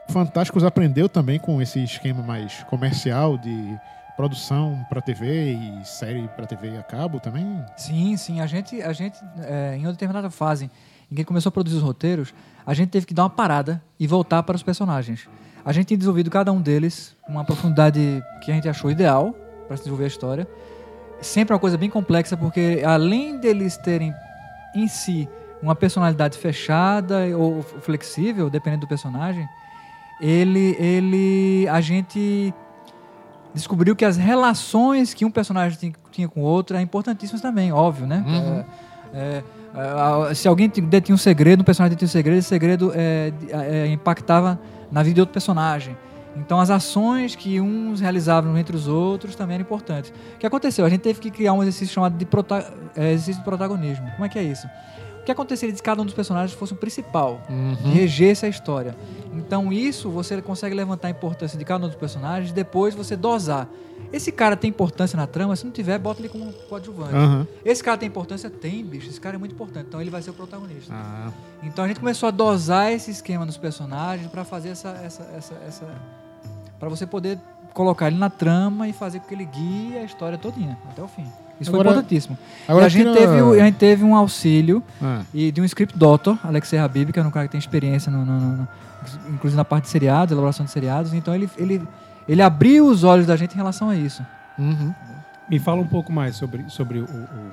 Fantásticos 0.08 0.62
aprendeu 0.62 1.08
também 1.08 1.38
com 1.38 1.60
esse 1.60 1.82
esquema 1.82 2.22
mais 2.22 2.62
comercial 2.64 3.36
de 3.36 3.76
produção 4.16 4.86
pra 4.88 5.00
TV 5.00 5.52
e 5.52 5.84
série 5.84 6.28
pra 6.28 6.46
TV 6.46 6.78
a 6.78 6.82
cabo 6.82 7.18
também. 7.18 7.64
Sim, 7.76 8.16
sim. 8.16 8.40
A 8.40 8.46
gente, 8.46 8.80
a 8.80 8.92
gente 8.92 9.18
é, 9.40 9.76
em 9.76 9.84
uma 9.84 9.92
determinada 9.92 10.30
fase, 10.30 10.70
em 11.10 11.14
que 11.14 11.24
começou 11.24 11.50
a 11.50 11.52
produzir 11.52 11.76
os 11.76 11.82
roteiros, 11.82 12.34
a 12.66 12.74
gente 12.74 12.90
teve 12.90 13.06
que 13.06 13.14
dar 13.14 13.24
uma 13.24 13.30
parada 13.30 13.82
e 13.98 14.06
voltar 14.06 14.42
para 14.42 14.56
os 14.56 14.62
personagens. 14.62 15.28
A 15.64 15.72
gente 15.72 15.86
tinha 15.86 15.98
desenvolvido 15.98 16.30
cada 16.30 16.52
um 16.52 16.60
deles 16.60 17.16
uma 17.28 17.44
profundidade 17.44 18.22
que 18.42 18.50
a 18.50 18.54
gente 18.54 18.68
achou 18.68 18.90
ideal 18.90 19.34
para 19.66 19.76
se 19.76 19.82
desenvolver 19.82 20.04
a 20.04 20.08
história. 20.08 20.48
Sempre 21.20 21.52
uma 21.52 21.58
coisa 21.58 21.76
bem 21.76 21.90
complexa, 21.90 22.36
porque 22.36 22.82
além 22.86 23.38
deles 23.38 23.76
terem 23.76 24.14
em 24.74 24.86
si 24.86 25.28
uma 25.60 25.74
personalidade 25.74 26.38
fechada 26.38 27.24
ou 27.36 27.62
flexível, 27.62 28.48
dependendo 28.48 28.82
do 28.82 28.88
personagem, 28.88 29.48
ele, 30.20 30.76
ele, 30.78 31.68
a 31.68 31.80
gente 31.80 32.54
descobriu 33.54 33.96
que 33.96 34.04
as 34.04 34.16
relações 34.16 35.14
que 35.14 35.24
um 35.24 35.30
personagem 35.30 35.92
tinha 36.12 36.28
com 36.28 36.40
o 36.40 36.44
outro 36.44 36.76
é 36.76 36.80
importantíssimas 36.80 37.40
também, 37.40 37.72
óbvio, 37.72 38.06
né? 38.06 38.24
Uhum. 38.26 38.64
É, 39.12 39.18
é, 39.18 39.44
se 40.34 40.48
alguém 40.48 40.68
detinha 40.68 41.14
um 41.14 41.18
segredo, 41.18 41.60
um 41.60 41.64
personagem 41.64 41.90
detinha 41.94 42.06
um 42.06 42.10
segredo, 42.10 42.38
esse 42.38 42.48
segredo 42.48 42.92
é, 42.94 43.32
é, 43.50 43.86
impactava 43.88 44.58
na 44.90 45.02
vida 45.02 45.16
de 45.16 45.20
outro 45.20 45.32
personagem. 45.32 45.96
Então 46.36 46.60
as 46.60 46.70
ações 46.70 47.34
que 47.34 47.60
uns 47.60 48.00
realizavam 48.00 48.56
entre 48.56 48.76
os 48.76 48.86
outros 48.86 49.34
também 49.34 49.54
eram 49.54 49.62
importantes. 49.62 50.12
O 50.34 50.38
que 50.38 50.46
aconteceu? 50.46 50.84
A 50.84 50.88
gente 50.88 51.00
teve 51.00 51.18
que 51.20 51.30
criar 51.30 51.52
um 51.52 51.62
exercício 51.62 51.92
chamado 51.92 52.16
de 52.16 52.24
prota 52.24 52.72
é, 52.96 53.12
exercício 53.12 53.40
de 53.40 53.44
protagonismo. 53.44 54.08
Como 54.12 54.24
é 54.24 54.28
que 54.28 54.38
é 54.38 54.42
isso? 54.42 54.68
O 55.28 55.30
que 55.30 55.32
aconteceria 55.32 55.76
se 55.76 55.82
cada 55.82 56.00
um 56.00 56.06
dos 56.06 56.14
personagens 56.14 56.58
fosse 56.58 56.72
o 56.72 56.76
principal, 56.76 57.42
Uhum. 57.50 57.92
regesse 57.92 58.46
a 58.46 58.48
história? 58.48 58.96
Então 59.34 59.70
isso 59.70 60.08
você 60.08 60.40
consegue 60.40 60.74
levantar 60.74 61.08
a 61.08 61.10
importância 61.10 61.58
de 61.58 61.66
cada 61.66 61.84
um 61.84 61.88
dos 61.88 61.98
personagens, 61.98 62.50
depois 62.50 62.94
você 62.94 63.14
dosar. 63.14 63.68
Esse 64.10 64.32
cara 64.32 64.56
tem 64.56 64.70
importância 64.70 65.18
na 65.18 65.26
trama, 65.26 65.54
se 65.54 65.66
não 65.66 65.70
tiver, 65.70 65.98
bota 65.98 66.22
ele 66.22 66.30
como 66.30 66.50
coadjuvante. 66.66 67.14
Aham. 67.14 67.46
Esse 67.62 67.84
cara 67.84 67.98
tem 67.98 68.06
importância? 68.08 68.48
Tem, 68.48 68.82
bicho. 68.82 69.10
Esse 69.10 69.20
cara 69.20 69.36
é 69.36 69.38
muito 69.38 69.52
importante. 69.52 69.84
Então 69.88 70.00
ele 70.00 70.08
vai 70.08 70.22
ser 70.22 70.30
o 70.30 70.32
protagonista. 70.32 70.94
Ah, 70.94 71.30
Então 71.62 71.84
a 71.84 71.88
gente 71.88 72.00
começou 72.00 72.26
a 72.26 72.30
dosar 72.30 72.90
esse 72.90 73.10
esquema 73.10 73.44
dos 73.44 73.58
personagens 73.58 74.30
para 74.30 74.44
fazer 74.44 74.70
essa, 74.70 74.88
essa, 75.04 75.24
essa, 75.36 75.54
essa 75.68 75.86
para 76.80 76.88
você 76.88 77.06
poder 77.06 77.38
colocar 77.74 78.08
ele 78.08 78.18
na 78.18 78.30
trama 78.30 78.88
e 78.88 78.92
fazer 78.92 79.20
com 79.20 79.28
que 79.28 79.34
ele 79.34 79.44
guie 79.44 79.96
a 79.98 80.02
história 80.04 80.36
todinha 80.38 80.76
até 80.90 81.02
o 81.02 81.08
fim. 81.08 81.24
Isso 81.60 81.70
Agora- 81.70 81.88
foi 81.88 81.92
importantíssimo. 81.98 82.38
agora 82.68 82.84
e 82.84 82.86
a 82.86 82.88
gente, 82.88 83.12
teve, 83.12 83.60
a 83.60 83.64
gente 83.64 83.74
teve 83.76 84.04
um 84.04 84.14
auxílio 84.14 84.82
ah. 85.02 85.22
e 85.34 85.50
de 85.50 85.60
um 85.60 85.64
script 85.64 85.98
doctor, 85.98 86.38
Alexei 86.44 86.78
Habib, 86.78 87.10
que 87.12 87.18
é 87.18 87.22
um 87.22 87.30
cara 87.30 87.46
que 87.46 87.52
tem 87.52 87.58
experiência, 87.58 88.12
no, 88.12 88.24
no- 88.24 88.56
no- 88.58 88.68
inclusive 89.30 89.56
na 89.56 89.64
parte 89.64 89.84
de 89.84 89.90
seriados, 89.90 90.30
elaboração 90.32 90.64
de 90.64 90.70
seriados. 90.70 91.12
Então 91.14 91.34
ele, 91.34 91.50
ele, 91.56 91.82
ele 92.28 92.42
abriu 92.42 92.86
os 92.86 93.02
olhos 93.02 93.26
da 93.26 93.34
gente 93.36 93.54
em 93.54 93.56
relação 93.56 93.90
a 93.90 93.96
isso. 93.96 94.24
Uhum. 94.56 94.94
Me 95.48 95.58
fala 95.58 95.80
um 95.80 95.86
pouco 95.86 96.12
mais 96.12 96.36
sobre, 96.36 96.64
sobre 96.68 97.00
o, 97.00 97.04
o, 97.04 97.50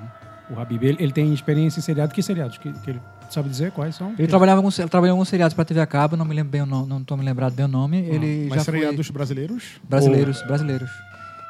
o 0.50 0.60
Habib. 0.60 0.84
Ele, 0.84 0.98
ele 1.00 1.12
tem 1.12 1.34
experiência 1.34 1.80
em 1.80 1.84
seriado. 1.84 2.14
Que 2.14 2.22
seriados? 2.22 2.58
Que, 2.58 2.72
que 2.72 2.90
ele 2.92 3.02
sabe 3.30 3.50
dizer 3.50 3.72
quais 3.72 3.96
são? 3.96 4.14
Ele 4.18 4.28
trabalhava 4.28 4.62
com, 4.62 4.70
trabalhou 4.70 5.08
em 5.08 5.12
alguns 5.12 5.30
seriados 5.30 5.54
para 5.54 5.66
TV 5.66 5.80
a 5.82 5.86
cabo, 5.88 6.16
não 6.16 6.26
me 6.26 6.34
lembro 6.36 6.52
bem 6.52 6.62
o 6.62 6.66
nome, 6.66 6.88
não 6.88 7.00
estou 7.00 7.18
me 7.18 7.24
lembrado 7.26 7.54
bem 7.54 7.66
o 7.66 7.70
nome. 7.70 7.98
ele 8.00 8.48
Mas 8.50 8.60
já 8.60 8.66
foi 8.66 8.74
seriados 8.80 9.10
brasileiros? 9.10 9.64
brasileiros, 9.90 10.42
brasileiros. 10.44 10.90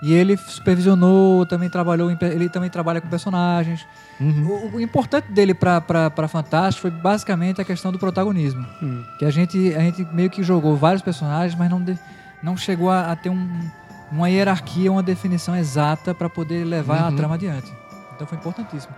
E 0.03 0.13
ele 0.13 0.35
supervisionou, 0.37 1.45
também 1.45 1.69
trabalhou, 1.69 2.11
em 2.11 2.17
ele 2.21 2.49
também 2.49 2.69
trabalha 2.69 2.99
com 3.01 3.07
personagens. 3.07 3.85
Ou- 4.19 4.25
Uhum. 4.27 4.69
O, 4.73 4.75
o 4.75 4.79
importante 4.81 5.29
dele 5.31 5.53
para 5.53 5.81
Fantástico 6.29 6.83
foi 6.83 6.91
basicamente 6.91 7.59
a 7.59 7.65
questão 7.65 7.91
do 7.91 7.99
protagonismo. 7.99 8.65
Hum. 8.81 9.03
Que 9.19 9.25
a 9.25 9.31
gente, 9.31 9.73
a 9.73 9.79
gente 9.79 10.05
meio 10.13 10.29
que 10.29 10.41
jogou 10.43 10.75
vários 10.77 11.01
personagens, 11.01 11.57
mas 11.57 11.69
não, 11.69 11.81
de- 11.83 11.97
não 12.43 12.55
chegou 12.55 12.89
a, 12.89 13.11
a 13.11 13.15
ter 13.15 13.29
um- 13.29 13.69
uma 14.11 14.29
hierarquia, 14.29 14.91
uma 14.91 15.03
definição 15.03 15.55
exata 15.55 16.13
para 16.13 16.29
poder 16.29 16.63
levar 16.65 17.01
a 17.03 17.09
Uhum. 17.09 17.15
trama 17.15 17.35
adiante. 17.35 17.71
Então 18.15 18.25
foi 18.27 18.37
importantíssimo. 18.37 18.93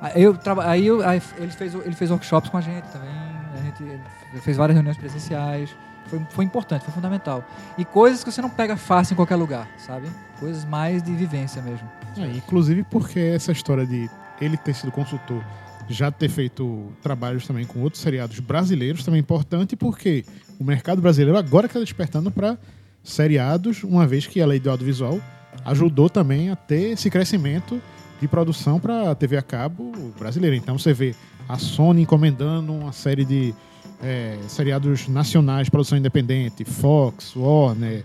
Aí, 0.00 0.22
eu, 0.22 0.36
aí, 0.62 0.86
eu- 0.86 1.06
aí 1.08 1.22
ele, 1.38 1.50
fez, 1.52 1.74
ele 1.74 1.94
fez 1.94 2.10
workshops 2.10 2.48
com 2.50 2.56
a 2.56 2.60
gente 2.60 2.84
também, 2.88 3.10
a 3.10 3.62
gente 3.64 4.00
fez 4.42 4.56
várias 4.56 4.74
reuniões 4.74 4.96
presenciais. 4.96 5.70
Foi, 6.06 6.20
foi 6.30 6.44
importante, 6.44 6.84
foi 6.84 6.92
fundamental. 6.92 7.44
E 7.78 7.84
coisas 7.84 8.24
que 8.24 8.30
você 8.32 8.42
não 8.42 8.50
pega 8.50 8.76
fácil 8.76 9.12
em 9.14 9.16
qualquer 9.16 9.36
lugar, 9.36 9.68
sabe? 9.78 10.08
Coisas 10.40 10.64
mais 10.64 11.02
de 11.02 11.12
vivência 11.12 11.62
mesmo. 11.62 11.88
É, 12.18 12.26
inclusive 12.36 12.82
porque 12.82 13.20
essa 13.20 13.52
história 13.52 13.86
de 13.86 14.10
ele 14.40 14.56
ter 14.56 14.74
sido 14.74 14.90
consultor, 14.90 15.42
já 15.88 16.10
ter 16.10 16.28
feito 16.28 16.92
trabalhos 17.00 17.46
também 17.46 17.64
com 17.64 17.80
outros 17.80 18.02
seriados 18.02 18.40
brasileiros 18.40 19.04
também 19.04 19.18
é 19.18 19.20
importante 19.22 19.76
porque 19.76 20.24
o 20.58 20.64
mercado 20.64 21.00
brasileiro 21.00 21.38
agora 21.38 21.66
está 21.66 21.78
despertando 21.78 22.30
para 22.30 22.58
seriados, 23.02 23.82
uma 23.84 24.06
vez 24.06 24.26
que 24.26 24.40
a 24.42 24.46
lei 24.46 24.58
do 24.60 24.70
audiovisual 24.70 25.20
ajudou 25.64 26.08
também 26.10 26.50
a 26.50 26.56
ter 26.56 26.92
esse 26.92 27.08
crescimento 27.10 27.80
de 28.22 28.28
produção 28.28 28.78
para 28.78 29.12
TV 29.16 29.36
a 29.36 29.42
cabo 29.42 29.90
brasileira. 30.16 30.54
Então 30.54 30.78
você 30.78 30.92
vê 30.92 31.12
a 31.48 31.58
Sony 31.58 32.02
encomendando 32.02 32.72
uma 32.72 32.92
série 32.92 33.24
de 33.24 33.52
é, 34.00 34.38
seriados 34.46 35.08
nacionais, 35.08 35.68
produção 35.68 35.98
independente, 35.98 36.64
Fox, 36.64 37.34
Warner, 37.34 38.04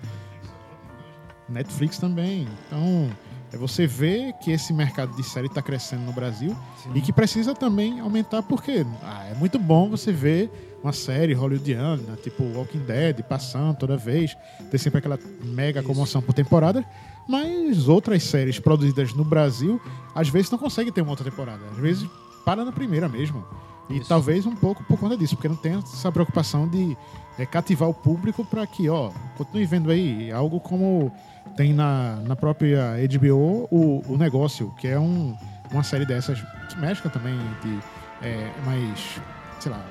Netflix 1.48 2.00
também. 2.00 2.48
Então, 2.66 3.12
é 3.52 3.58
você 3.58 3.88
vê 3.88 4.34
que 4.42 4.52
esse 4.52 4.74
mercado 4.74 5.16
de 5.16 5.24
série 5.24 5.48
está 5.48 5.62
crescendo 5.62 6.04
no 6.04 6.12
Brasil 6.12 6.56
e 6.94 7.02
que 7.02 7.14
precisa 7.14 7.54
também 7.54 8.00
aumentar, 8.00 8.44
porque 8.44 8.86
ah, 9.04 9.26
é 9.26 9.34
muito 9.36 9.58
bom 9.58 9.90
você 9.90 10.12
ver 10.12 10.52
uma 10.84 10.94
série 10.94 11.34
hollywoodiana, 11.34 12.18
tipo 12.22 12.44
Walking 12.44 12.80
Dead, 12.80 13.24
passando 13.24 13.78
toda 13.78 13.98
vez, 13.98 14.36
ter 14.70 14.78
sempre 14.78 15.00
aquela 15.00 15.20
mega 15.44 15.82
comoção 15.82 16.22
por 16.22 16.34
temporada, 16.34 16.86
mas 17.28 17.88
outras 17.88 18.24
séries 18.24 18.60
produzidas 18.60 19.14
no 19.14 19.24
Brasil, 19.24 19.82
às 20.14 20.30
vezes 20.30 20.52
não 20.52 20.58
conseguem 20.58 20.92
ter 20.92 21.02
uma 21.02 21.12
outra 21.12 21.30
temporada. 21.30 21.62
Às 21.72 21.78
vezes 21.78 22.10
para 22.46 22.64
na 22.64 22.72
primeira 22.72 23.10
mesmo. 23.10 23.46
E 23.90 24.00
talvez 24.02 24.46
um 24.46 24.56
pouco 24.56 24.84
por 24.84 25.00
conta 25.00 25.16
disso, 25.16 25.36
porque 25.36 25.48
não 25.48 25.56
tem 25.56 25.76
essa 25.76 26.12
preocupação 26.12 26.68
de 26.68 26.98
é, 27.40 27.46
cativar 27.46 27.88
o 27.88 27.94
público 27.94 28.44
para 28.44 28.66
que, 28.68 28.90
ó, 28.90 29.12
continue 29.38 29.66
vendo 29.66 29.90
aí 29.90 30.32
algo 30.32 30.60
como 30.60 31.12
tem 31.56 31.74
na, 31.74 32.18
na 32.18 32.36
própria 32.36 32.96
HBO 33.18 33.68
o, 33.72 34.04
o 34.08 34.18
Negócio, 34.18 34.74
que 34.78 34.88
é 34.88 35.00
um, 35.00 35.36
uma 35.72 35.84
série 35.84 36.06
dessas 36.06 36.40
que 36.70 36.78
mexe 36.80 37.08
também 37.10 37.38
de 37.64 37.80
é, 38.22 38.52
mais, 38.66 39.22
sei 39.60 39.72
lá, 39.72 39.82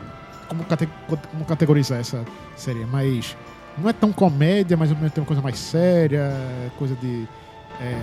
como, 0.48 0.62
cate- 0.64 0.88
como 1.30 1.44
categorizar 1.46 1.98
essa 1.98 2.22
série? 2.54 2.82
É 2.82 2.86
mais, 2.86 3.34
não 3.78 3.88
é 3.88 3.92
tão 3.94 4.12
comédia, 4.12 4.76
mas 4.76 4.90
ao 4.90 4.96
mesmo 4.96 5.10
tempo 5.10 5.26
coisa 5.26 5.40
mais 5.40 5.58
séria, 5.58 6.30
coisa 6.78 6.94
de 6.96 7.26
é, 7.80 7.98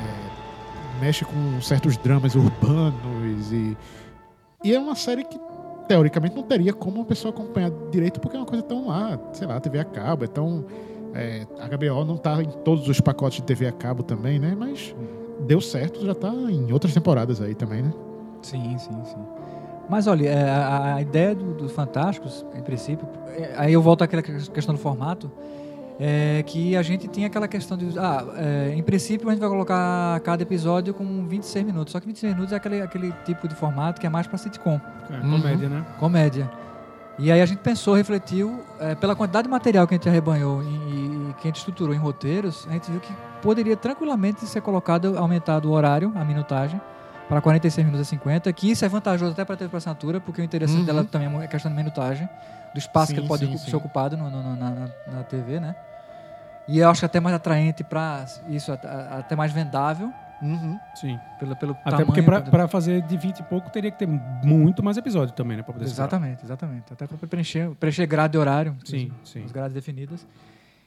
mexe 0.99 1.23
com 1.23 1.61
certos 1.61 1.95
dramas 1.97 2.33
urbanos 2.35 3.51
e 3.51 3.77
e 4.65 4.73
é 4.73 4.79
uma 4.79 4.95
série 4.95 5.25
que 5.25 5.37
teoricamente 5.87 6.35
não 6.35 6.43
teria 6.43 6.73
como 6.73 6.97
uma 6.97 7.05
pessoa 7.05 7.33
acompanhar 7.33 7.71
direito 7.91 8.19
porque 8.19 8.35
é 8.35 8.39
uma 8.39 8.45
coisa 8.45 8.63
tão 8.63 8.89
ah, 8.89 9.19
sei 9.33 9.47
lá, 9.47 9.59
TV 9.59 9.79
a 9.79 9.85
cabo, 9.85 10.25
é 10.25 10.27
tão 10.27 10.65
é, 11.13 11.45
a 11.59 11.67
HBO 11.67 12.05
não 12.05 12.17
tá 12.17 12.41
em 12.41 12.49
todos 12.49 12.87
os 12.87 12.99
pacotes 12.99 13.37
de 13.37 13.43
TV 13.43 13.67
a 13.67 13.71
cabo 13.71 14.01
também, 14.03 14.39
né? 14.39 14.55
Mas 14.57 14.95
deu 15.41 15.61
certo, 15.61 16.03
já 16.03 16.15
tá 16.15 16.29
em 16.29 16.71
outras 16.71 16.93
temporadas 16.93 17.41
aí 17.41 17.53
também, 17.53 17.83
né? 17.83 17.93
Sim, 18.41 18.77
sim, 18.77 19.05
sim. 19.05 19.25
Mas 19.89 20.07
olha, 20.07 20.29
é, 20.29 20.49
a, 20.49 20.95
a 20.95 21.01
ideia 21.01 21.35
do, 21.35 21.53
do 21.53 21.69
Fantásticos, 21.69 22.45
em 22.55 22.61
princípio, 22.61 23.07
é, 23.37 23.53
aí 23.57 23.73
eu 23.73 23.81
volto 23.81 24.03
àquela 24.03 24.21
questão 24.21 24.73
do 24.73 24.79
formato, 24.79 25.29
é 25.99 26.43
que 26.45 26.75
a 26.75 26.81
gente 26.81 27.07
tinha 27.07 27.27
aquela 27.27 27.47
questão 27.47 27.77
de, 27.77 27.97
ah, 27.99 28.23
é, 28.35 28.73
em 28.75 28.81
princípio 28.83 29.27
a 29.29 29.31
gente 29.31 29.39
vai 29.41 29.49
colocar 29.49 30.19
cada 30.21 30.41
episódio 30.43 30.93
com 30.93 31.25
26 31.27 31.65
minutos, 31.65 31.91
só 31.91 31.99
que 31.99 32.07
26 32.07 32.33
minutos 32.33 32.51
é 32.53 32.55
aquele, 32.55 32.81
aquele 32.81 33.13
tipo 33.25 33.47
de 33.47 33.55
formato 33.55 34.01
que 34.01 34.07
é 34.07 34.09
mais 34.09 34.25
para 34.27 34.37
sitcom, 34.37 34.79
É, 35.09 35.13
Uhum. 35.25 35.39
comédia, 35.41 35.69
né? 35.69 35.85
comédia. 35.99 36.51
E 37.19 37.31
aí 37.31 37.41
a 37.41 37.45
gente 37.45 37.59
pensou, 37.59 37.93
refletiu, 37.93 38.59
é, 38.79 38.95
pela 38.95 39.15
quantidade 39.15 39.43
de 39.47 39.51
material 39.51 39.85
que 39.87 39.93
a 39.93 39.97
gente 39.97 40.09
arrebanhou 40.09 40.63
e, 40.63 40.65
e 40.65 41.33
que 41.35 41.41
a 41.43 41.49
gente 41.49 41.57
estruturou 41.57 41.93
em 41.93 41.97
roteiros, 41.99 42.65
a 42.67 42.73
gente 42.73 42.89
viu 42.89 42.99
que 42.99 43.13
poderia 43.41 43.77
tranquilamente 43.77 44.45
ser 44.47 44.61
colocado, 44.61 45.15
aumentado 45.17 45.69
o 45.69 45.73
horário, 45.73 46.11
a 46.15 46.25
minutagem, 46.25 46.81
para 47.29 47.39
46 47.39 47.85
minutos 47.85 48.07
e 48.07 48.09
50, 48.09 48.51
que 48.51 48.69
isso 48.71 48.83
é 48.83 48.89
vantajoso 48.89 49.31
até 49.33 49.45
para 49.45 49.53
a 49.53 49.57
TV 49.57 49.69
por 49.69 49.77
assinatura, 49.77 50.19
porque 50.19 50.41
o 50.41 50.43
interessante 50.43 50.79
Uhum. 50.79 50.85
dela 50.85 51.03
também 51.03 51.31
é 51.41 51.45
a 51.45 51.47
questão 51.47 51.69
da 51.71 51.77
minutagem, 51.77 52.27
do 52.73 52.79
espaço 52.79 53.07
Sim, 53.07 53.13
que 53.13 53.19
ele 53.19 53.27
pode 53.27 53.45
sim, 53.45 53.57
ser 53.57 53.71
sim. 53.71 53.75
ocupado 53.75 54.17
no- 54.17 54.29
no- 54.29 54.41
no- 54.43 54.55
na, 54.55 54.69
na- 54.71 54.89
na 55.11 55.23
TV, 55.23 55.59
né? 55.59 55.75
E 56.67 56.79
eu 56.79 56.89
acho 56.89 57.05
até 57.05 57.19
mais 57.19 57.35
atraente 57.35 57.83
para 57.83 58.25
isso, 58.47 58.71
até, 58.71 59.35
mais 59.35 59.51
vendável, 59.51 60.11
Uhum. 60.41 60.77
Sim. 60.95 61.19
pelo, 61.39 61.55
pelo 61.55 61.71
Até 61.73 61.91
tamanho. 61.91 62.05
porque 62.07 62.21
pelo- 62.21 62.41
pra 62.43 62.67
fazer 62.67 63.01
de 63.03 63.15
20 63.17 63.39
e 63.39 63.43
pouco 63.43 63.69
teria 63.69 63.91
que 63.91 63.97
ter 63.99 64.07
muito 64.07 64.81
mais 64.83 64.97
episódio 64.97 65.33
também, 65.33 65.57
né? 65.57 65.63
Pra 65.63 65.73
poder. 65.73 65.85
Exatamente, 65.85 66.43
exatamente. 66.43 66.91
Até 66.91 67.05
para 67.07 67.17
preencher, 67.27 67.69
preencher 67.75 68.05
grade 68.05 68.31
de 68.33 68.37
horário. 68.37 68.75
Sim, 68.85 69.11
as- 69.21 69.29
sim. 69.29 69.43
As 69.45 69.51
grades 69.51 69.73
definidas. 69.73 70.25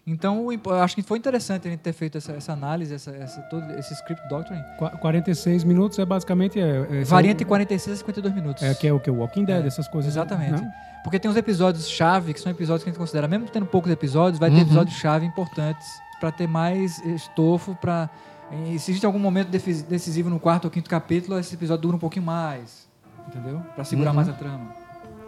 Então, 0.07 0.47
acho 0.83 0.95
que 0.95 1.03
foi 1.03 1.19
interessante 1.19 1.67
a 1.67 1.71
gente 1.73 1.81
ter 1.81 1.93
feito 1.93 2.17
essa, 2.17 2.31
essa 2.33 2.53
análise, 2.53 2.95
essa, 2.95 3.11
essa, 3.11 3.41
todo 3.43 3.65
esse 3.73 3.93
script 3.93 4.23
doctrine. 4.29 4.63
Qua- 4.79 4.91
46 4.91 5.65
minutos 5.65 5.99
é 5.99 6.05
basicamente. 6.05 6.61
É, 6.61 7.01
é, 7.01 7.05
Varia 7.05 7.33
entre 7.33 7.45
46 7.45 7.97
e 7.97 7.99
52 7.99 8.33
minutos. 8.35 8.63
É 8.63 8.73
que 8.73 8.87
é 8.87 8.93
o 8.93 9.01
que? 9.01 9.11
O 9.11 9.17
Walking 9.17 9.45
Dead, 9.45 9.65
É, 9.65 9.67
essas 9.67 9.89
coisas. 9.89 10.13
Exatamente. 10.13 10.63
né? 10.63 10.73
Porque 11.03 11.19
tem 11.19 11.29
uns 11.31 11.37
episódios-chave, 11.37 12.33
que 12.35 12.41
são 12.41 12.51
episódios 12.53 12.85
que 12.85 12.91
a 12.91 12.93
gente 12.93 12.99
considera, 12.99 13.27
mesmo 13.27 13.49
tendo 13.49 13.67
poucos 13.67 13.91
episódios, 13.91 14.39
vai 14.39 14.49
ter 14.51 14.57
Uhum. 14.57 14.63
episódios-chave 14.63 15.27
importantes 15.27 15.87
para 16.21 16.31
ter 16.31 16.47
mais 16.47 16.99
estofo, 17.05 17.75
para 17.81 18.09
e 18.53 18.79
se 18.79 18.93
existe 18.93 19.05
algum 19.05 19.19
momento 19.19 19.49
decisivo 19.51 20.31
no 20.31 20.39
quarto 20.39 20.67
ou 20.67 20.71
quinto 20.71 20.89
capítulo, 20.89 21.37
esse 21.37 21.53
episódio 21.57 21.83
dura 21.83 21.97
um 21.97 21.99
pouquinho 21.99 22.25
mais, 22.25 22.89
entendeu? 23.27 23.61
Para 23.75 23.83
segurar 23.83 24.11
Uhum. 24.11 24.17
mais 24.17 24.29
a 24.29 24.33
trama. 24.35 24.71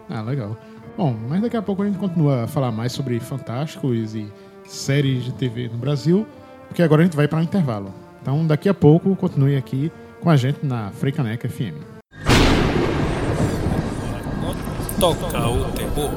Ah, 0.09 0.21
legal. 0.21 0.57
Bom, 0.97 1.13
mas 1.27 1.41
daqui 1.41 1.57
a 1.57 1.61
pouco 1.61 1.81
a 1.81 1.85
gente 1.85 1.97
continua 1.97 2.43
a 2.45 2.47
falar 2.47 2.71
mais 2.71 2.93
sobre 2.93 3.19
Fantásticos 3.19 4.15
e 4.15 4.31
séries 4.69 5.23
de 5.23 5.31
TV 5.33 5.67
no 5.67 5.77
Brasil, 5.77 6.25
porque 6.67 6.83
agora 6.83 7.01
a 7.01 7.05
gente 7.05 7.15
vai 7.15 7.27
para 7.27 7.39
um 7.39 7.43
intervalo. 7.43 7.93
Então, 8.21 8.45
daqui 8.45 8.69
a 8.69 8.73
pouco, 8.73 9.15
continue 9.15 9.55
aqui 9.55 9.91
com 10.21 10.29
a 10.29 10.37
gente 10.37 10.65
na 10.65 10.91
Freicaneca 10.91 11.49
FM. 11.49 11.99
Toca 14.99 15.47
o 15.47 15.63
terror. 15.71 16.11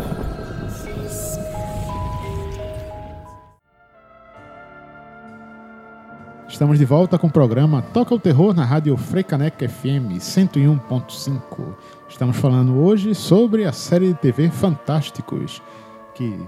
Estamos 6.48 6.78
de 6.78 6.84
volta 6.84 7.18
com 7.18 7.28
o 7.28 7.30
programa 7.30 7.80
Toca 7.94 8.14
o 8.14 8.18
Terror 8.18 8.54
na 8.54 8.64
Rádio 8.64 8.96
Freicaneca 8.96 9.68
FM 9.68 10.18
101.5. 10.18 11.74
Estamos 12.08 12.36
falando 12.36 12.78
hoje 12.78 13.14
sobre 13.14 13.64
a 13.64 13.72
série 13.72 14.08
de 14.08 14.14
TV 14.14 14.50
Fantásticos, 14.50 15.62
que... 16.14 16.38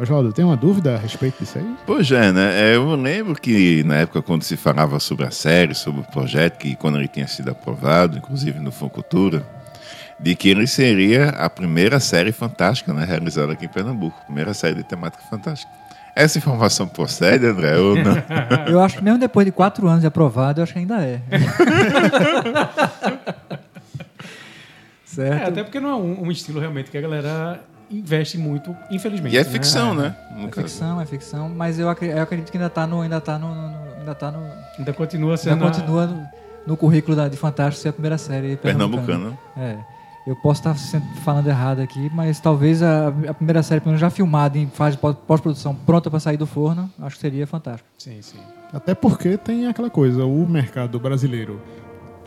Oswaldo, 0.00 0.32
tem 0.32 0.42
uma 0.42 0.56
dúvida 0.56 0.94
a 0.94 0.98
respeito 0.98 1.40
disso 1.40 1.58
aí? 1.58 1.76
Pois 1.86 2.10
é, 2.10 2.32
né? 2.32 2.70
É, 2.70 2.74
Eu 2.74 2.94
lembro 2.94 3.34
que 3.34 3.82
na 3.84 3.96
época 3.96 4.22
quando 4.22 4.42
se 4.42 4.56
falava 4.56 4.98
sobre 4.98 5.26
a 5.26 5.30
série, 5.30 5.74
sobre 5.74 6.00
o 6.00 6.04
projeto, 6.04 6.56
que 6.56 6.74
quando 6.74 6.96
ele 6.96 7.06
tinha 7.06 7.28
sido 7.28 7.50
aprovado, 7.50 8.16
inclusive 8.16 8.58
no 8.58 8.72
Foncultura, 8.72 9.46
de 10.18 10.34
que 10.34 10.48
ele 10.48 10.66
seria 10.66 11.28
a 11.28 11.50
primeira 11.50 12.00
série 12.00 12.32
fantástica, 12.32 12.94
né, 12.94 13.04
realizada 13.04 13.52
aqui 13.52 13.66
em 13.66 13.68
Pernambuco, 13.68 14.18
primeira 14.24 14.54
série 14.54 14.76
de 14.76 14.84
temática 14.84 15.22
fantástica. 15.28 15.70
Essa 16.16 16.38
informação 16.38 16.88
procede, 16.88 17.44
André, 17.46 17.76
ou 17.76 17.94
não? 17.94 18.16
Eu 18.66 18.80
acho 18.80 18.96
que 18.96 19.04
mesmo 19.04 19.18
depois 19.18 19.44
de 19.44 19.52
quatro 19.52 19.86
anos 19.86 20.00
de 20.00 20.06
aprovado, 20.06 20.60
eu 20.60 20.64
acho 20.64 20.72
que 20.72 20.78
ainda 20.78 21.02
é. 21.02 21.20
certo? 25.04 25.42
É, 25.42 25.46
até 25.46 25.62
porque 25.62 25.78
não 25.78 25.90
é 25.90 25.94
um, 25.94 26.22
um 26.24 26.30
estilo 26.30 26.58
realmente 26.58 26.90
que 26.90 26.98
a 26.98 27.00
galera 27.00 27.60
investe 27.90 28.38
muito, 28.38 28.74
infelizmente. 28.90 29.34
E 29.34 29.38
é 29.38 29.44
né? 29.44 29.50
ficção, 29.50 29.94
né? 29.94 30.14
No 30.36 30.46
É 30.46 30.48
caso. 30.48 30.68
ficção, 30.68 31.00
é 31.00 31.06
ficção, 31.06 31.48
mas 31.48 31.78
eu 31.78 31.88
acredito, 31.88 32.16
eu 32.16 32.22
acredito 32.22 32.50
que 32.50 32.56
ainda 32.56 32.68
está 32.68 32.86
no, 32.86 33.00
ainda 33.00 33.20
tá 33.20 33.38
no, 33.38 33.54
no- 33.54 33.76
ainda 33.98 34.14
tá 34.14 34.30
no, 34.30 34.40
Ainda 34.78 34.92
continua 34.92 35.36
sendo. 35.36 35.52
ainda 35.54 35.66
continua 35.66 36.06
no, 36.06 36.26
no 36.66 36.76
currículo 36.76 37.16
da, 37.16 37.28
de 37.28 37.36
Fantástico 37.36 37.82
ser 37.82 37.88
a 37.88 37.92
primeira 37.92 38.16
série 38.18 38.56
Pernambucana. 38.56 39.36
É. 39.56 39.76
Eu 40.26 40.36
posso 40.36 40.60
estar 40.60 40.76
sendo- 40.76 41.04
falando 41.24 41.46
errado 41.48 41.80
aqui, 41.80 42.10
mas 42.14 42.38
talvez 42.38 42.82
a, 42.82 43.08
a 43.28 43.34
primeira 43.34 43.62
série, 43.62 43.80
pelo 43.80 43.90
menos 43.90 44.00
já 44.00 44.10
filmada 44.10 44.56
em 44.58 44.66
fase 44.68 44.96
pós-produção, 44.96 45.74
pronta 45.74 46.10
para 46.10 46.20
sair 46.20 46.36
do 46.36 46.46
forno, 46.46 46.90
acho 47.00 47.16
que 47.16 47.20
seria 47.22 47.46
fantástico. 47.46 47.88
Sim, 47.98 48.20
sim. 48.22 48.38
Até 48.72 48.94
porque 48.94 49.36
tem 49.36 49.66
aquela 49.66 49.90
coisa, 49.90 50.24
o 50.24 50.46
mercado 50.46 51.00
brasileiro, 51.00 51.60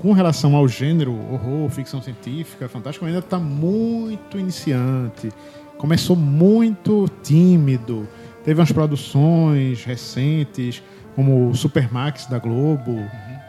com 0.04 0.12
relação 0.12 0.54
ao 0.54 0.68
gênero 0.68 1.14
horror, 1.32 1.70
ficção 1.70 2.02
científica, 2.02 2.68
fantástico, 2.68 3.06
ainda 3.06 3.20
está 3.20 3.40
muito 3.40 4.38
iniciante. 4.38 5.30
Começou 5.78 6.14
muito 6.14 7.10
tímido. 7.24 8.06
Teve 8.44 8.60
umas 8.60 8.74
produções 8.74 9.86
recentes, 9.86 10.84
como 11.16 11.50
o 11.50 11.56
Supermax 11.56 12.26
da 12.26 12.38
Globo, 12.38 13.00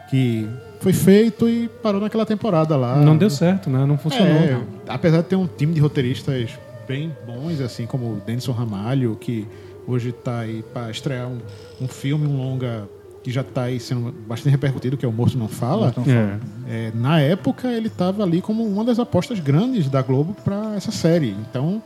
que 0.09 0.47
foi 0.79 0.93
feito 0.93 1.49
e 1.49 1.67
parou 1.67 1.99
naquela 1.99 2.25
temporada 2.25 2.77
lá. 2.77 2.95
Não 2.95 3.17
deu 3.17 3.29
certo, 3.29 3.69
né? 3.69 3.85
Não 3.85 3.97
funcionou. 3.97 4.37
É, 4.37 4.57
apesar 4.87 5.17
de 5.23 5.27
ter 5.27 5.35
um 5.35 5.47
time 5.47 5.73
de 5.73 5.81
roteiristas 5.81 6.51
bem 6.87 7.13
bons, 7.27 7.59
assim 7.59 7.85
como 7.85 8.13
o 8.13 8.21
Denison 8.25 8.53
Ramalho, 8.53 9.17
que 9.19 9.45
hoje 9.85 10.11
está 10.11 10.39
aí 10.39 10.63
para 10.73 10.89
estrear 10.89 11.27
um, 11.27 11.39
um 11.81 11.87
filme, 11.89 12.25
um 12.25 12.37
longa 12.37 12.87
que 13.25 13.31
já 13.31 13.41
está 13.41 13.63
aí 13.63 13.79
sendo 13.79 14.11
bastante 14.27 14.51
repercutido, 14.51 14.95
que 14.95 15.03
é 15.03 15.09
o 15.09 15.11
Morto 15.11 15.35
Não 15.35 15.47
Fala. 15.47 15.91
É. 16.07 16.37
É, 16.89 16.91
na 16.93 17.19
época 17.19 17.71
ele 17.73 17.87
estava 17.87 18.21
ali 18.21 18.39
como 18.39 18.63
uma 18.63 18.85
das 18.85 18.99
apostas 18.99 19.39
grandes 19.39 19.89
da 19.89 20.03
Globo 20.03 20.35
para 20.43 20.75
essa 20.75 20.91
série. 20.91 21.31
Então 21.49 21.81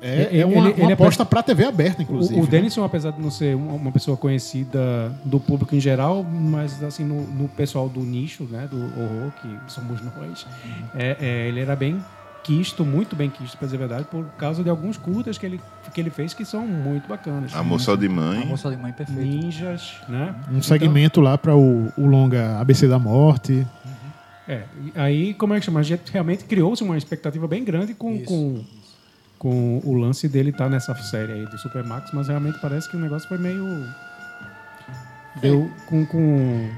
é, 0.00 0.28
Ele- 0.30 0.40
é 0.40 0.46
uma, 0.46 0.68
ele- 0.68 0.74
uma 0.74 0.84
ele 0.84 0.92
aposta 0.92 1.24
para 1.24 1.42
TV 1.42 1.64
aberta, 1.64 2.00
inclusive. 2.02 2.36
O, 2.38 2.42
o 2.42 2.44
né? 2.44 2.48
Denison, 2.50 2.84
apesar 2.84 3.10
de 3.10 3.20
não 3.20 3.28
ser 3.30 3.56
uma 3.56 3.72
uma 3.74 3.90
pessoa 3.90 4.16
conhecida 4.16 5.12
do 5.24 5.40
público 5.40 5.74
em 5.74 5.80
geral, 5.80 6.22
mas 6.22 6.80
assim, 6.84 7.02
no, 7.04 7.22
no 7.26 7.48
pessoal 7.48 7.88
do 7.88 7.98
nicho, 8.00 8.44
né, 8.44 8.68
do 8.70 8.76
horror, 8.78 9.32
que 9.42 9.72
somos 9.72 10.00
nós, 10.00 10.46
é, 10.94 11.16
é, 11.20 11.48
ele 11.48 11.58
era 11.58 11.74
bem 11.74 11.98
quisto, 12.42 12.84
muito 12.84 13.14
bem 13.14 13.30
quisto, 13.30 13.56
pra 13.56 13.66
dizer 13.66 13.76
a 13.76 13.80
verdade, 13.86 14.04
por 14.10 14.24
causa 14.38 14.62
de 14.62 14.68
alguns 14.68 14.96
curtas 14.96 15.38
que 15.38 15.46
ele, 15.46 15.60
que 15.92 16.00
ele 16.00 16.10
fez 16.10 16.34
que 16.34 16.44
são 16.44 16.66
muito 16.66 17.08
bacanas. 17.08 17.54
Amor 17.54 17.80
só 17.80 17.96
de 17.96 18.08
mãe. 18.08 18.42
Amor 18.42 18.58
só 18.58 18.70
de 18.70 18.76
mãe 18.76 18.92
perfeito. 18.92 19.20
Ninjas, 19.20 19.94
né? 20.08 20.34
Um 20.50 20.62
segmento 20.62 21.20
lá 21.20 21.38
para 21.38 21.54
o, 21.56 21.92
o 21.96 22.06
longa 22.06 22.58
ABC 22.60 22.88
da 22.88 22.98
Morte. 22.98 23.66
É, 24.46 24.64
e 24.84 24.92
aí, 24.98 25.34
como 25.34 25.54
é 25.54 25.60
que 25.60 25.66
chama? 25.66 25.80
A 25.80 25.84
gente 25.84 26.10
realmente 26.12 26.44
criou-se 26.44 26.82
uma 26.82 26.98
expectativa 26.98 27.46
bem 27.46 27.64
grande 27.64 27.94
com, 27.94 28.22
com, 28.24 28.64
com 29.38 29.80
o 29.84 29.94
lance 29.94 30.28
dele 30.28 30.50
estar 30.50 30.68
nessa 30.68 30.94
série 30.96 31.32
aí 31.32 31.46
do 31.46 31.56
Supermax, 31.58 32.10
mas 32.12 32.28
realmente 32.28 32.58
parece 32.60 32.88
que 32.90 32.96
o 32.96 33.00
negócio 33.00 33.28
foi 33.28 33.38
meio. 33.38 33.64
Deu 35.40 35.70
com, 35.86 36.04
com, 36.04 36.70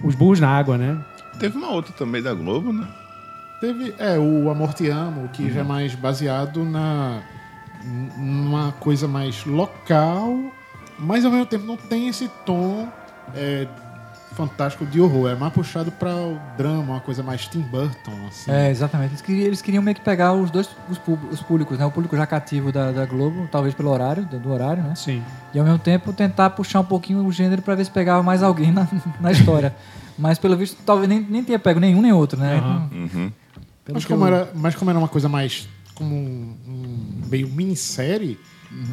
com 0.00 0.08
os 0.08 0.14
burros 0.14 0.40
na 0.40 0.48
água, 0.48 0.78
né? 0.78 0.98
Teve 1.38 1.56
uma 1.56 1.68
outra 1.70 1.92
também 1.92 2.22
da 2.22 2.34
Globo, 2.34 2.72
né? 2.72 2.86
Teve, 3.60 3.94
é, 3.98 4.18
o 4.18 4.50
Amor 4.50 4.72
Te 4.72 4.88
Amo, 4.88 5.28
que 5.28 5.50
já 5.52 5.60
é 5.60 5.62
mais 5.62 5.94
baseado 5.94 6.64
na 6.64 7.20
numa 8.16 8.72
coisa 8.72 9.08
mais 9.08 9.44
local, 9.46 10.36
mas 10.98 11.24
ao 11.24 11.30
mesmo 11.30 11.46
tempo 11.46 11.64
não 11.64 11.76
tem 11.76 12.08
esse 12.08 12.28
tom 12.44 12.88
é, 13.34 13.66
fantástico 14.32 14.86
de 14.86 15.00
horror. 15.00 15.30
É 15.30 15.34
mais 15.34 15.52
puxado 15.52 15.90
para 15.90 16.14
o 16.14 16.38
drama, 16.56 16.94
uma 16.94 17.00
coisa 17.00 17.22
mais 17.22 17.46
Tim 17.46 17.60
Burton, 17.60 18.12
assim. 18.28 18.50
É, 18.50 18.70
exatamente. 18.70 19.12
Eles 19.12 19.22
queriam, 19.22 19.46
eles 19.46 19.62
queriam 19.62 19.82
meio 19.82 19.94
que 19.94 20.00
pegar 20.00 20.32
os 20.32 20.50
dois 20.50 20.68
os, 20.88 21.00
os 21.30 21.42
públicos, 21.42 21.78
né? 21.78 21.84
O 21.84 21.90
público 21.90 22.16
já 22.16 22.26
cativo 22.26 22.72
da, 22.72 22.92
da 22.92 23.06
Globo, 23.06 23.48
talvez 23.50 23.74
pelo 23.74 23.90
horário, 23.90 24.24
do, 24.24 24.38
do 24.38 24.52
horário, 24.52 24.82
né? 24.82 24.94
Sim. 24.94 25.22
E 25.52 25.58
ao 25.58 25.64
mesmo 25.64 25.78
tempo 25.78 26.12
tentar 26.12 26.50
puxar 26.50 26.80
um 26.80 26.84
pouquinho 26.84 27.24
o 27.24 27.32
gênero 27.32 27.62
para 27.62 27.74
ver 27.74 27.84
se 27.84 27.90
pegava 27.90 28.22
mais 28.22 28.42
alguém 28.42 28.72
na, 28.72 28.86
na 29.20 29.32
história. 29.32 29.74
Mas 30.18 30.38
pelo 30.38 30.56
visto, 30.56 30.76
talvez 30.84 31.08
nem, 31.08 31.20
nem 31.20 31.42
tenha 31.42 31.58
pego 31.58 31.80
nenhum 31.80 32.02
nem 32.02 32.12
outro, 32.12 32.38
né? 32.38 32.58
Aham. 32.58 32.90
Uhum. 32.92 33.32
Pelo 33.92 33.94
Mas 33.96 34.04
como, 34.04 34.24
eu- 34.24 34.26
era, 34.34 34.50
mas 34.54 34.74
como 34.74 34.90
era 34.90 34.98
uma 34.98 35.08
coisa 35.08 35.28
mais 35.28 35.68
como 35.94 36.14
um, 36.14 36.56
um 36.66 37.28
meio 37.28 37.48
minissérie, 37.48 38.38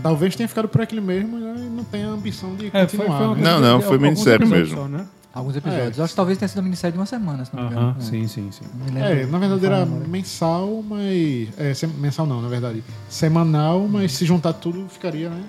talvez 0.03 0.36
tenha 0.36 0.47
ficado 0.49 0.67
por 0.67 0.81
aquele 0.81 0.99
mesmo 1.01 1.38
e 1.38 1.69
não 1.69 1.83
tenha 1.83 2.07
a 2.07 2.12
ambição 2.12 2.55
de 2.55 2.67
É, 2.67 2.88
foi, 2.88 2.99
continuar. 2.99 3.17
foi 3.17 3.27
uma 3.27 3.36
né? 3.36 3.41
Não, 3.43 3.60
não, 3.62 3.81
foi 3.81 3.97
minissérie 3.97 4.45
mesmo. 4.45 4.75
só, 4.75 4.88
né? 4.88 5.05
Alguns 5.33 5.55
episódios. 5.55 5.97
É. 5.97 5.99
Eu 5.99 6.03
acho 6.03 6.13
que 6.13 6.15
talvez 6.15 6.38
tenha 6.39 6.49
sido 6.49 6.57
uma 6.57 6.63
minissérie 6.63 6.93
de 6.93 6.97
uma 6.99 7.05
semana, 7.05 7.45
se 7.45 7.55
não 7.55 7.63
me 7.63 7.69
engano. 7.71 7.95
É. 7.97 8.01
sim, 8.01 8.27
sim, 8.27 8.49
sim. 8.51 8.65
É, 8.95 9.25
na 9.27 9.38
verdade 9.38 9.65
era 9.65 9.86
mensal, 9.86 10.83
mas. 10.88 11.49
É, 11.60 11.73
sem- 11.75 11.89
mensal 11.89 12.25
não, 12.25 12.41
na 12.41 12.47
verdade. 12.47 12.83
Semanal, 13.07 13.88
mas 13.88 14.13
se 14.13 14.25
juntar 14.25 14.53
tudo 14.53 14.88
ficaria, 14.89 15.29
né? 15.29 15.43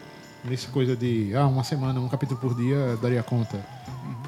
Nessa 0.45 0.69
coisa 0.69 0.95
de 0.95 1.35
ah, 1.35 1.47
uma 1.47 1.65
semana, 1.65 1.99
um 1.99 2.09
capítulo 2.09 2.39
por 2.39 2.55
dia 2.55 2.99
daria 3.03 3.23
conta. 3.23 3.59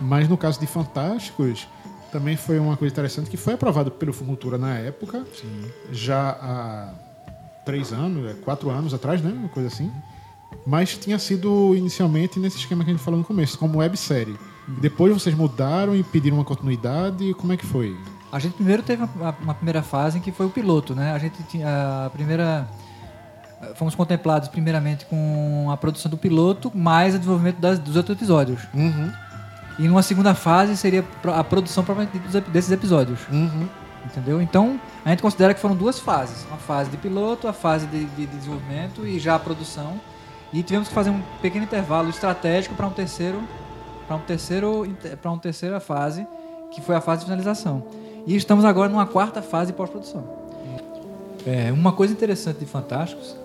Mas 0.01 0.29
no 0.29 0.37
caso 0.37 0.59
de 0.59 0.67
Fantásticos, 0.67 1.69
também 2.11 2.37
foi 2.37 2.59
uma 2.59 2.77
coisa 2.77 2.93
interessante 2.93 3.31
que 3.31 3.37
foi 3.37 3.55
aprovado 3.55 3.91
pelo 3.91 4.13
Fucultura 4.13 4.59
na 4.59 4.75
época, 4.75 5.25
já 5.93 6.31
há 6.31 6.89
três 7.65 7.93
anos, 7.93 8.31
é, 8.31 8.35
quatro 8.35 8.71
anos 8.71 8.93
atrás, 8.95 9.23
né? 9.23 9.31
Uma 9.33 9.49
coisa 9.49 9.69
assim. 9.69 9.91
Mas 10.67 10.97
tinha 10.97 11.19
sido 11.19 11.75
inicialmente 11.77 12.39
nesse 12.41 12.59
esquema 12.59 12.85
que 12.85 12.91
a 12.91 12.95
gente 12.95 13.03
falou 13.03 13.19
no 13.19 13.25
começo, 13.25 13.59
como 13.59 13.79
websérie. 13.79 14.37
E 14.69 14.81
Depois 14.81 15.13
vocês 15.13 15.35
mudaram 15.35 15.95
e 15.95 16.03
pediram 16.03 16.37
uma 16.39 16.45
continuidade. 16.45 17.33
Como 17.35 17.53
é 17.53 17.57
que 17.57 17.65
foi? 17.67 17.97
A 18.33 18.39
gente 18.39 18.55
primeiro 18.55 18.83
teve 18.83 19.03
uma, 19.03 19.37
uma 19.43 19.55
primeira 19.55 19.83
fase 19.83 20.19
em 20.19 20.21
que 20.21 20.31
foi 20.33 20.47
o 20.47 20.51
piloto, 20.51 20.95
né? 20.95 21.13
A 21.13 21.19
gente 21.19 21.43
tinha 21.45 22.07
a 22.07 22.11
primeira 22.11 22.69
fomos 23.75 23.95
contemplados 23.95 24.49
primeiramente 24.49 25.05
com 25.05 25.69
a 25.71 25.77
produção 25.77 26.11
do 26.11 26.17
piloto, 26.17 26.73
mais 26.75 27.15
o 27.15 27.19
desenvolvimento 27.19 27.59
das- 27.59 27.79
dos 27.79 27.95
outros 27.95 28.17
episódios. 28.17 28.63
Uhum, 28.73 29.13
E 29.81 29.89
numa 29.89 30.03
segunda 30.03 30.35
fase 30.35 30.77
seria 30.77 31.03
a 31.35 31.43
produção 31.43 31.83
propriamente 31.83 32.19
desses 32.51 32.71
episódios. 32.71 33.19
uhum. 33.33 33.67
Entendeu? 34.05 34.41
Então, 34.41 34.81
a 35.05 35.11
gente 35.11 35.23
considera 35.23 35.55
que 35.55 35.61
foram 35.61 35.75
duas 35.75 35.99
fases. 35.99 36.47
Uma 36.49 36.59
fase 36.59 36.91
de 36.91 36.99
piloto, 36.99 37.49
a 37.49 37.53
fase 37.53 37.87
de, 37.87 38.05
de 38.05 38.27
desenvolvimento 38.27 39.07
e 39.07 39.19
já 39.19 39.35
a 39.35 39.39
produção. 39.39 39.99
E 40.53 40.63
tivemos 40.63 40.89
que 40.89 40.95
fazer 40.95 41.11
um 41.11 41.23
pequeno 41.41 41.65
intervalo 41.65 42.11
estratégico 42.11 42.75
para 42.75 42.87
um 42.87 42.91
terceiro 42.91 43.43
para 44.07 44.17
um 44.17 44.21
terceiro 44.21 44.87
para 45.23 45.31
uma 45.31 45.39
terceira 45.39 45.81
fase, 45.81 46.27
que 46.73 46.81
foi 46.83 46.95
a 46.97 47.01
fase 47.01 47.21
de 47.21 47.27
finalização. 47.27 47.83
E 48.27 48.37
estamos 48.37 48.65
agora 48.65 48.89
numa 48.89 49.07
quarta 49.07 49.41
fase 49.41 49.73
pós-produção. 49.73 50.25
É, 51.47 51.73
uma 51.73 51.93
coisa 51.93 52.13
interessante 52.13 52.59
de 52.59 52.67
Fantásticos 52.67 53.37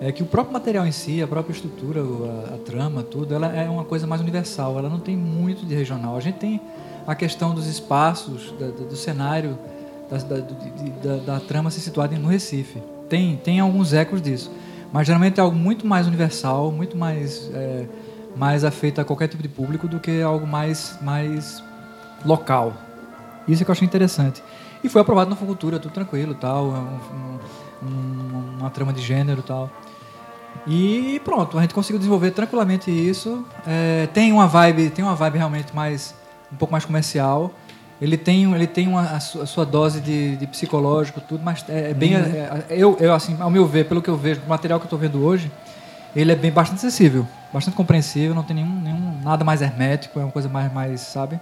é 0.00 0.10
que 0.10 0.22
o 0.22 0.26
próprio 0.26 0.52
material 0.52 0.86
em 0.86 0.92
si, 0.92 1.22
a 1.22 1.26
própria 1.28 1.52
estrutura, 1.52 2.00
a, 2.00 2.54
a 2.54 2.58
trama, 2.58 3.02
tudo, 3.02 3.34
ela 3.34 3.48
é 3.54 3.68
uma 3.68 3.84
coisa 3.84 4.06
mais 4.06 4.20
universal. 4.20 4.78
Ela 4.78 4.88
não 4.88 4.98
tem 4.98 5.16
muito 5.16 5.66
de 5.66 5.74
regional. 5.74 6.16
A 6.16 6.20
gente 6.20 6.38
tem 6.38 6.60
a 7.06 7.14
questão 7.14 7.54
dos 7.54 7.66
espaços, 7.66 8.52
da- 8.58 8.66
da- 8.68 8.84
do 8.88 8.96
cenário, 8.96 9.58
da, 10.10 10.16
da- 11.16 11.22
da 11.34 11.40
trama 11.40 11.70
se 11.70 11.80
situada 11.80 12.16
no 12.18 12.28
Recife. 12.28 12.82
Tem, 13.08 13.36
tem 13.36 13.60
alguns 13.60 13.92
ecos 13.92 14.22
disso. 14.22 14.50
Mas 14.92 15.06
geralmente 15.06 15.38
é 15.38 15.42
algo 15.42 15.56
muito 15.56 15.86
mais 15.86 16.06
universal, 16.06 16.72
muito 16.72 16.96
mais, 16.96 17.50
é, 17.54 17.84
mais 18.34 18.64
afeito 18.64 19.00
a 19.00 19.04
qualquer 19.04 19.28
tipo 19.28 19.42
de 19.42 19.48
público 19.48 19.86
do 19.86 20.00
que 20.00 20.20
algo 20.22 20.46
mais, 20.46 20.96
mais 21.02 21.62
local. 22.24 22.72
Isso 23.46 23.62
é 23.62 23.64
que 23.64 23.70
eu 23.70 23.72
achei 23.72 23.86
interessante. 23.86 24.42
E 24.82 24.88
foi 24.88 25.00
aprovado 25.02 25.28
na 25.30 25.36
Fucultura, 25.36 25.78
tudo 25.78 25.92
tranquilo 25.92 26.34
tal. 26.34 26.64
um- 26.66 26.70
um- 27.84 27.86
um- 27.86 28.58
uma 28.60 28.70
trama 28.70 28.92
de 28.92 29.00
gênero 29.02 29.42
tal. 29.42 29.70
E 30.66 31.20
pronto, 31.24 31.58
a 31.58 31.62
gente 31.62 31.74
conseguiu 31.74 31.98
desenvolver 31.98 32.30
tranquilamente 32.32 32.90
isso. 32.90 33.44
É, 33.66 34.06
tem 34.12 34.32
uma 34.32 34.46
vibe, 34.46 34.90
tem 34.90 35.04
uma 35.04 35.14
vibe 35.14 35.38
realmente 35.38 35.74
mais 35.74 36.14
um 36.52 36.56
pouco 36.56 36.72
mais 36.72 36.84
comercial. 36.84 37.52
Ele 38.00 38.16
tem, 38.16 38.50
ele 38.54 38.66
tem 38.66 38.88
uma, 38.88 39.02
a, 39.02 39.20
sua, 39.20 39.42
a 39.42 39.46
sua 39.46 39.66
dose 39.66 40.00
de, 40.00 40.36
de 40.36 40.46
psicológico, 40.46 41.20
tudo, 41.20 41.42
mas 41.44 41.64
é, 41.68 41.90
é 41.90 41.94
bem. 41.94 42.14
é- 42.14 42.18
é- 42.18 42.64
eu, 42.70 42.96
eu, 42.98 43.12
assim, 43.14 43.36
ao 43.40 43.50
meu 43.50 43.66
ver, 43.66 43.84
pelo 43.86 44.00
que 44.00 44.08
eu 44.08 44.16
vejo, 44.16 44.40
do 44.40 44.48
material 44.48 44.78
que 44.80 44.84
eu 44.84 44.86
estou 44.86 44.98
vendo 44.98 45.22
hoje, 45.22 45.50
ele 46.16 46.32
é 46.32 46.34
bem 46.34 46.50
bastante 46.50 46.78
acessível, 46.78 47.26
bastante 47.52 47.74
compreensível, 47.76 48.34
não 48.34 48.42
tem 48.42 48.56
nenhum, 48.56 48.80
nenhum 48.80 49.20
nada 49.22 49.44
mais 49.44 49.60
hermético, 49.60 50.18
é 50.18 50.24
uma 50.24 50.32
coisa 50.32 50.48
mais, 50.48 50.72
mais 50.72 51.00
sabe, 51.02 51.38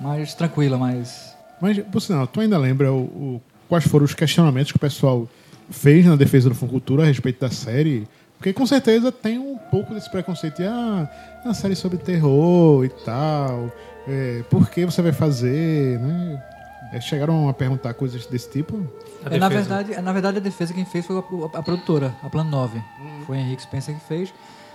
mais 0.00 0.32
tranquila, 0.32 0.78
mais. 0.78 1.36
Mas, 1.60 1.78
por 1.78 2.00
sinal, 2.00 2.26
tu 2.26 2.40
ainda 2.40 2.56
lembra 2.56 2.90
o, 2.90 3.00
o- 3.02 3.42
quais 3.68 3.86
foram 3.86 4.06
os 4.06 4.14
questionamentos 4.14 4.72
que 4.72 4.76
o 4.78 4.80
pessoal 4.80 5.28
fez 5.70 6.06
na 6.06 6.16
defesa 6.16 6.48
do 6.48 6.54
Funcultura 6.54 7.02
a 7.02 7.06
respeito 7.06 7.38
da 7.40 7.50
série? 7.50 8.08
Porque 8.38 8.52
com 8.52 8.64
certeza 8.64 9.10
tem 9.10 9.38
um 9.38 9.56
pouco 9.56 9.92
desse 9.92 10.08
preconceito 10.08 10.58
de 10.58 10.64
ah, 10.64 11.10
é 11.44 11.48
uma 11.48 11.54
série 11.54 11.74
sobre 11.74 11.98
terror 11.98 12.84
e 12.84 12.88
tal. 12.88 13.72
é, 14.06 14.44
por 14.48 14.70
que 14.70 14.84
você 14.86 15.02
vai 15.02 15.12
fazer? 15.12 15.98
Né? 15.98 16.42
É, 16.92 17.00
chegaram 17.00 17.48
a 17.48 17.52
perguntar 17.52 17.92
coisas 17.94 18.24
desse 18.26 18.48
tipo? 18.48 18.80
É, 19.28 19.38
na, 19.38 19.48
verdade, 19.48 19.92
é, 19.92 20.00
na 20.00 20.12
verdade, 20.12 20.38
a 20.38 20.40
defesa 20.40 20.72
quem 20.72 20.84
fez 20.84 21.04
foi 21.04 21.16
a, 21.16 21.58
a 21.58 21.62
produtora, 21.62 22.14
a 22.22 22.30
Plano 22.30 22.50
9. 22.50 22.80
Foi 23.26 23.36
o 23.36 23.40
Henrique 23.40 23.62
Spencer 23.62 23.94
que 23.94 24.04
fez. 24.06 24.32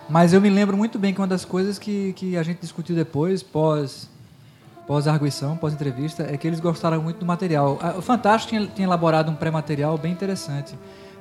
Mas 0.10 0.34
eu 0.34 0.42
me 0.42 0.50
lembro 0.50 0.76
muito 0.76 1.00
bem 1.00 1.14
que 1.14 1.22
uma 1.22 1.28
das 1.28 1.46
coisas 1.46 1.80
que, 1.80 2.12
que 2.14 2.36
a 2.36 2.44
gente 2.44 2.60
discutiu 2.60 2.96
depois, 2.96 3.42
pós 3.42 4.12
pós-arguição, 4.86 5.56
pós-entrevista, 5.56 6.24
é 6.24 6.36
que 6.36 6.46
eles 6.46 6.60
gostaram 6.60 7.02
muito 7.02 7.18
do 7.18 7.26
material. 7.26 7.80
O 7.98 8.02
Fantástico 8.02 8.50
tinha, 8.50 8.68
tinha 8.68 8.86
elaborado 8.86 9.32
um 9.32 9.36
pré-material 9.36 9.98
bem 9.98 10.12
interessante. 10.12 10.76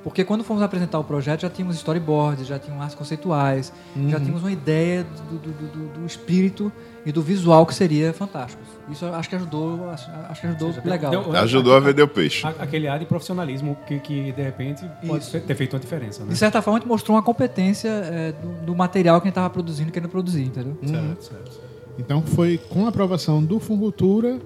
Porque 0.04 0.24
quando 0.24 0.42
fomos 0.42 0.62
apresentar 0.62 0.98
o 0.98 1.04
projeto, 1.04 1.42
já 1.42 1.50
tínhamos 1.50 1.76
storyboards, 1.76 2.46
já 2.46 2.58
tínhamos 2.58 2.82
artes 2.82 2.96
conceituais, 2.96 3.72
já 4.08 4.18
tínhamos 4.18 4.42
uma 4.42 4.50
ideia 4.50 5.04
do, 5.04 5.38
do- 5.38 5.52
do- 5.52 5.68
do- 5.68 6.00
do 6.00 6.06
espírito 6.06 6.72
e 7.06 7.12
do 7.12 7.22
visual 7.22 7.64
que 7.64 7.72
seria 7.74 8.12
Fantásticos. 8.12 8.66
Isso 8.90 9.06
acho 9.06 9.28
que 9.28 9.36
ajudou, 9.36 9.88
acho, 9.90 10.10
acho 10.28 10.40
que 10.40 10.46
ajudou 10.48 10.74
legal. 10.84 11.10
Deu- 11.10 11.36
Ajudou 11.36 11.76
a 11.76 11.80
vender 11.80 12.02
o 12.02 12.08
peixe. 12.08 12.44
A- 12.44 12.50
Aquele 12.58 12.88
ar 12.88 12.98
de 12.98 13.06
profissionalismo 13.06 13.76
que, 13.86 14.00
que 14.00 14.32
de 14.32 14.42
repente, 14.42 14.84
pode 15.06 15.22
Isso. 15.24 15.38
ter 15.40 15.54
feito 15.54 15.74
uma 15.74 15.80
diferença, 15.80 16.24
né? 16.24 16.32
De 16.32 16.36
certa 16.36 16.60
forma, 16.60 16.78
a 16.78 16.80
gente 16.80 16.88
mostrou 16.88 17.16
uma 17.16 17.22
competência 17.22 17.88
é, 17.88 18.32
do, 18.32 18.66
do 18.66 18.74
material 18.74 19.20
que 19.20 19.26
a 19.26 19.28
gente 19.28 19.32
estava 19.32 19.50
produzindo 19.50 19.90
e 19.90 19.92
querendo 19.92 20.10
produzir, 20.10 20.42
entendeu? 20.42 20.76
Certo, 20.84 21.22
certo, 21.22 21.52
certo. 21.52 21.60
Então 21.96 22.22
foi 22.22 22.58
com 22.58 22.86
a 22.86 22.88
aprovação 22.88 23.40
do 23.42 23.60
Funcultura 23.60 24.40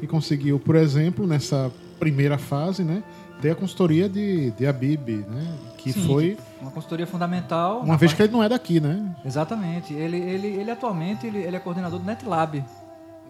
e 0.00 0.06
conseguiu, 0.06 0.60
por 0.60 0.76
exemplo, 0.76 1.26
nessa 1.26 1.70
primeira 1.98 2.38
fase, 2.38 2.82
né, 2.84 3.02
ter 3.40 3.50
a 3.52 3.54
consultoria 3.54 4.08
de, 4.08 4.50
de 4.52 4.66
Abib, 4.66 5.08
né, 5.28 5.54
que 5.78 5.92
Sim. 5.92 6.06
foi 6.06 6.38
Uma 6.60 6.70
consultoria 6.70 7.06
fundamental. 7.06 7.80
uma 7.80 7.96
vez 7.96 8.12
que 8.12 8.22
ele 8.22 8.32
não 8.32 8.42
é 8.42 8.48
daqui, 8.48 8.80
né? 8.80 9.14
Exatamente. 9.24 9.94
Ele, 9.94 10.16
ele, 10.18 10.46
ele 10.48 10.70
atualmente 10.70 11.26
ele, 11.26 11.38
ele 11.38 11.56
é 11.56 11.58
coordenador 11.58 11.98
do 11.98 12.04
NetLab 12.04 12.62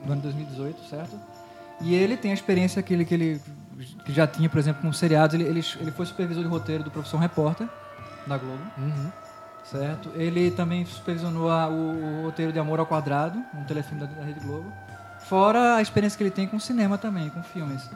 do 0.04 0.12
ano 0.12 0.22
2018, 0.22 0.88
certo? 0.88 1.16
E 1.80 1.94
ele 1.94 2.16
tem 2.16 2.30
a 2.30 2.34
experiência 2.34 2.82
que 2.82 2.92
ele, 2.92 3.04
que 3.04 3.14
ele 3.14 3.40
que 4.04 4.12
já 4.12 4.26
tinha, 4.26 4.48
por 4.50 4.58
exemplo, 4.58 4.82
com 4.82 4.92
seriados. 4.92 5.34
Ele, 5.34 5.44
ele, 5.44 5.64
ele 5.80 5.90
foi 5.92 6.04
supervisor 6.04 6.42
de 6.42 6.48
roteiro 6.48 6.82
do 6.84 6.90
Profissão 6.90 7.18
Repórter 7.18 7.66
da 8.26 8.36
Globo, 8.36 8.60
certo? 9.64 10.10
Ele 10.14 10.50
também 10.50 10.84
supervisionou 10.84 11.50
a- 11.50 11.68
o, 11.68 12.20
o 12.20 12.22
roteiro 12.24 12.52
de 12.52 12.58
Amor 12.58 12.80
ao 12.80 12.86
Quadrado, 12.86 13.38
um 13.54 13.64
telefilme 13.64 14.00
da, 14.00 14.06
da 14.06 14.24
Rede 14.24 14.40
Globo. 14.40 14.70
Fora 15.20 15.76
a 15.76 15.82
experiência 15.82 16.16
que 16.18 16.22
ele 16.24 16.30
tem 16.30 16.46
com 16.46 16.58
cinema 16.58 16.98
também, 16.98 17.30
com 17.30 17.42
filmes. 17.42 17.88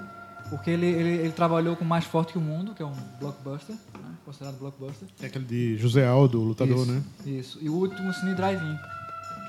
Porque 0.50 0.70
ele, 0.70 0.86
ele, 0.86 1.08
ele 1.10 1.32
trabalhou 1.32 1.74
com 1.76 1.84
Mais 1.84 2.04
Forte 2.04 2.32
que 2.32 2.38
o 2.38 2.40
Mundo, 2.40 2.74
que 2.74 2.82
é 2.82 2.86
um 2.86 2.92
blockbuster, 3.20 3.74
né? 3.94 4.10
considerado 4.24 4.58
blockbuster. 4.58 5.08
É 5.22 5.26
aquele 5.26 5.44
de 5.44 5.76
José 5.78 6.06
Aldo, 6.06 6.40
o 6.40 6.44
lutador, 6.44 6.76
isso, 6.82 6.92
né? 6.92 7.02
Isso. 7.26 7.58
E 7.62 7.68
o 7.68 7.74
último 7.74 8.12
Cine 8.12 8.34
Drive-In. 8.34 8.76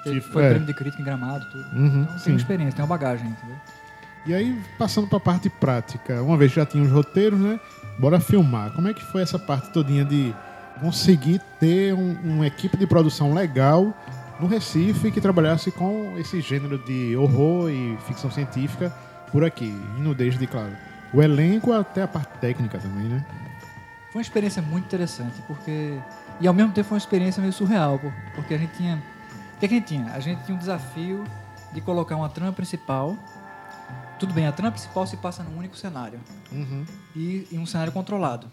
que 0.04 0.12
Que 0.12 0.22
Foi 0.22 0.44
é. 0.44 0.50
prêmio 0.50 0.68
de 0.68 0.74
crítica 0.74 1.02
em 1.02 1.06
gramado, 1.06 1.46
tudo. 1.52 1.64
Uhum, 1.76 2.02
então 2.04 2.18
sim. 2.18 2.26
tem 2.26 2.36
experiência, 2.36 2.74
tem 2.76 2.84
uma 2.84 2.88
bagagem, 2.90 3.28
entendeu? 3.28 3.56
E 4.26 4.34
aí, 4.34 4.60
passando 4.80 5.08
para 5.08 5.18
a 5.18 5.22
parte 5.22 5.50
prática, 5.50 6.22
uma 6.24 6.36
vez 6.38 6.52
já 6.52 6.66
tinha 6.66 6.84
os 6.84 6.92
roteiros, 6.92 7.40
né? 7.40 7.60
Bora 8.00 8.20
filmar. 8.20 8.72
Como 8.72 8.88
é 8.88 8.94
que 8.94 9.04
foi 9.04 9.22
essa 9.22 9.38
parte 9.38 9.72
todinha 9.72 10.04
de 10.04 10.34
conseguir 10.82 11.40
ter 11.60 11.94
um- 11.94 12.18
uma 12.24 12.48
equipe 12.48 12.76
de 12.76 12.88
produção 12.88 13.34
legal 13.34 13.94
no 14.40 14.48
Recife 14.48 15.12
que 15.12 15.22
trabalhasse 15.22 15.72
com 15.72 16.16
esse 16.18 16.42
gênero 16.42 16.78
de 16.80 17.16
horror 17.16 17.70
e 17.70 17.98
ficção 18.08 18.30
científica 18.32 18.92
por 19.36 19.44
aqui, 19.44 19.66
indo 20.00 20.16
desde, 20.16 20.48
claro, 20.48 20.72
o 21.14 21.22
elenco 21.22 21.74
até 21.74 22.02
a 22.04 22.08
parte 22.08 22.38
técnica 22.38 22.80
também, 22.80 23.04
né? 23.04 23.26
Foi 24.10 24.20
uma 24.20 24.22
experiência 24.22 24.62
muito 24.62 24.86
interessante, 24.86 25.42
porque... 25.46 26.00
E 26.40 26.48
ao 26.48 26.54
mesmo 26.54 26.72
tempo 26.72 26.88
foi 26.88 26.96
uma 26.96 27.00
experiência 27.00 27.42
meio 27.42 27.52
surreal, 27.52 28.00
por- 28.00 28.14
porque 28.34 28.54
a 28.54 28.58
gente 28.58 28.74
tinha... 28.78 28.96
O 28.96 29.60
que, 29.60 29.66
é 29.66 29.68
que 29.68 29.74
a 29.74 29.78
gente 29.78 29.88
tinha? 29.88 30.06
A 30.14 30.22
gente 30.22 30.42
tinha 30.46 30.56
um 30.56 30.58
desafio 30.58 31.22
de 31.74 31.82
colocar 31.82 32.16
uma 32.16 32.30
trama 32.30 32.54
principal... 32.54 33.18
Tudo 34.18 34.34
bem, 34.34 34.48
a 34.48 34.54
trama 34.54 34.72
principal 34.72 35.06
se 35.06 35.18
passa 35.18 35.44
num 35.44 35.58
único 35.58 35.76
cenário. 35.76 36.18
e, 37.14 37.46
e 37.52 37.58
um 37.58 37.66
cenário 37.66 37.92
controlado. 37.92 38.48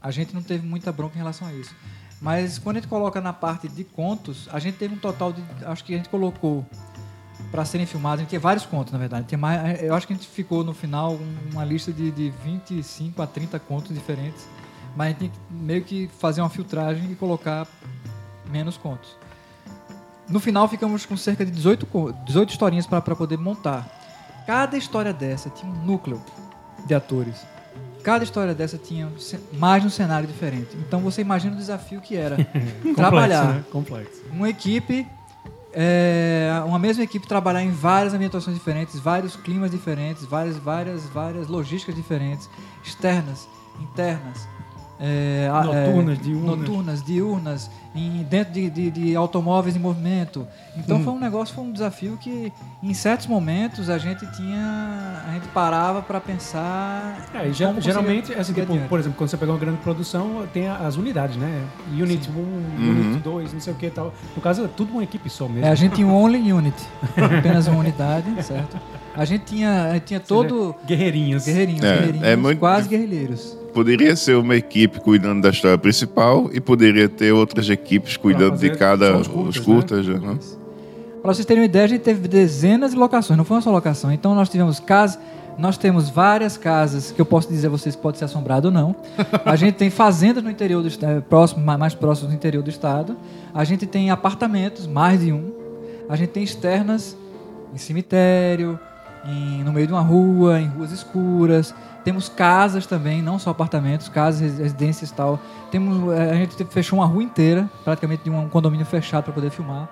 A 0.00 0.10
gente 0.10 0.34
não 0.34 0.40
teve 0.42 0.66
muita 0.66 0.90
bronca 0.90 1.16
em 1.16 1.18
relação 1.18 1.46
a 1.46 1.52
isso. 1.52 1.76
Mas 2.18 2.58
quando 2.58 2.78
a 2.78 2.80
gente 2.80 2.88
coloca 2.88 3.20
na 3.20 3.34
parte 3.34 3.68
de 3.68 3.84
contos, 3.84 4.48
a 4.50 4.58
gente 4.58 4.78
teve 4.78 4.94
um 4.94 4.98
total 4.98 5.34
de. 5.34 5.44
Acho 5.66 5.84
que 5.84 5.92
a 5.92 5.98
gente 5.98 6.08
colocou 6.08 6.64
para 7.50 7.64
serem 7.64 7.86
filmados, 7.86 8.18
a 8.18 8.22
gente 8.22 8.28
tinha 8.30 8.40
vários 8.40 8.66
contos, 8.66 8.92
na 8.92 8.98
verdade. 8.98 9.26
Tinha 9.26 9.38
mais, 9.38 9.82
eu 9.82 9.94
acho 9.94 10.06
que 10.06 10.12
a 10.12 10.16
gente 10.16 10.28
ficou 10.28 10.62
no 10.62 10.74
final 10.74 11.14
um- 11.14 11.36
uma 11.52 11.64
lista 11.64 11.92
de, 11.92 12.10
de 12.10 12.30
25 12.44 13.22
a 13.22 13.26
30 13.26 13.58
contos 13.58 13.94
diferentes. 13.94 14.46
Mas 14.96 15.06
a 15.06 15.10
gente 15.10 15.18
tinha 15.20 15.30
que 15.30 15.38
meio 15.54 15.84
que 15.84 16.10
fazer 16.18 16.40
uma 16.40 16.50
filtragem 16.50 17.10
e 17.10 17.14
colocar 17.14 17.66
menos 18.50 18.76
contos. 18.76 19.16
No 20.28 20.40
final 20.40 20.68
ficamos 20.68 21.06
com 21.06 21.16
cerca 21.16 21.44
de 21.44 21.50
18, 21.50 21.86
co- 21.86 22.12
18 22.26 22.50
historinhas 22.50 22.86
para 22.86 23.00
poder 23.00 23.38
montar. 23.38 23.86
Cada 24.46 24.76
história 24.76 25.12
dessa 25.12 25.48
tinha 25.50 25.70
um 25.70 25.84
núcleo 25.84 26.20
de 26.86 26.94
atores. 26.94 27.36
Cada 28.02 28.24
história 28.24 28.54
dessa 28.54 28.76
tinha 28.78 29.10
mais 29.54 29.82
de 29.82 29.88
um 29.88 29.90
cenário 29.90 30.26
diferente. 30.26 30.76
Então 30.76 31.00
você 31.00 31.20
imagina 31.22 31.54
o 31.54 31.58
desafio 31.58 32.00
que 32.00 32.16
era 32.16 32.36
trabalhar 32.96 33.46
Complexo, 33.46 33.58
né? 33.58 33.64
Complexo. 33.70 34.22
uma 34.32 34.48
equipe, 34.48 35.06
é, 35.72 36.50
uma 36.64 36.78
mesma 36.78 37.02
equipe 37.04 37.26
trabalhar 37.26 37.62
em 37.62 37.70
várias 37.70 38.14
ambientações 38.14 38.56
diferentes, 38.56 38.98
vários 38.98 39.36
climas 39.36 39.70
diferentes, 39.70 40.24
várias, 40.24 40.56
várias, 40.56 41.04
várias 41.06 41.48
logísticas 41.48 41.94
diferentes, 41.94 42.48
externas, 42.82 43.48
internas. 43.80 44.48
é, 45.00 45.46
é, 45.46 45.62
Noturnas, 45.62 46.18
diurnas. 46.20 46.58
noturnas, 46.58 47.02
diurnas, 47.02 47.70
em, 47.98 48.22
dentro 48.28 48.52
de, 48.52 48.70
de- 48.70 48.90
de 48.90 49.16
automóveis 49.16 49.74
em 49.76 49.78
movimento. 49.78 50.46
Então 50.76 51.02
foi 51.02 51.12
um 51.12 51.18
negócio, 51.18 51.54
foi 51.54 51.64
um 51.64 51.72
desafio 51.72 52.16
que 52.20 52.52
em 52.82 52.94
certos 52.94 53.26
momentos 53.26 53.90
a 53.90 53.98
gente 53.98 54.24
tinha, 54.36 55.22
a 55.28 55.32
gente 55.34 55.48
parava 55.48 56.00
para 56.02 56.20
pensar. 56.20 57.26
É, 57.34 57.48
e 57.48 57.52
geralmente, 57.52 58.32
assim, 58.34 58.52
tipo, 58.52 58.78
por 58.88 59.00
exemplo, 59.00 59.18
quando 59.18 59.28
você 59.30 59.36
pega 59.36 59.50
uma 59.52 59.58
grande 59.58 59.78
produção, 59.78 60.46
tem 60.52 60.68
as 60.68 60.96
unidades, 60.96 61.36
né? 61.36 61.64
Unit 61.92 62.30
1, 62.30 62.32
Unit 62.90 63.18
2, 63.22 63.52
não 63.54 63.60
sei 63.60 63.72
o 63.72 63.76
que 63.76 63.86
e 63.86 63.90
tal. 63.90 64.12
No 64.36 64.40
caso, 64.42 64.64
é 64.64 64.68
tudo 64.68 64.92
uma 64.92 65.02
equipe 65.02 65.28
só 65.28 65.48
mesmo. 65.48 65.66
É, 65.66 65.70
a 65.70 65.74
gente 65.74 65.96
tinha 65.96 66.06
um 66.06 66.14
only 66.14 66.52
unit, 66.52 66.76
apenas 67.16 67.66
uma 67.66 67.80
unidade, 67.80 68.26
certo? 68.44 68.76
A 69.16 69.24
gente 69.24 69.46
tinha, 69.46 69.86
a 69.86 69.94
gente 69.94 70.04
tinha 70.04 70.20
todo 70.20 70.76
Guerreirinhos. 70.86 71.44
guerreirinhos, 71.44 71.82
É, 71.84 71.94
guerreirinhos, 71.96 72.28
é 72.28 72.36
muito 72.36 72.58
quase 72.60 72.88
guerrilheiros. 72.88 73.56
Poderia 73.72 74.16
ser 74.16 74.36
uma 74.36 74.56
equipe 74.56 75.00
cuidando 75.00 75.42
da 75.42 75.50
história 75.50 75.78
principal 75.78 76.50
e 76.52 76.60
poderia 76.60 77.08
ter 77.08 77.32
outras 77.32 77.68
equipes 77.68 78.16
cuidando 78.16 78.56
de 78.58 78.70
cada 78.70 79.16
os 79.16 79.28
os 79.28 79.58
curtas. 79.58 79.64
curtas, 79.64 80.06
né? 80.06 80.38
Para 81.22 81.34
vocês 81.34 81.44
terem 81.46 81.62
uma 81.62 81.66
ideia, 81.66 81.84
a 81.84 81.88
gente 81.88 82.00
teve 82.02 82.26
dezenas 82.28 82.92
de 82.92 82.96
locações, 82.96 83.36
não 83.36 83.44
foi 83.44 83.56
uma 83.56 83.62
só 83.62 83.70
locação. 83.70 84.10
Então 84.12 84.34
nós 84.34 84.48
tivemos 84.48 84.80
casas, 84.80 85.18
nós 85.58 85.76
temos 85.76 86.08
várias 86.08 86.56
casas 86.56 87.10
que 87.12 87.20
eu 87.20 87.26
posso 87.26 87.48
dizer 87.48 87.66
a 87.66 87.70
vocês 87.70 87.94
pode 87.94 88.18
ser 88.18 88.24
assombrado 88.24 88.68
ou 88.68 88.72
não. 88.74 88.96
A 89.44 89.54
gente 89.56 89.74
tem 89.74 89.90
fazendas 89.90 90.42
no 90.42 90.50
interior 90.50 90.80
do 90.82 90.88
estado, 90.88 91.20
próximo, 91.22 91.64
ma- 91.64 91.76
mais 91.76 91.94
próximos 91.94 92.30
do 92.30 92.36
interior 92.36 92.62
do 92.62 92.70
estado. 92.70 93.16
A 93.52 93.64
gente 93.64 93.84
tem 93.86 94.10
apartamentos, 94.10 94.86
mais 94.86 95.20
de 95.20 95.32
um. 95.32 95.52
A 96.08 96.16
gente 96.16 96.30
tem 96.30 96.42
externas 96.42 97.16
em 97.74 97.78
cemitério, 97.78 98.78
em- 99.26 99.62
no 99.64 99.72
meio 99.72 99.86
de 99.88 99.92
uma 99.92 100.00
rua, 100.02 100.60
em 100.60 100.68
ruas 100.68 100.92
escuras. 100.92 101.74
Temos 102.08 102.26
casas 102.26 102.86
também, 102.86 103.20
não 103.20 103.38
só 103.38 103.50
apartamentos, 103.50 104.08
casas, 104.08 104.40
resi- 104.40 104.62
residências 104.62 105.10
e 105.10 105.12
tal. 105.12 105.38
Temos, 105.70 106.10
eh, 106.16 106.30
a 106.30 106.34
gente 106.36 106.56
te- 106.56 106.64
fechou 106.64 106.98
uma 107.00 107.04
rua 107.04 107.22
inteira, 107.22 107.68
praticamente 107.84 108.22
de 108.24 108.30
um 108.30 108.48
condomínio 108.48 108.86
fechado 108.86 109.24
para 109.24 109.32
poder 109.34 109.50
filmar. 109.50 109.86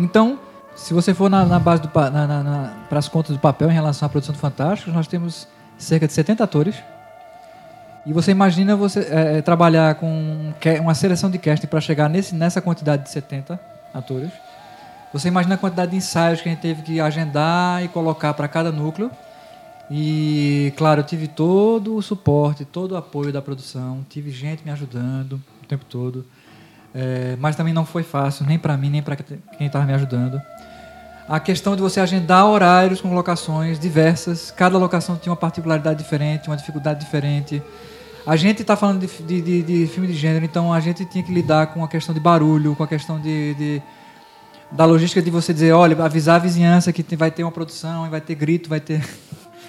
Então, 0.00 0.38
se 0.74 0.94
você 0.94 1.12
for 1.12 1.28
na, 1.28 1.44
na 1.44 1.58
base 1.58 1.82
do 1.82 1.88
para 1.90 2.98
as 2.98 3.06
contas 3.06 3.36
do 3.36 3.38
papel 3.38 3.70
em 3.70 3.74
relação 3.74 4.06
à 4.06 4.08
produção 4.08 4.32
do 4.34 4.38
Fantástico, 4.38 4.90
nós 4.92 5.06
temos 5.06 5.46
cerca 5.76 6.06
de 6.06 6.14
70 6.14 6.42
atores. 6.42 6.74
E 8.06 8.14
você 8.14 8.30
imagina 8.30 8.74
você 8.74 9.06
eh, 9.10 9.42
trabalhar 9.42 9.94
com 9.96 10.06
um 10.08 10.54
uma 10.80 10.94
seleção 10.94 11.30
de 11.30 11.36
casting 11.36 11.66
para 11.66 11.82
chegar 11.82 12.08
nesse, 12.08 12.34
nessa 12.34 12.62
quantidade 12.62 13.02
de 13.02 13.10
70 13.10 13.60
atores. 13.92 14.30
Você 15.12 15.28
imagina 15.28 15.56
a 15.56 15.58
quantidade 15.58 15.90
de 15.90 15.98
ensaios 15.98 16.40
que 16.40 16.48
a 16.48 16.52
gente 16.52 16.62
teve 16.62 16.80
que 16.80 16.98
agendar 16.98 17.84
e 17.84 17.88
colocar 17.88 18.32
para 18.32 18.48
cada 18.48 18.72
núcleo. 18.72 19.10
E, 19.94 20.72
claro, 20.74 21.00
eu 21.00 21.04
tive 21.04 21.28
todo 21.28 21.94
o 21.94 22.00
suporte, 22.00 22.64
todo 22.64 22.92
o 22.92 22.96
apoio 22.96 23.30
da 23.30 23.42
produção, 23.42 24.02
tive 24.08 24.30
gente 24.30 24.64
me 24.64 24.70
ajudando 24.70 25.34
o 25.62 25.66
tempo 25.66 25.84
todo. 25.84 26.24
É, 26.94 27.36
mas 27.38 27.56
também 27.56 27.74
não 27.74 27.84
foi 27.84 28.02
fácil, 28.02 28.46
nem 28.46 28.58
para 28.58 28.74
mim, 28.74 28.88
nem 28.88 29.02
para 29.02 29.16
quem 29.16 29.66
estava 29.66 29.84
me 29.84 29.92
ajudando. 29.92 30.40
A 31.28 31.38
questão 31.38 31.76
de 31.76 31.82
você 31.82 32.00
agendar 32.00 32.46
horários 32.46 33.02
com 33.02 33.14
locações 33.14 33.78
diversas, 33.78 34.50
cada 34.50 34.78
locação 34.78 35.16
tinha 35.16 35.30
uma 35.30 35.36
particularidade 35.36 35.98
diferente, 36.02 36.48
uma 36.48 36.56
dificuldade 36.56 37.00
diferente. 37.00 37.62
A 38.26 38.34
gente 38.34 38.62
está 38.62 38.76
falando 38.76 39.06
de, 39.06 39.22
de, 39.22 39.42
de, 39.42 39.62
de 39.62 39.86
filme 39.88 40.08
de 40.08 40.14
gênero, 40.14 40.46
então 40.46 40.72
a 40.72 40.80
gente 40.80 41.04
tinha 41.04 41.22
que 41.22 41.32
lidar 41.32 41.66
com 41.66 41.84
a 41.84 41.88
questão 41.88 42.14
de 42.14 42.20
barulho, 42.20 42.74
com 42.74 42.82
a 42.82 42.88
questão 42.88 43.20
de, 43.20 43.82
da 44.70 44.86
logística 44.86 45.20
de 45.20 45.30
você 45.30 45.52
dizer, 45.52 45.72
olha, 45.72 46.02
avisar 46.02 46.36
a 46.36 46.38
vizinhança 46.38 46.90
que 46.94 47.14
vai 47.14 47.30
ter 47.30 47.44
uma 47.44 47.52
produção, 47.52 48.08
vai 48.08 48.22
ter 48.22 48.34
grito, 48.34 48.70
vai 48.70 48.80
ter, 48.80 49.06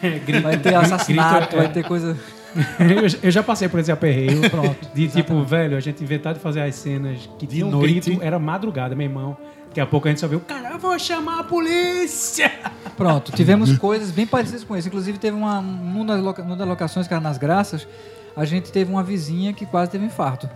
vai 0.42 0.58
ter 0.58 0.76
assassinato, 0.76 1.40
grito, 1.40 1.56
é. 1.56 1.58
vai 1.60 1.72
ter 1.72 1.84
coisa. 1.84 2.18
eu, 3.24 3.32
já- 3.32 3.44
passei 3.44 3.68
por 3.68 3.80
esse 3.80 3.92
aperreio. 3.92 4.50
Pronto. 4.50 4.88
De 4.94 5.08
tipo, 5.08 5.44
velho, 5.44 5.76
a 5.76 5.80
gente 5.80 6.04
inventar 6.04 6.34
de 6.34 6.40
fazer 6.40 6.62
as 6.62 6.76
cenas 6.76 7.28
que 7.40 7.48
De 7.48 7.56
tinha 7.56 7.66
um 7.66 7.72
noite. 7.72 8.10
grito, 8.10 8.24
era 8.24 8.38
madrugada, 8.38 8.96
meu 8.96 9.06
irmão. 9.06 9.38
Daqui 9.68 9.82
a 9.82 9.88
pouco 9.88 10.08
a 10.08 10.12
gente 10.12 10.20
só 10.20 10.28
viu, 10.28 10.40
cara, 10.40 10.70
eu 10.70 10.78
vou 10.78 10.98
chamar 11.00 11.40
a 11.40 11.44
polícia! 11.44 12.52
Pronto, 12.96 13.32
tivemos 13.32 13.76
coisas 13.80 14.12
bem 14.12 14.28
parecidas 14.28 14.64
com 14.64 14.78
isso. 14.78 14.88
Inclusive, 14.88 15.18
teve 15.18 15.36
uma, 15.36 15.60
numa 15.62 16.06
das, 16.06 16.22
loca, 16.22 16.44
numa 16.44 16.56
das 16.56 16.68
locações, 16.68 17.08
que 17.08 17.14
era 17.14 17.22
nas 17.22 17.40
Graças, 17.40 17.88
a 18.38 18.46
gente 18.46 18.72
teve 18.72 18.92
uma 18.92 19.02
vizinha 19.02 19.52
que 19.52 19.66
quase 19.66 19.90
teve 19.90 20.04
um 20.04 20.08
infarto. 20.08 20.48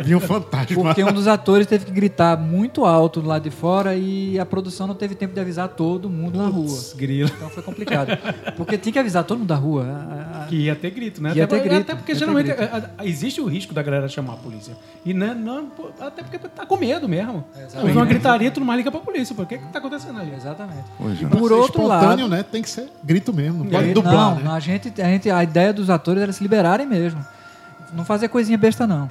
Viu 0.00 0.18
um 0.18 0.20
fantasma. 0.20 0.82
Porque 0.82 1.02
um 1.04 1.12
dos 1.12 1.26
atores 1.26 1.66
teve 1.66 1.84
que 1.84 1.90
gritar 1.92 2.36
muito 2.36 2.84
alto 2.84 3.20
do 3.20 3.28
lado 3.28 3.42
de 3.42 3.50
fora 3.50 3.94
e 3.94 4.38
a 4.38 4.46
produção 4.46 4.86
não 4.86 4.94
teve 4.94 5.14
tempo 5.14 5.34
de 5.34 5.40
avisar 5.40 5.68
todo 5.68 6.08
mundo 6.10 6.38
na 6.38 6.48
rua. 6.48 6.78
Grilo. 6.96 7.30
Então 7.34 7.48
foi 7.50 7.62
complicado. 7.62 8.16
Porque 8.56 8.76
tinha 8.78 8.92
que 8.92 8.98
avisar 8.98 9.24
todo 9.24 9.38
mundo 9.38 9.48
da 9.48 9.54
rua. 9.56 9.84
A- 9.84 10.42
a- 10.42 10.46
Que 10.46 10.56
ia 10.56 10.76
ter 10.76 10.90
grito, 10.90 11.22
né? 11.22 11.32
Ia 11.34 11.44
até, 11.44 11.58
ter 11.58 11.68
grito, 11.68 11.80
até 11.82 11.94
porque 11.94 12.12
ia 12.12 12.14
ter 12.16 12.18
geralmente 12.18 12.46
grito. 12.52 12.62
a- 12.62 12.90
a- 12.98 13.06
existe 13.06 13.40
o 13.40 13.46
risco 13.46 13.72
da 13.74 13.82
galera 13.82 14.08
chamar 14.08 14.34
a 14.34 14.36
polícia. 14.36 14.74
E 15.04 15.12
não, 15.12 15.34
não, 15.34 15.66
pô, 15.66 15.90
até 16.00 16.22
porque 16.22 16.38
tá 16.38 16.64
com 16.66 16.76
medo 16.76 17.08
mesmo. 17.08 17.44
Houve 17.80 17.92
uma 17.92 18.06
gritaria, 18.06 18.50
tu 18.50 18.60
não 18.60 18.66
mais 18.66 18.78
liga 18.78 18.90
pra 18.90 19.00
polícia. 19.00 19.34
O 19.36 19.46
que 19.46 19.58
que 19.58 19.64
tá 19.72 19.78
acontecendo 19.78 20.18
ali? 20.18 20.32
Exatamente. 20.34 20.84
Pois 20.98 21.22
é. 21.22 21.26
Por 21.26 21.52
outro 21.52 21.82
espontâneo, 21.82 22.26
lado, 22.26 22.28
né? 22.28 22.42
Tem 22.42 22.62
que 22.62 22.70
ser 22.70 22.88
grito 23.02 23.32
mesmo. 23.32 23.64
Não 23.64 23.70
pode 23.70 23.86
Não, 23.86 23.94
dublar, 23.94 24.36
né? 24.36 24.42
não, 24.44 24.54
a, 24.54 24.60
gente, 24.60 24.92
a, 25.00 25.04
gente, 25.04 25.30
a 25.30 25.42
ideia 25.42 25.72
dos 25.72 25.90
atores 25.90 26.22
era 26.22 26.32
se 26.32 26.42
liberarem 26.42 26.86
mesmo. 26.86 27.24
Não 27.96 28.04
fazer 28.04 28.28
coisinha 28.28 28.58
besta, 28.58 28.86
não. 28.86 29.10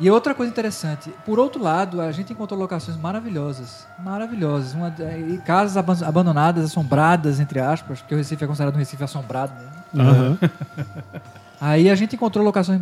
E 0.00 0.08
outra 0.10 0.32
coisa 0.34 0.50
interessante, 0.50 1.10
por 1.26 1.38
outro 1.40 1.60
lado, 1.62 2.00
a 2.00 2.12
gente 2.12 2.32
encontrou 2.32 2.58
locações 2.58 2.96
maravilhosas. 2.96 3.86
Maravilhosas. 3.98 4.72
Uma, 4.74 4.94
e 5.28 5.38
casas 5.38 5.76
aban- 5.76 6.06
abandonadas, 6.06 6.64
assombradas, 6.64 7.40
entre 7.40 7.58
aspas, 7.58 8.00
porque 8.00 8.14
o 8.14 8.18
Recife 8.18 8.44
é 8.44 8.46
considerado 8.46 8.74
um 8.74 8.78
Recife 8.78 9.02
assombrado 9.02 9.52
mesmo. 9.54 10.08
Aham. 10.10 10.38
Aí 11.60 11.90
a 11.90 11.94
gente 11.96 12.14
encontrou 12.14 12.44
locações 12.44 12.80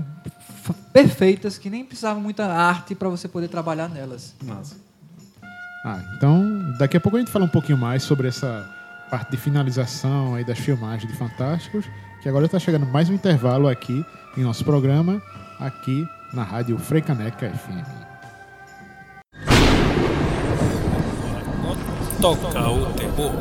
perfeitas 0.92 1.56
que 1.56 1.70
nem 1.70 1.84
precisavam 1.84 2.22
muita 2.22 2.46
arte 2.46 2.94
para 2.94 3.08
você 3.08 3.26
poder 3.28 3.48
trabalhar 3.48 3.88
nelas. 3.88 4.34
Nossa. 4.42 4.76
Ah, 5.84 6.00
então, 6.16 6.74
daqui 6.78 6.96
a 6.96 7.00
pouco 7.00 7.16
a 7.16 7.20
gente 7.20 7.30
fala 7.30 7.44
um 7.44 7.48
pouquinho 7.48 7.78
mais 7.78 8.02
sobre 8.02 8.28
essa 8.28 8.68
parte 9.10 9.30
de 9.30 9.36
finalização 9.36 10.34
aí 10.34 10.44
das 10.44 10.58
filmagens 10.58 11.10
de 11.10 11.16
Fantásticos, 11.16 11.86
que 12.20 12.28
agora 12.28 12.44
está 12.44 12.58
chegando 12.58 12.84
mais 12.84 13.08
um 13.08 13.14
intervalo 13.14 13.68
aqui 13.68 14.04
em 14.36 14.42
nosso 14.42 14.64
programa, 14.64 15.22
aqui 15.58 16.06
na 16.32 16.42
Rádio 16.42 16.78
Freicaneca 16.78 17.50
FM. 17.50 18.06
Toca 22.20 22.70
o 22.70 22.92
terror. 22.92 23.32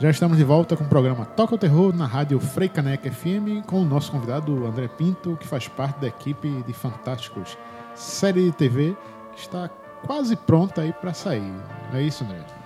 Já 0.00 0.10
estamos 0.10 0.36
de 0.36 0.44
volta 0.44 0.76
com 0.76 0.84
o 0.84 0.88
programa 0.88 1.24
Toca 1.24 1.56
o 1.56 1.58
Terror 1.58 1.92
na 1.92 2.06
Rádio 2.06 2.38
Freicaneca 2.38 3.10
FM 3.10 3.66
com 3.66 3.82
o 3.82 3.84
nosso 3.84 4.12
convidado 4.12 4.64
André 4.64 4.86
Pinto, 4.86 5.36
que 5.36 5.46
faz 5.46 5.66
parte 5.66 6.00
da 6.00 6.06
equipe 6.06 6.62
de 6.62 6.72
Fantásticos 6.72 7.58
série 7.96 8.44
de 8.44 8.52
TV, 8.52 8.96
que 9.34 9.40
está 9.40 9.68
quase 10.06 10.36
pronta 10.36 10.82
aí 10.82 10.92
para 10.92 11.12
sair. 11.12 11.52
É 11.92 12.00
isso, 12.00 12.22
André? 12.22 12.57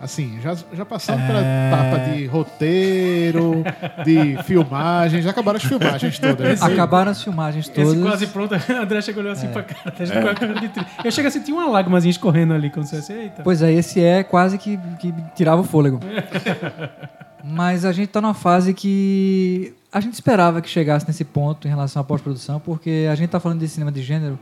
Assim, 0.00 0.38
já, 0.40 0.56
já 0.72 0.84
passamos 0.84 1.26
pela 1.26 1.40
etapa 1.40 1.98
de 2.12 2.24
roteiro, 2.26 3.64
de 4.04 4.40
filmagem, 4.44 5.20
já 5.20 5.30
acabaram 5.30 5.56
as 5.56 5.64
filmagens 5.64 6.18
todas. 6.20 6.60
né? 6.60 6.66
Acabaram 6.66 7.10
as 7.10 7.20
filmagens 7.22 7.68
todas. 7.68 7.94
Esse 7.94 8.02
quase 8.02 8.26
pronto, 8.28 8.54
a 8.54 8.80
André 8.80 9.00
chegou 9.02 9.22
olhou 9.22 9.32
assim 9.32 9.48
pra 9.48 9.64
cara. 9.64 9.90
com 9.90 10.28
a 10.28 10.34
cara 10.34 10.54
de 10.60 10.68
tri- 10.68 10.86
Eu 11.04 11.10
chego 11.10 11.26
a 11.26 11.30
sentir 11.32 11.52
uma 11.52 11.66
lágrimazinha 11.66 12.10
escorrendo 12.12 12.54
ali 12.54 12.70
quando 12.70 12.86
você 12.86 12.96
assim, 12.96 13.12
eita. 13.14 13.42
Pois 13.42 13.60
é, 13.60 13.72
esse 13.72 14.00
é 14.00 14.22
quase 14.22 14.56
que, 14.56 14.78
que 15.00 15.12
tirava 15.34 15.62
o 15.62 15.64
fôlego. 15.64 15.98
Mas 17.42 17.84
a 17.84 17.92
gente 17.92 18.08
tá 18.08 18.20
numa 18.20 18.34
fase 18.34 18.74
que 18.74 19.72
a 19.92 20.00
gente 20.00 20.14
esperava 20.14 20.60
que 20.60 20.68
chegasse 20.68 21.06
nesse 21.08 21.24
ponto 21.24 21.66
em 21.66 21.70
relação 21.70 22.00
à 22.02 22.04
pós-produção, 22.04 22.60
porque 22.60 23.08
a 23.10 23.14
gente 23.14 23.30
tá 23.30 23.40
falando 23.40 23.58
de 23.60 23.68
cinema 23.68 23.90
de 23.90 24.02
gênero 24.02 24.38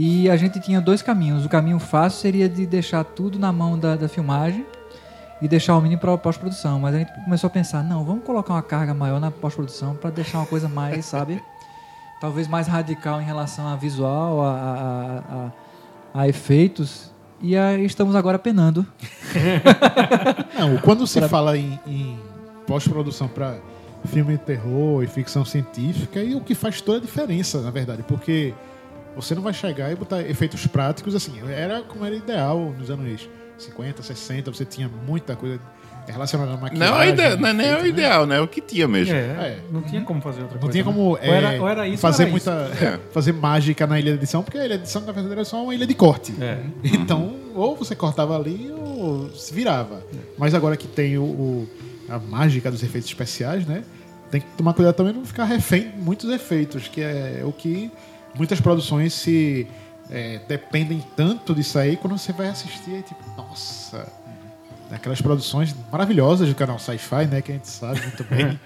e 0.00 0.30
a 0.30 0.36
gente 0.36 0.60
tinha 0.60 0.80
dois 0.80 1.02
caminhos. 1.02 1.44
O 1.44 1.48
caminho 1.48 1.78
fácil 1.78 2.20
seria 2.20 2.48
de 2.48 2.64
deixar 2.66 3.02
tudo 3.04 3.38
na 3.38 3.50
mão 3.52 3.76
da, 3.78 3.96
da 3.96 4.08
filmagem 4.08 4.64
e 5.42 5.48
deixar 5.48 5.76
o 5.76 5.80
mínimo 5.80 6.00
para 6.00 6.16
pós-produção. 6.18 6.78
Mas 6.80 6.94
a 6.94 6.98
gente 6.98 7.12
começou 7.24 7.48
a 7.48 7.50
pensar, 7.50 7.82
não, 7.82 8.04
vamos 8.04 8.24
colocar 8.24 8.54
uma 8.54 8.62
carga 8.62 8.94
maior 8.94 9.20
na 9.20 9.30
pós-produção 9.30 9.94
para 9.96 10.10
deixar 10.10 10.38
uma 10.38 10.46
coisa 10.46 10.68
mais, 10.68 11.04
sabe? 11.06 11.42
Talvez 12.20 12.46
mais 12.48 12.66
radical 12.66 13.20
em 13.20 13.24
relação 13.24 13.66
a 13.66 13.76
visual, 13.76 14.40
a, 14.42 14.52
a- 14.52 15.18
a- 16.14 16.20
a 16.22 16.28
efeitos. 16.28 17.10
E 17.40 17.56
aí 17.56 17.84
estamos 17.84 18.14
agora 18.16 18.38
penando. 18.38 18.84
Não, 20.58 20.76
quando 20.78 21.06
se 21.06 21.20
fala 21.28 21.56
em, 21.56 21.78
em 21.86 22.18
pós-produção 22.66 23.28
para 23.28 23.56
filme 24.06 24.32
de 24.32 24.38
terror 24.38 25.02
e 25.02 25.06
ficção 25.06 25.44
científica, 25.44 26.20
é 26.20 26.34
o 26.34 26.40
que 26.40 26.54
faz 26.54 26.80
toda 26.80 26.98
a 26.98 27.00
diferença, 27.00 27.60
na 27.60 27.70
verdade, 27.70 28.02
porque 28.06 28.54
você 29.16 29.34
não 29.34 29.42
vai 29.42 29.52
chegar 29.52 29.90
e 29.92 29.96
botar 29.96 30.20
efeitos 30.22 30.66
práticos 30.66 31.14
assim. 31.14 31.32
Era 31.48 31.82
como 31.82 32.04
era 32.04 32.14
ideal 32.14 32.74
nos 32.78 32.90
anos 32.90 33.28
50, 33.58 34.02
60, 34.02 34.52
você 34.52 34.64
tinha 34.64 34.88
muita 35.06 35.34
coisa 35.34 35.58
relacionada 36.06 36.52
à 36.52 36.56
maquiagem. 36.56 36.78
Não, 36.94 37.02
é 37.02 37.08
ide- 37.10 37.36
não 37.40 37.48
é 37.48 37.52
nem 37.52 37.66
é 37.66 37.76
o 37.76 37.82
né? 37.82 37.88
ideal, 37.88 38.26
né? 38.26 38.36
É 38.36 38.40
o 38.40 38.48
que 38.48 38.60
tinha 38.62 38.88
mesmo. 38.88 39.12
É, 39.14 39.18
É. 39.18 39.58
não 39.70 39.82
tinha 39.82 40.00
como 40.02 40.20
fazer 40.22 40.40
outra 40.42 40.58
coisa. 40.58 40.64
Não 40.66 40.72
tinha 40.72 40.84
né? 40.84 40.90
como 40.90 41.00
Ou 41.10 41.18
é, 41.18 41.28
era, 41.28 41.60
ou 41.60 41.68
era 41.68 41.86
isso, 41.88 42.00
fazer 42.00 42.22
ou 42.24 42.28
era 42.28 42.36
isso. 42.38 42.50
muita 42.50 42.84
É. 42.84 42.98
fazer 43.12 43.32
mágica 43.32 43.86
na 43.86 43.98
ilha 43.98 44.12
de 44.12 44.18
edição, 44.18 44.42
porque 44.42 44.56
a 44.58 44.64
ilha 44.64 44.76
de 44.78 44.84
edição 44.84 45.02
na 45.02 45.12
verdade 45.12 45.32
era 45.34 45.44
só 45.44 45.62
uma 45.62 45.74
ilha 45.74 45.86
de 45.86 45.94
corte. 45.94 46.32
É. 46.40 46.58
Então, 46.84 47.34
ou 47.54 47.76
você 47.76 47.94
cortava 47.94 48.36
ali 48.38 48.70
ou 48.72 49.28
se 49.34 49.52
virava. 49.52 50.02
Mas 50.38 50.54
agora 50.54 50.76
que 50.76 50.86
tem 50.88 51.18
o, 51.18 51.24
o- 51.24 51.68
a 52.08 52.18
mágica 52.18 52.70
dos 52.70 52.82
efeitos 52.82 53.10
especiais, 53.10 53.66
né? 53.66 53.82
Tem 54.30 54.40
que 54.40 54.46
tomar 54.56 54.72
cuidado 54.74 54.94
também 54.94 55.12
não 55.12 55.24
ficar 55.26 55.44
refém 55.44 55.90
de 55.90 55.98
muitos 55.98 56.30
efeitos, 56.30 56.88
que 56.88 57.02
é 57.02 57.42
o 57.44 57.52
que 57.52 57.90
muitas 58.38 58.60
produções 58.60 59.12
se 59.12 59.66
é, 60.10 60.40
dependem 60.48 61.04
tanto 61.16 61.54
disso 61.54 61.78
aí 61.78 61.96
quando 61.96 62.16
você 62.16 62.32
vai 62.32 62.48
assistir 62.48 62.94
é 62.94 63.02
tipo, 63.02 63.20
nossa. 63.36 64.06
Aquelas 64.90 65.20
produções 65.20 65.76
maravilhosas 65.92 66.48
do 66.48 66.54
canal 66.54 66.78
Sci-Fi, 66.78 67.26
né? 67.26 67.42
Que 67.42 67.52
a 67.52 67.54
gente 67.56 67.68
sabe 67.68 68.00
muito 68.00 68.24
bem. 68.24 68.58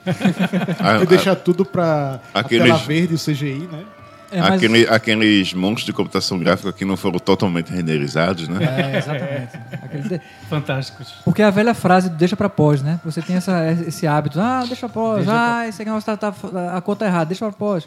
Que 1.00 1.06
deixa 1.10 1.34
tudo 1.34 1.64
pra 1.64 2.20
a 2.32 2.38
Aqueles- 2.40 2.64
tela 2.68 2.78
verde, 2.78 3.14
o 3.14 3.18
CGI, 3.18 3.68
né? 3.72 3.84
É, 4.30 4.40
mas- 4.40 4.52
Aquele- 4.54 4.86
aqueles 4.88 5.52
monstros 5.52 5.84
de 5.84 5.92
computação 5.92 6.38
gráfica 6.38 6.72
que 6.72 6.84
não 6.84 6.96
foram 6.96 7.18
totalmente 7.18 7.70
renderizados, 7.72 8.46
né? 8.48 8.60
É, 8.64 8.98
exatamente. 8.98 9.58
Aquele 9.84 10.08
de- 10.08 10.20
Fantásticos. 10.48 11.12
Porque 11.24 11.42
a 11.42 11.50
velha 11.50 11.74
frase 11.74 12.08
deixa 12.08 12.36
pra 12.36 12.48
pós, 12.48 12.80
né? 12.82 13.00
Você 13.04 13.20
tem 13.20 13.34
essa, 13.36 13.70
esse 13.86 14.06
hábito, 14.06 14.40
ah, 14.40 14.60
deixa 14.64 14.88
pra 14.88 14.88
pós, 14.88 15.26
Deixa 15.26 15.32
ah, 15.58 15.68
esse 15.68 15.84
negócio 15.84 16.06
tá, 16.16 16.16
tá- 16.32 16.76
a 16.76 16.80
conta 16.80 17.04
é 17.04 17.08
errada, 17.08 17.26
deixa 17.26 17.44
pra 17.44 17.52
pós. 17.52 17.86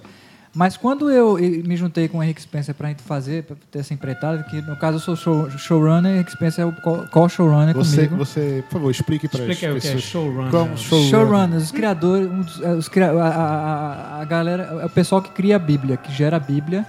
Mas 0.56 0.78
quando 0.78 1.12
eu 1.12 1.34
me 1.38 1.76
juntei 1.76 2.08
com 2.08 2.20
o 2.20 2.24
Henrique 2.24 2.42
Spencer 2.42 2.74
pra 2.74 2.88
gente 2.88 3.04
fazer, 3.04 3.44
pra 3.44 3.58
ter 3.70 3.80
essa 3.80 3.94
empreitada, 3.94 4.42
que 4.44 4.62
no 4.62 4.78
caso 4.78 4.96
eu 4.96 5.00
sou 5.02 5.16
show, 5.18 5.50
showrunner, 5.52 6.16
Henrique 6.16 6.32
Spencer 6.32 6.64
é 6.64 6.66
o 6.66 6.72
co- 6.72 7.06
co-showrunner 7.12 7.76
Você, 7.76 8.08
comigo. 8.08 8.16
você, 8.16 8.64
por 8.70 8.74
favor, 8.76 8.90
explique 8.90 9.28
para 9.28 9.44
as 9.44 9.50
Explica 9.50 9.74
aí 9.74 9.78
o 9.78 9.82
que 9.82 9.88
é 9.90 9.98
showrunner. 9.98 10.52
Como 10.52 10.78
showrunner. 10.78 11.10
Showrunners, 11.12 11.64
os 11.64 11.72
criadores, 11.72 12.32
um 12.32 12.42
dos- 12.42 12.62
eh, 12.62 12.74
os 12.74 12.88
cria- 12.88 13.12
a, 13.12 13.28
a- 13.28 14.18
a- 14.18 14.22
a 14.22 14.26
galera, 14.26 14.64
é 14.82 14.86
o 14.86 14.90
pessoal 14.90 15.22
que 15.22 15.32
cria 15.32 15.58
a 15.58 15.60
Bíblia, 15.60 15.98
que 15.98 16.10
gera 16.14 16.38
a 16.38 16.40
Bíblia, 16.40 16.86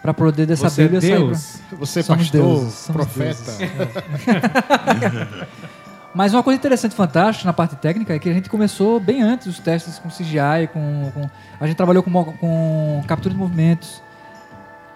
pra 0.00 0.14
poder 0.14 0.46
dessa 0.46 0.70
Você 0.70 0.80
é 0.80 0.84
Bíblia 0.84 1.00
sair 1.02 1.10
pra- 1.10 1.18
Deus. 1.26 1.58
Você 1.78 2.00
é 2.00 2.02
pastor, 2.02 2.40
deuses, 2.40 2.86
profeta. 2.90 3.52
Mas 6.14 6.34
uma 6.34 6.42
coisa 6.42 6.58
interessante 6.58 6.94
fantástica 6.94 7.46
na 7.46 7.52
parte 7.52 7.76
técnica 7.76 8.14
é 8.14 8.18
que 8.18 8.28
a 8.28 8.32
gente 8.32 8.50
começou 8.50 8.98
bem 8.98 9.22
antes 9.22 9.46
os 9.46 9.58
testes 9.60 9.98
com 9.98 10.08
CGI, 10.08 10.68
com, 10.72 11.10
com- 11.14 11.30
a 11.60 11.66
gente 11.66 11.76
trabalhou 11.76 12.02
com, 12.02 12.10
com 12.24 13.02
captura 13.06 13.32
de 13.32 13.38
movimentos. 13.38 14.02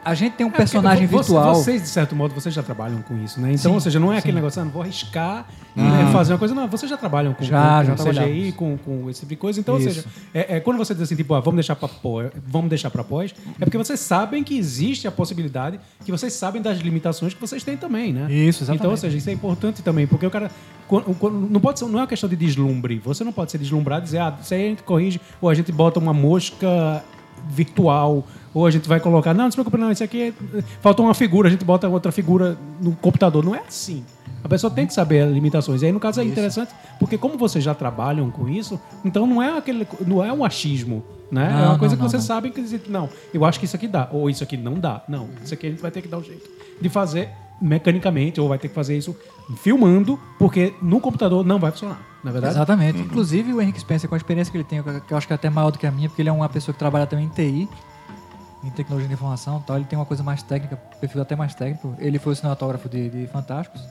A 0.05 0.15
gente 0.15 0.35
tem 0.35 0.45
um 0.45 0.49
É, 0.49 0.53
porque 0.53 0.63
personagem 0.63 1.07
vo- 1.07 1.19
virtual. 1.19 1.55
Vocês, 1.55 1.83
de 1.83 1.89
certo 1.89 2.15
modo, 2.15 2.35
vocês 2.35 2.55
já 2.55 2.63
trabalham 2.63 3.01
com 3.03 3.17
isso, 3.25 3.41
né? 3.41 3.49
Então, 3.53 3.71
Sim, 3.71 3.75
ou 3.75 3.81
seja, 3.81 3.99
não 3.99 4.13
é 4.13 4.19
aquele 4.19 4.33
sim. 4.33 4.37
negócio, 4.37 4.61
ah, 4.61 4.65
não 4.65 4.71
vou 4.73 4.83
arriscar 4.83 5.47
Ah. 5.77 5.81
né, 5.83 6.11
fazer 6.13 6.33
uma 6.33 6.39
coisa. 6.39 6.55
Não, 6.55 6.69
vocês 6.69 6.91
já 6.91 6.97
trabalham 6.97 7.33
com, 7.35 7.43
Já, 7.45 7.81
com, 7.81 7.85
já 7.87 7.97
com 7.97 8.05
CGI, 8.11 8.53
com, 8.53 8.77
com 8.79 9.11
esse 9.11 9.21
tipo 9.21 9.31
de 9.31 9.37
coisa. 9.37 9.59
Então, 9.61 9.77
Isso. 9.79 9.89
ou 9.89 9.95
seja, 9.95 10.07
é, 10.35 10.57
é, 10.57 10.61
quando 10.61 10.77
você 10.79 10.93
diz 10.95 11.03
assim, 11.05 11.17
tipo, 11.17 11.33
ah, 11.35 11.41
vamos 11.41 11.57
deixar 11.57 11.75
para 11.77 11.89
pós, 11.89 12.31
vamos 12.47 12.69
deixar 12.69 12.91
para 12.91 13.03
pós, 13.03 13.35
é 13.61 13.65
porque 13.65 13.79
vocês 13.79 13.99
sabem 14.01 14.45
que 14.45 14.57
existe 14.57 15.09
a 15.09 15.13
possibilidade, 15.13 15.81
que 16.05 16.13
vocês 16.13 16.33
sabem 16.33 16.61
das 16.61 16.79
limitações 16.79 17.33
que 17.35 17.41
vocês 17.41 17.65
têm 17.65 17.77
também, 17.77 18.13
né? 18.13 18.31
Isso, 18.33 18.63
exatamente. 18.63 18.81
Então, 18.81 18.91
ou 18.91 18.97
seja, 18.97 19.17
isso 19.17 19.31
é 19.31 19.33
importante 19.33 19.83
também, 19.83 20.07
porque 20.07 20.27
o 20.27 20.31
cara. 20.31 20.51
quando- 20.87 21.15
quando- 21.19 21.49
não, 21.51 21.61
pode 21.61 21.79
ser, 21.79 21.87
não 21.87 21.99
é 21.99 22.03
uma 22.03 22.07
questão 22.07 22.29
de 22.29 22.37
deslumbre. 22.37 23.01
Você 23.05 23.25
não 23.25 23.33
pode 23.33 23.51
ser 23.51 23.57
deslumbrado 23.59 24.03
e 24.03 24.05
dizer, 24.05 24.19
ah, 24.19 24.37
isso 24.41 24.53
aí 24.53 24.67
a 24.67 24.69
gente 24.69 24.83
corrige, 24.83 25.19
ou 25.41 25.49
a 25.49 25.55
gente 25.55 25.73
bota 25.73 25.99
uma 25.99 26.13
mosca 26.13 27.03
virtual, 27.49 28.25
ou 28.55 28.67
a 28.67 28.71
gente 28.71 28.89
vai 28.89 29.01
colocar, 29.01 29.35
não, 29.35 29.45
não 29.45 29.51
se 29.51 29.57
preocupe, 29.57 29.77
não, 29.77 29.91
isso 29.91 30.05
aqui 30.05 30.29
é- 30.29 30.63
faltou 30.81 31.05
uma 31.05 31.15
figura, 31.15 31.49
a 31.49 31.51
gente 31.51 31.65
bota 31.65 31.89
outra 31.89 32.13
figura 32.13 32.57
no 32.81 32.93
computador. 32.93 33.45
Não 33.45 33.55
é 33.55 33.61
assim. 33.67 34.05
A 34.43 34.49
pessoa 34.49 34.71
tem 34.71 34.87
que 34.87 34.95
saber 34.95 35.23
as 35.23 35.33
limitações. 35.33 35.83
E 35.83 35.87
aí, 35.87 35.93
no 35.93 35.99
caso, 35.99 36.21
é 36.21 36.25
interessante, 36.25 36.73
porque 37.01 37.19
como 37.19 37.37
vocês 37.37 37.65
já 37.65 37.75
trabalham 37.75 38.31
com 38.31 38.49
isso, 38.49 38.81
então 39.05 39.27
não 39.27 39.43
é 39.43 39.59
aquele. 39.59 39.87
não 40.07 40.25
é 40.25 40.33
um 40.33 40.45
achismo. 40.45 41.03
Né? 41.33 41.49
é 41.49 41.53
Não, 41.53 41.69
uma 41.71 41.79
coisa 41.79 41.97
não, 41.97 42.05
que 42.05 42.11
vocês 42.11 42.23
sabem 42.23 42.53
que 42.53 42.61
dizer, 42.61 42.83
não, 42.89 43.09
eu 43.33 43.45
acho 43.45 43.59
que 43.59 43.65
isso 43.65 43.75
aqui 43.75 43.89
dá, 43.89 44.09
ou 44.13 44.31
isso 44.31 44.45
aqui 44.45 44.57
não 44.57 44.75
dá. 44.75 45.03
Não, 45.09 45.29
isso 45.43 45.53
aqui 45.55 45.67
a 45.67 45.71
gente 45.71 45.81
vai 45.83 45.91
ter 45.91 46.01
que 46.03 46.07
dar 46.07 46.19
um 46.19 46.23
jeito 46.23 46.49
de 46.81 46.89
fazer 46.89 47.31
mecanicamente, 47.61 48.41
ou 48.41 48.49
vai 48.49 48.59
ter 48.59 48.69
que 48.69 48.75
fazer 48.75 48.97
isso 48.97 49.17
filmando, 49.57 50.21
porque 50.39 50.75
no 50.83 51.01
computador 51.01 51.45
não 51.45 51.59
vai 51.59 51.71
funcionar, 51.71 52.01
na 52.23 52.31
é 52.31 52.33
verdade? 52.33 52.55
Exatamente. 52.55 52.99
Inclusive 53.01 53.53
o 53.53 53.61
Henrique 53.61 53.81
Spencer, 53.81 54.09
com 54.09 54.15
a 54.15 54.19
experiência 54.19 54.51
que 54.53 54.57
ele 54.59 54.65
tem, 54.65 54.83
que 54.83 55.13
eu 55.13 55.17
acho 55.17 55.27
que 55.27 55.33
é 55.33 55.37
até 55.37 55.49
maior 55.49 55.71
do 55.71 55.79
que 55.79 55.87
a 55.87 55.91
minha, 55.91 56.09
porque 56.09 56.21
ele 56.23 56.29
é 56.29 56.33
uma 56.33 56.49
pessoa 56.49 56.73
que 56.73 56.79
trabalha 56.79 57.07
também 57.07 57.25
em 57.27 57.29
TI, 57.29 57.69
em 58.65 58.71
tecnologia 58.71 59.09
de 59.09 59.15
informação 59.15 59.62
tal. 59.67 59.77
Ele 59.77 59.85
tem 59.85 59.99
uma 59.99 60.05
coisa 60.07 60.23
mais 60.23 60.43
técnica, 60.43 60.77
perfil 61.01 61.23
até 61.23 61.37
mais 61.37 61.55
técnico. 61.55 61.95
Ele 61.99 62.19
foi 62.19 62.33
o 62.33 62.37
cinematógrafo 62.37 62.89
de, 62.89 63.09
de 63.11 63.27
Fantásticos. 63.27 63.83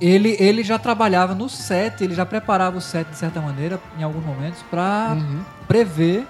Ele, 0.00 0.36
ele 0.38 0.62
já 0.62 0.78
trabalhava 0.78 1.34
no 1.34 1.48
set, 1.48 2.02
ele 2.04 2.14
já 2.14 2.26
preparava 2.26 2.76
o 2.76 2.80
set 2.80 3.08
de 3.08 3.16
certa 3.16 3.40
maneira, 3.40 3.80
em 3.98 4.02
alguns 4.02 4.24
momentos, 4.24 4.62
para 4.70 5.16
prever 5.66 6.26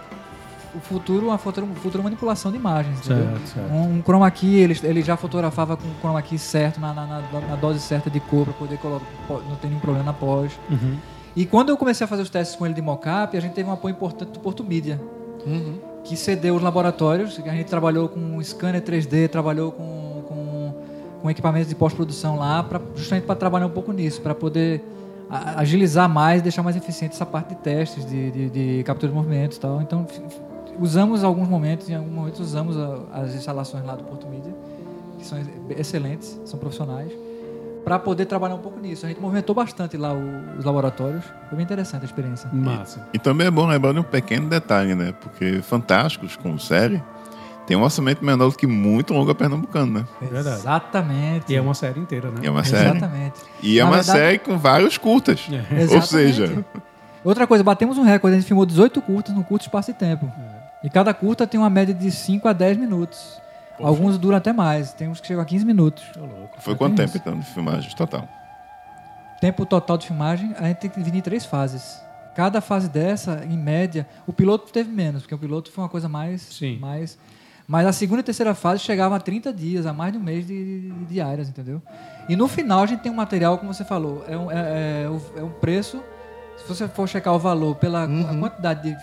o 0.72 0.78
futuro, 0.78 1.26
uma 1.28 1.38
futura, 1.38 1.66
futura 1.82 2.02
manipulação 2.02 2.52
de 2.52 2.58
imagens. 2.58 3.00
Certo, 3.00 3.40
certo. 3.48 3.72
Um, 3.72 3.98
um 3.98 4.02
chroma 4.02 4.30
key, 4.30 4.54
ele, 4.56 4.78
ele 4.84 5.02
já 5.02 5.16
fotografava 5.16 5.76
com 5.76 5.88
o 5.88 5.94
chroma 6.00 6.22
key 6.22 6.38
certo, 6.38 6.78
na, 6.78 6.92
na, 6.92 7.06
na- 7.06 7.40
na 7.48 7.56
dose 7.56 7.80
certa 7.80 8.08
de 8.08 8.20
cor, 8.20 8.44
para 8.44 8.52
poder 8.54 8.78
colocar, 8.78 9.04
não 9.28 9.56
ter 9.56 9.66
nenhum 9.68 9.80
problema 9.80 10.04
na 10.04 10.12
pós. 10.12 10.52
Uhum. 10.70 10.96
E 11.34 11.44
quando 11.44 11.70
eu 11.70 11.76
comecei 11.76 12.04
a 12.04 12.08
fazer 12.08 12.22
os 12.22 12.30
testes 12.30 12.54
com 12.56 12.64
ele 12.66 12.74
de 12.74 12.82
mockup, 12.82 13.36
a 13.36 13.40
gente 13.40 13.52
teve 13.52 13.68
um 13.68 13.72
apoio 13.72 13.92
importante 13.94 14.30
do 14.32 14.38
Porto 14.40 14.62
Mídia, 14.62 15.00
que 16.06 16.16
cedeu 16.16 16.54
os 16.56 16.62
laboratórios. 16.62 17.38
A 17.44 17.50
gente 17.50 17.66
trabalhou 17.68 18.08
com 18.08 18.40
scanner 18.42 18.82
3D, 18.82 19.28
trabalhou 19.28 19.72
com, 19.72 20.22
com, 20.28 20.74
com 21.22 21.30
equipamentos 21.30 21.68
de 21.68 21.74
pós-produção 21.74 22.36
lá, 22.36 22.62
pra, 22.62 22.80
justamente 22.94 23.24
para 23.24 23.34
trabalhar 23.34 23.66
um 23.66 23.70
pouco 23.70 23.92
nisso, 23.92 24.20
para 24.20 24.34
poder 24.34 24.82
agilizar 25.28 26.08
mais, 26.08 26.40
deixar 26.40 26.62
mais 26.62 26.76
eficiente 26.76 27.14
essa 27.14 27.26
parte 27.26 27.48
de 27.48 27.56
testes, 27.56 28.06
de, 28.06 28.30
de, 28.30 28.50
de 28.50 28.82
captura 28.84 29.10
de 29.10 29.16
movimentos 29.16 29.56
e 29.56 29.60
tal. 29.60 29.82
Então, 29.82 30.06
usamos 30.78 31.24
alguns 31.24 31.48
momentos, 31.48 31.88
em 31.90 31.94
alguns 31.94 32.12
momentos 32.12 32.40
usamos 32.40 32.76
as 33.12 33.34
instalações 33.34 33.84
lá 33.84 33.96
do 33.96 34.04
Porto 34.04 34.26
Mídia, 34.28 34.54
que 35.18 35.26
são 35.26 35.38
ex- 35.38 35.48
excelentes, 35.76 36.38
são 36.44 36.58
profissionais 36.58 37.10
para 37.86 38.00
poder 38.00 38.24
trabalhar 38.26 38.56
um 38.56 38.58
pouco 38.58 38.80
nisso. 38.80 39.06
A 39.06 39.08
gente 39.08 39.20
movimentou 39.20 39.54
bastante 39.54 39.96
lá 39.96 40.12
o- 40.12 40.58
os 40.58 40.64
laboratórios. 40.64 41.22
Foi 41.48 41.54
bem 41.56 41.62
interessante 41.62 42.02
a 42.02 42.04
experiência. 42.04 42.50
Massa. 42.52 43.06
E 43.14 43.18
também 43.18 43.46
é 43.46 43.50
bom 43.50 43.64
lembrar 43.64 43.92
de 43.92 44.00
um 44.00 44.02
pequeno 44.02 44.48
detalhe, 44.48 44.96
né? 44.96 45.14
Porque 45.20 45.62
Fantásticos, 45.62 46.34
como 46.34 46.58
série, 46.58 47.00
tem 47.64 47.76
um 47.76 47.84
orçamento 47.84 48.24
menor 48.24 48.50
do 48.50 48.56
que 48.56 48.66
muito 48.66 49.14
longa 49.14 49.32
pernambucano, 49.36 50.00
né? 50.00 50.04
Verdade. 50.20 50.56
Exatamente. 50.56 51.52
E 51.52 51.54
é 51.54 51.60
uma 51.60 51.74
série 51.74 52.00
inteira, 52.00 52.28
né? 52.28 52.40
E 52.42 52.46
é 52.48 52.50
uma 52.50 52.64
série. 52.64 52.90
Exatamente. 52.90 53.40
E 53.62 53.78
é 53.78 53.82
Na 53.84 53.88
uma 53.88 53.96
verdade- 53.98 54.18
série 54.18 54.38
com 54.40 54.58
vários 54.58 54.98
curtas. 54.98 55.46
É. 55.52 55.94
Ou 55.94 56.02
seja, 56.02 56.64
Outra 57.24 57.46
coisa, 57.46 57.62
batemos 57.62 57.98
um 57.98 58.02
recorde. 58.02 58.36
A 58.36 58.38
gente 58.40 58.48
filmou 58.48 58.66
18 58.66 59.00
curtas 59.00 59.32
num 59.34 59.42
curto 59.44 59.62
espaço 59.62 59.92
de 59.92 59.98
tempo. 59.98 60.28
E 60.82 60.90
cada 60.90 61.14
curta 61.14 61.46
tem 61.46 61.58
uma 61.58 61.70
média 61.70 61.92
de 61.94 62.10
5 62.10 62.46
a 62.48 62.52
10 62.52 62.76
minutos. 62.76 63.40
Alguns 63.80 64.18
duram 64.18 64.36
até 64.36 64.52
mais. 64.52 64.92
Tem 64.92 65.08
uns 65.08 65.20
que 65.20 65.26
chegam 65.26 65.42
a 65.42 65.46
15 65.46 65.64
minutos. 65.64 66.04
foi 66.58 66.74
quanto 66.74 66.96
tempo 66.96 67.16
então 67.16 67.38
de 67.38 67.46
filmagens 67.46 67.92
total? 67.94 68.28
Tempo 69.40 69.66
total 69.66 69.98
de 69.98 70.06
filmagem, 70.06 70.54
a 70.58 70.68
gente 70.68 70.78
tem 70.78 70.90
que 70.90 70.98
dividir 70.98 71.18
em 71.18 71.22
três 71.22 71.44
fases. 71.44 72.00
Cada 72.34 72.60
fase 72.60 72.88
dessa, 72.88 73.44
em 73.44 73.56
média, 73.56 74.06
o 74.26 74.32
piloto 74.32 74.72
teve 74.72 74.90
menos, 74.90 75.22
porque 75.22 75.34
o 75.34 75.38
piloto 75.38 75.70
foi 75.70 75.84
uma 75.84 75.90
coisa 75.90 76.08
mais. 76.08 76.42
Sim. 76.42 76.78
mais 76.78 77.18
mas 77.68 77.84
a 77.84 77.92
segunda 77.92 78.20
e 78.20 78.22
terceira 78.22 78.54
fase 78.54 78.82
chegavam 78.82 79.16
a 79.16 79.20
30 79.20 79.52
dias, 79.52 79.86
a 79.86 79.92
mais 79.92 80.12
de 80.12 80.18
um 80.18 80.22
mês 80.22 80.46
de, 80.46 80.90
de 80.90 81.04
diárias, 81.06 81.48
entendeu? 81.48 81.82
E 82.28 82.36
no 82.36 82.46
final 82.46 82.82
a 82.82 82.86
gente 82.86 83.00
tem 83.00 83.10
um 83.10 83.16
material, 83.16 83.58
como 83.58 83.74
você 83.74 83.84
falou, 83.84 84.24
é 84.28 84.36
um, 84.36 84.50
é, 84.50 84.56
é 84.56 85.08
é 85.36 85.42
um 85.42 85.50
preço. 85.50 86.00
Se 86.56 86.68
você 86.68 86.86
for 86.86 87.08
checar 87.08 87.34
o 87.34 87.38
valor 87.38 87.74
pela 87.74 88.04
a 88.04 88.36
quantidade 88.38 88.82
de, 88.82 88.96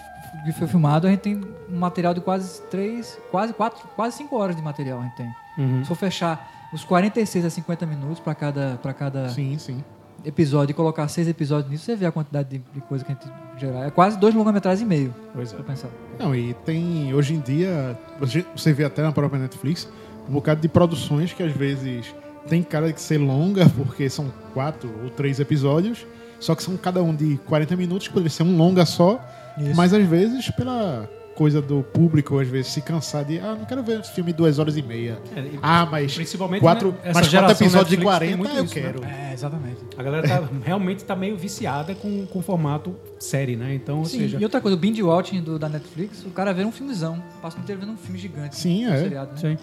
que 0.46 0.52
foi 0.52 0.68
filmado, 0.68 1.08
a 1.08 1.10
gente 1.10 1.20
tem 1.22 1.42
um 1.70 1.78
material 1.80 2.14
de 2.14 2.22
quase 2.22 2.62
3, 2.64 3.18
quase 3.32 3.54
4, 3.54 3.88
quase 3.96 4.18
5 4.18 4.36
horas 4.36 4.56
de 4.56 4.62
material 4.62 5.00
a 5.00 5.04
gente 5.04 5.16
tem. 5.16 5.30
Uhum. 5.58 5.82
Se 5.84 5.88
for 5.88 5.96
fechar 5.96 6.70
os 6.74 6.84
46 6.84 7.46
a 7.46 7.50
50 7.50 7.86
minutos 7.86 8.20
para 8.20 8.34
cada, 8.36 8.80
pra 8.82 8.94
cada 8.94 9.30
Sim, 9.30 9.58
sim. 9.60 9.84
episódio 10.26 10.72
e 10.72 10.74
colocar 10.74 11.08
seis 11.08 11.28
episódios 11.28 11.70
nisso, 11.72 11.86
você 11.86 11.96
vê 11.96 12.06
a 12.08 12.12
quantidade 12.12 12.50
de, 12.50 12.64
de 12.74 12.82
coisa 12.82 13.06
que 13.06 13.12
a 13.12 13.16
gente 13.16 13.32
gerar. 13.60 13.86
É 13.86 13.92
quase 13.92 14.18
dois 14.18 14.34
longa-metragens 14.34 14.82
e 14.82 14.86
meio, 14.86 15.14
Pois 15.34 15.54
é. 15.54 15.58
pensar. 15.58 15.90
Não, 16.20 16.34
e 16.34 16.54
tem, 16.66 17.14
hoje 17.14 17.36
em 17.36 17.40
dia, 17.40 17.98
você- 18.20 18.46
você 18.56 18.74
vê 18.74 18.86
até 18.86 19.02
na 19.04 19.12
própria 19.12 19.40
Netflix, 19.40 19.88
um 20.28 20.34
bocado 20.34 20.62
de 20.62 20.68
produções 20.68 21.32
que 21.34 21.44
às 21.44 21.52
vezes 21.52 22.14
tem 22.48 22.64
cara 22.64 22.92
de 22.92 23.00
ser 23.00 23.18
longa, 23.20 23.70
porque 23.78 24.10
são 24.10 24.34
quatro 24.54 24.90
ou 25.04 25.10
três 25.12 25.40
episódios, 25.40 26.06
só 26.40 26.56
que 26.56 26.64
são 26.64 26.76
cada 26.76 27.04
um 27.04 27.14
de 27.16 27.38
40 27.46 27.76
minutos, 27.76 28.08
que 28.08 28.14
poderia 28.14 28.32
ser 28.32 28.44
um 28.44 28.58
longa 28.58 28.86
só, 28.86 29.20
Isso. 29.58 29.76
mas 29.76 29.94
às 29.94 30.06
vezes 30.08 30.50
pela 30.52 31.10
coisa 31.36 31.60
do 31.62 31.82
público, 31.82 32.38
às 32.40 32.48
vezes 32.48 32.72
se 32.72 32.80
cansar 32.82 33.26
de, 33.26 33.40
ah, 33.40 33.56
não 33.58 33.66
quero 33.66 33.82
ver 33.82 34.00
esse 34.02 34.12
filme 34.12 34.32
de 34.32 34.38
duas 34.38 34.60
horas 34.60 34.78
e 34.78 34.84
meia. 34.84 35.18
É, 35.36 35.40
e- 35.40 35.60
Ah, 35.64 35.84
mas 35.90 36.14
Principalmente, 36.14 36.62
quatro, 36.62 36.92
né, 36.92 36.98
mas 37.06 37.14
quatro 37.14 37.30
geração 37.30 37.66
episódios 37.68 37.90
de 37.90 37.98
Netflix 37.98 38.20
tem 38.20 38.38
40 38.38 38.38
muito 38.38 38.56
eu 38.56 38.64
isso, 38.66 38.76
né? 38.76 38.82
quero. 38.82 39.04
É, 39.04 39.34
exatamente. 39.34 39.78
A 39.98 40.04
galera 40.04 40.28
tá, 40.28 40.50
realmente 40.64 41.04
tá 41.04 41.16
meio 41.16 41.36
viciada 41.36 41.96
com, 41.96 42.26
com 42.28 42.38
o 42.40 42.42
formato 42.44 42.96
série, 43.24 43.56
né? 43.56 43.74
Então, 43.76 44.00
ou 44.00 44.06
Sim, 44.06 44.20
seja, 44.20 44.38
e 44.40 44.44
outra 44.44 44.60
coisa, 44.62 44.76
o 44.76 44.80
binge 44.80 45.02
watching 45.02 45.42
do, 45.42 45.58
da 45.58 45.70
Netflix, 45.70 46.24
o 46.26 46.30
cara 46.30 46.54
vê 46.54 46.64
um 46.66 46.72
filmezão, 46.72 47.22
passa 47.42 47.58
o 47.58 47.62
inteiro 47.62 47.82
vendo 47.82 47.94
um 47.94 47.98
filme 47.98 48.20
gigante. 48.20 48.56
Sim, 48.56 48.86
um 48.88 48.94
é. 48.94 48.98
seriado, 49.02 49.32
né? 49.32 49.38
Sim. 49.38 49.58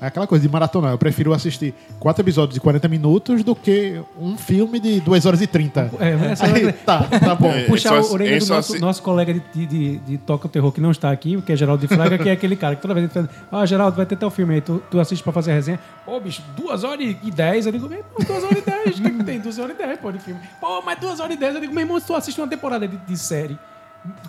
É 0.00 0.06
aquela 0.06 0.26
coisa 0.26 0.42
de 0.46 0.52
maratona. 0.52 0.90
Eu 0.90 0.98
prefiro 0.98 1.32
assistir 1.32 1.74
quatro 1.98 2.22
episódios 2.22 2.54
de 2.54 2.60
40 2.60 2.86
minutos 2.88 3.42
do 3.42 3.54
que 3.54 4.00
um 4.18 4.36
filme 4.36 4.78
de 4.78 5.00
2 5.00 5.26
horas 5.26 5.40
e 5.40 5.46
30. 5.46 5.90
É, 5.98 6.32
essa 6.32 6.46
Aí, 6.46 6.72
tá, 6.72 7.02
tá 7.04 7.34
bom. 7.34 7.50
É, 7.50 7.64
puxar 7.64 7.90
Ele 7.94 7.98
a 7.98 8.02
só- 8.02 8.12
orelha 8.14 8.30
ele 8.30 8.38
do 8.38 8.44
só 8.46 8.54
nosso, 8.56 8.72
se- 8.72 8.78
nosso 8.78 9.02
colega 9.02 9.34
de, 9.34 9.40
de, 9.52 9.66
de, 9.66 9.98
de 9.98 10.18
Toca 10.18 10.46
o 10.46 10.50
Terror 10.50 10.70
que 10.72 10.80
não 10.80 10.90
está 10.90 11.10
aqui, 11.10 11.40
que 11.42 11.52
é 11.52 11.56
Geraldo 11.56 11.80
de 11.86 11.92
Fraga, 11.92 12.16
que 12.18 12.28
é 12.28 12.32
aquele 12.32 12.56
cara 12.56 12.76
que 12.76 12.82
toda 12.82 12.94
vez 12.94 13.04
ele 13.14 13.26
fala, 13.50 13.62
ah, 13.62 13.66
Geraldo, 13.66 13.96
vai 13.96 14.06
ter 14.06 14.16
tal 14.16 14.30
filme 14.30 14.54
aí, 14.54 14.60
tu, 14.60 14.82
tu 14.90 15.00
assiste 15.00 15.22
pra 15.22 15.32
fazer 15.32 15.50
a 15.52 15.54
resenha. 15.54 15.78
Pô, 16.04 16.18
bicho, 16.20 16.42
duas 16.56 16.84
horas 16.84 17.04
e 17.22 17.30
dez. 17.30 17.66
Eu 17.66 17.72
digo, 17.72 17.88
meu 17.88 17.98
irmão, 17.98 18.12
duas 18.26 18.44
horas 18.44 18.58
e 18.58 18.62
dez. 18.62 18.98
O 18.98 19.02
que, 19.02 19.10
que 19.10 19.24
tem? 19.24 19.40
Duas 19.40 19.58
horas 19.58 19.74
e 19.74 19.78
dez, 19.78 19.98
pô, 20.00 20.10
de 20.12 20.18
filme. 20.18 20.40
Pô, 20.60 20.82
mas 20.82 20.98
duas 20.98 21.20
horas 21.20 21.34
e 21.34 21.38
dez. 21.38 21.54
Eu 21.54 21.60
digo, 21.60 21.72
meu 21.74 21.82
irmão, 21.82 21.98
se 22.00 22.06
tu 22.06 22.14
assiste 22.14 22.40
uma 22.40 22.48
temporada 22.48 22.86
de, 22.88 22.97
de 23.06 23.16
série 23.16 23.58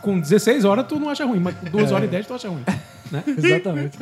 com 0.01 0.19
16 0.19 0.65
horas, 0.65 0.85
tu 0.87 0.99
não 0.99 1.09
acha 1.09 1.25
ruim, 1.25 1.39
mas 1.39 1.55
com 1.55 1.67
duas 1.69 1.91
horas 1.91 2.05
e 2.05 2.11
dez 2.11 2.25
tu 2.27 2.33
acha 2.33 2.49
ruim. 2.49 2.63
Né? 3.11 3.23
Exatamente. 3.37 3.97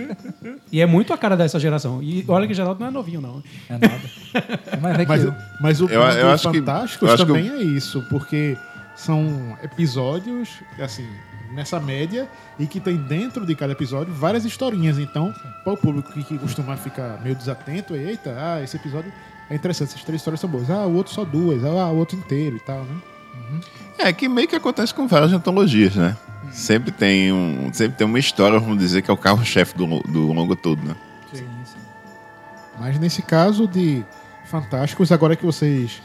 E 0.72 0.82
é 0.82 0.86
muito 0.86 1.14
a 1.14 1.18
cara 1.18 1.36
dessa 1.38 1.60
geração. 1.60 2.02
E 2.02 2.26
olha 2.28 2.48
que 2.48 2.54
Geraldo 2.54 2.80
não 2.80 2.88
é 2.88 2.92
novinho, 2.92 3.22
não. 3.22 3.44
É 3.70 3.74
nada. 3.74 4.02
É 4.34 4.78
Mas, 5.06 5.22
que 5.22 5.28
eu. 5.28 5.36
mas 5.62 5.82
o 5.82 5.86
Eu- 5.86 6.02
eu 6.02 6.30
acho 6.30 6.50
que- 6.52 6.60
Fantásticos 6.60 7.08
eu 7.08 7.14
acho 7.14 7.26
que 7.26 7.32
também 7.34 7.50
é 7.50 7.62
isso, 7.62 8.02
porque 8.10 8.58
são 8.96 9.56
episódios, 9.62 10.50
assim, 10.80 11.08
nessa 11.54 11.80
média, 11.80 12.28
e 12.58 12.66
que 12.66 12.80
tem 12.80 12.98
dentro 12.98 13.46
de 13.46 13.54
cada 13.56 13.74
episódio 13.74 14.12
várias 14.14 14.46
historinhas. 14.46 14.98
Então, 14.98 15.34
para 15.64 15.74
o 15.74 15.78
público 15.78 16.12
que, 16.12 16.24
que 16.24 16.38
costuma 16.38 16.76
ficar 16.76 17.22
meio 17.22 17.36
desatento, 17.36 17.94
é, 17.94 18.00
eita, 18.00 18.36
ah, 18.38 18.64
esse 18.64 18.76
episódio 18.78 19.12
é 19.50 19.56
interessante, 19.56 19.90
essas 19.90 20.04
três 20.04 20.22
histórias 20.22 20.40
são 20.40 20.50
boas. 20.50 20.70
Ah, 20.70 20.86
o 20.88 20.96
outro 20.96 21.14
só 21.14 21.24
duas, 21.24 21.64
ah, 21.64 21.88
o 21.92 21.98
outro 21.98 22.18
inteiro 22.18 22.56
e 22.56 22.60
tal, 22.62 22.80
né? 22.84 22.96
É 23.98 24.14
que 24.14 24.30
meio 24.30 24.48
que 24.48 24.56
acontece 24.56 24.94
com 24.94 25.08
várias 25.08 25.34
antologias, 25.34 25.96
né? 25.96 26.16
Sempre 26.52 26.92
tem, 26.92 27.32
um, 27.34 27.72
sempre 27.74 27.98
tem 27.98 28.08
uma 28.08 28.20
história, 28.20 28.60
vamos 28.60 28.78
dizer, 28.78 29.02
que 29.02 29.12
é 29.12 29.14
o 29.14 29.18
carro-chefe 29.18 29.76
do, 29.76 29.86
do 30.04 30.32
longo 30.32 30.56
todo, 30.56 30.82
né? 30.84 30.96
Sim, 31.34 31.46
sim. 31.66 31.78
Mas 32.80 33.00
nesse 33.00 33.22
caso 33.22 33.68
de 33.68 34.04
Fantásticos, 34.46 35.12
agora 35.12 35.36
que 35.36 35.46
vocês 35.46 36.02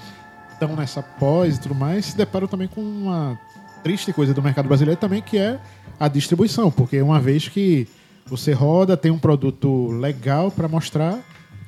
estão 0.52 0.74
nessa 0.74 1.02
pós 1.02 1.56
e 1.56 1.60
tudo 1.60 1.74
mais, 1.74 2.06
se 2.06 2.16
deparam 2.16 2.48
também 2.48 2.66
com 2.66 2.80
uma 2.80 3.38
triste 3.82 4.12
coisa 4.12 4.32
do 4.32 4.42
mercado 4.42 4.68
brasileiro 4.68 5.00
também, 5.00 5.22
que 5.22 5.38
é 5.38 5.58
a 5.98 6.08
distribuição. 6.08 6.70
Porque 6.70 7.00
uma 7.00 7.20
vez 7.20 7.48
que 7.48 7.86
você 8.26 8.52
roda, 8.52 8.96
tem 8.96 9.10
um 9.10 9.18
produto 9.18 9.88
legal 9.92 10.50
para 10.50 10.66
mostrar, 10.68 11.18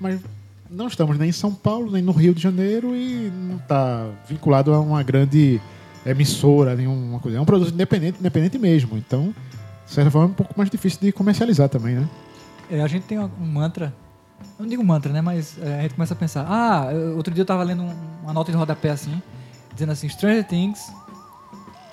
mas 0.00 0.20
não 0.75 0.87
estamos 0.89 1.18
nem 1.18 1.29
em 1.29 1.33
São 1.33 1.53
Paulo, 1.55 1.91
nem 1.91 2.03
no 2.03 2.12
Rio 2.12 2.35
de 2.35 2.43
Janeiro 2.43 2.95
e 2.97 3.31
não 3.31 3.57
está 3.57 4.07
vinculado 4.29 4.72
a 4.75 4.81
uma 4.81 5.03
grande 5.03 5.61
emissora, 6.05 6.75
nenhuma 6.75 7.18
coisa. 7.20 7.39
É 7.39 7.41
um 7.41 7.45
produto 7.45 7.72
independente, 7.72 8.18
independente 8.20 8.59
mesmo. 8.59 8.97
Então, 8.99 9.35
de 9.87 9.91
certa 9.93 10.11
forma, 10.11 10.29
é 10.29 10.31
um 10.31 10.35
pouco 10.35 10.53
mais 10.57 10.68
difícil 10.70 10.99
de 11.01 11.12
comercializar 11.12 11.68
também, 11.68 11.95
né? 11.95 12.09
É, 12.70 12.83
a 12.83 12.87
gente 12.87 13.05
tem 13.05 13.18
um 13.18 13.29
mantra. 13.39 13.95
Eu 14.59 14.62
não 14.64 14.68
digo 14.68 14.85
mantra, 14.85 15.12
né? 15.12 15.20
Mas 15.20 15.57
é, 15.62 15.79
a 15.79 15.83
gente 15.83 15.95
começa 15.95 16.12
a 16.14 16.16
pensar. 16.16 16.47
Ah, 16.49 16.89
eu- 16.93 17.16
outro 17.16 17.33
dia 17.33 17.43
eu 17.43 17.47
tava 17.47 17.62
lendo 17.62 17.83
um- 17.83 17.95
uma 18.22 18.33
nota 18.33 18.51
de 18.51 18.57
rodapé 18.59 18.91
assim, 18.91 19.22
dizendo 19.72 19.93
assim: 19.93 20.09
Stranger 20.09 20.45
Things, 20.47 20.93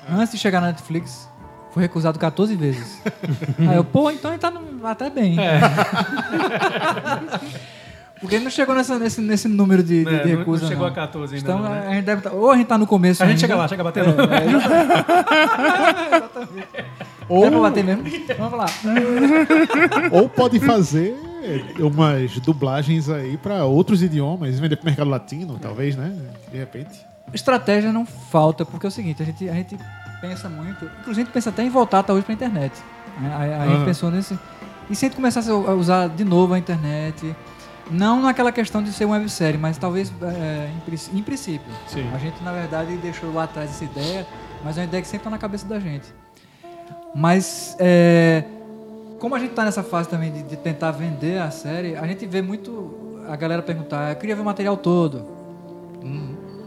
antes 0.09 0.31
de 0.33 0.37
chegar 0.39 0.59
na 0.59 0.67
Netflix, 0.67 1.29
foi 1.71 1.83
recusado 1.83 2.17
14 2.19 2.55
vezes. 2.55 3.01
Aí 3.59 3.75
eu, 3.75 3.83
pô, 3.83 4.09
então 4.11 4.31
ele 4.31 4.39
tá 4.39 4.49
no- 4.51 4.85
até 4.85 5.09
bem. 5.09 5.37
Porque 8.21 8.37
não 8.39 8.51
chegou 8.51 8.75
nessa- 8.75 8.99
nesse, 8.99 9.19
nesse 9.19 9.47
número 9.47 9.81
de, 9.83 10.05
de, 10.05 10.13
É, 10.15 10.23
de 10.23 10.29
não- 10.31 10.37
recusa. 10.39 10.61
não 10.61 10.69
chegou 10.69 10.85
não. 10.85 10.91
a 10.93 10.95
14 10.95 11.35
ainda 11.35 11.49
Então 11.51 11.59
não, 11.61 11.69
né? 11.69 11.87
a 11.87 11.93
gente 11.95 12.05
deve 12.05 12.21
tá- 12.21 12.31
ou 12.31 12.51
a 12.51 12.55
gente 12.55 12.67
tá 12.67 12.77
no 12.77 12.85
começo 12.85 13.23
A 13.23 13.25
gente 13.25 13.33
ainda, 13.43 13.47
chega 13.47 13.55
lá, 13.55 13.67
chega 13.67 13.83
batendo. 13.83 14.15
Ou 17.27 17.49
pra 17.49 17.59
bater 17.59 17.83
mesmo. 17.83 18.03
Vamos 18.37 18.57
lá. 18.59 18.65
Ou 20.11 20.27
pode 20.29 20.59
fazer 20.59 21.15
umas 21.79 22.37
dublagens 22.39 23.09
aí 23.09 23.37
pra 23.37 23.65
outros 23.65 24.03
idiomas, 24.03 24.59
vender 24.59 24.75
pro 24.75 24.85
mercado 24.85 25.09
latino, 25.09 25.57
talvez, 25.59 25.95
né? 25.95 26.13
De 26.51 26.57
repente. 26.57 26.99
Estratégia 27.33 27.93
não 27.93 28.05
falta, 28.05 28.65
porque 28.65 28.85
é 28.85 28.89
o 28.89 28.91
seguinte, 28.91 29.23
a 29.23 29.25
gente, 29.25 29.49
a 29.49 29.53
gente 29.53 29.77
pensa 30.19 30.49
muito, 30.49 30.83
inclusive 30.99 31.21
a 31.21 31.23
gente 31.25 31.31
pensa 31.33 31.49
até 31.49 31.63
em 31.63 31.69
voltar 31.69 32.03
talvez 32.03 32.25
pra 32.25 32.33
internet. 32.33 32.73
né? 33.19 33.33
Aí, 33.37 33.53
aí 33.53 33.59
a 33.61 33.65
gente 33.65 33.75
Aham. 33.77 33.85
pensou 33.85 34.11
nesse. 34.11 34.37
E 34.89 34.95
se 34.95 35.05
a 35.05 35.07
gente 35.07 35.15
começasse 35.15 35.49
a 35.49 35.53
usar 35.55 36.09
de 36.09 36.25
novo 36.25 36.53
a 36.53 36.59
internet, 36.59 37.33
não 37.91 38.21
naquela 38.21 38.51
questão 38.51 38.81
de 38.81 38.91
ser 38.93 39.05
uma 39.05 39.17
websérie, 39.17 39.59
mas 39.59 39.77
talvez 39.77 40.11
é, 40.21 40.69
em, 40.69 41.19
em 41.19 41.23
princípio. 41.23 41.67
Sim. 41.87 42.09
A 42.13 42.17
gente, 42.17 42.41
na 42.43 42.53
verdade, 42.53 42.95
deixou 42.97 43.33
lá 43.33 43.43
atrás 43.43 43.69
essa 43.69 43.83
ideia, 43.83 44.25
mas 44.63 44.77
é 44.77 44.81
uma 44.81 44.87
ideia 44.87 45.01
que 45.01 45.07
sempre 45.07 45.21
está 45.21 45.29
na 45.29 45.37
cabeça 45.37 45.67
da 45.67 45.79
gente. 45.79 46.05
Mas, 47.13 47.75
é, 47.79 48.45
como 49.19 49.35
a 49.35 49.39
gente 49.39 49.49
está 49.49 49.65
nessa 49.65 49.83
fase 49.83 50.07
também 50.07 50.31
de, 50.31 50.43
de 50.43 50.55
tentar 50.55 50.91
vender 50.91 51.41
a 51.41 51.51
série, 51.51 51.95
a 51.95 52.07
gente 52.07 52.25
vê 52.25 52.41
muito 52.41 53.19
a 53.27 53.35
galera 53.35 53.61
perguntar: 53.61 54.11
eu 54.11 54.15
queria 54.15 54.35
ver 54.35 54.41
o 54.41 54.45
material 54.45 54.77
todo. 54.77 55.41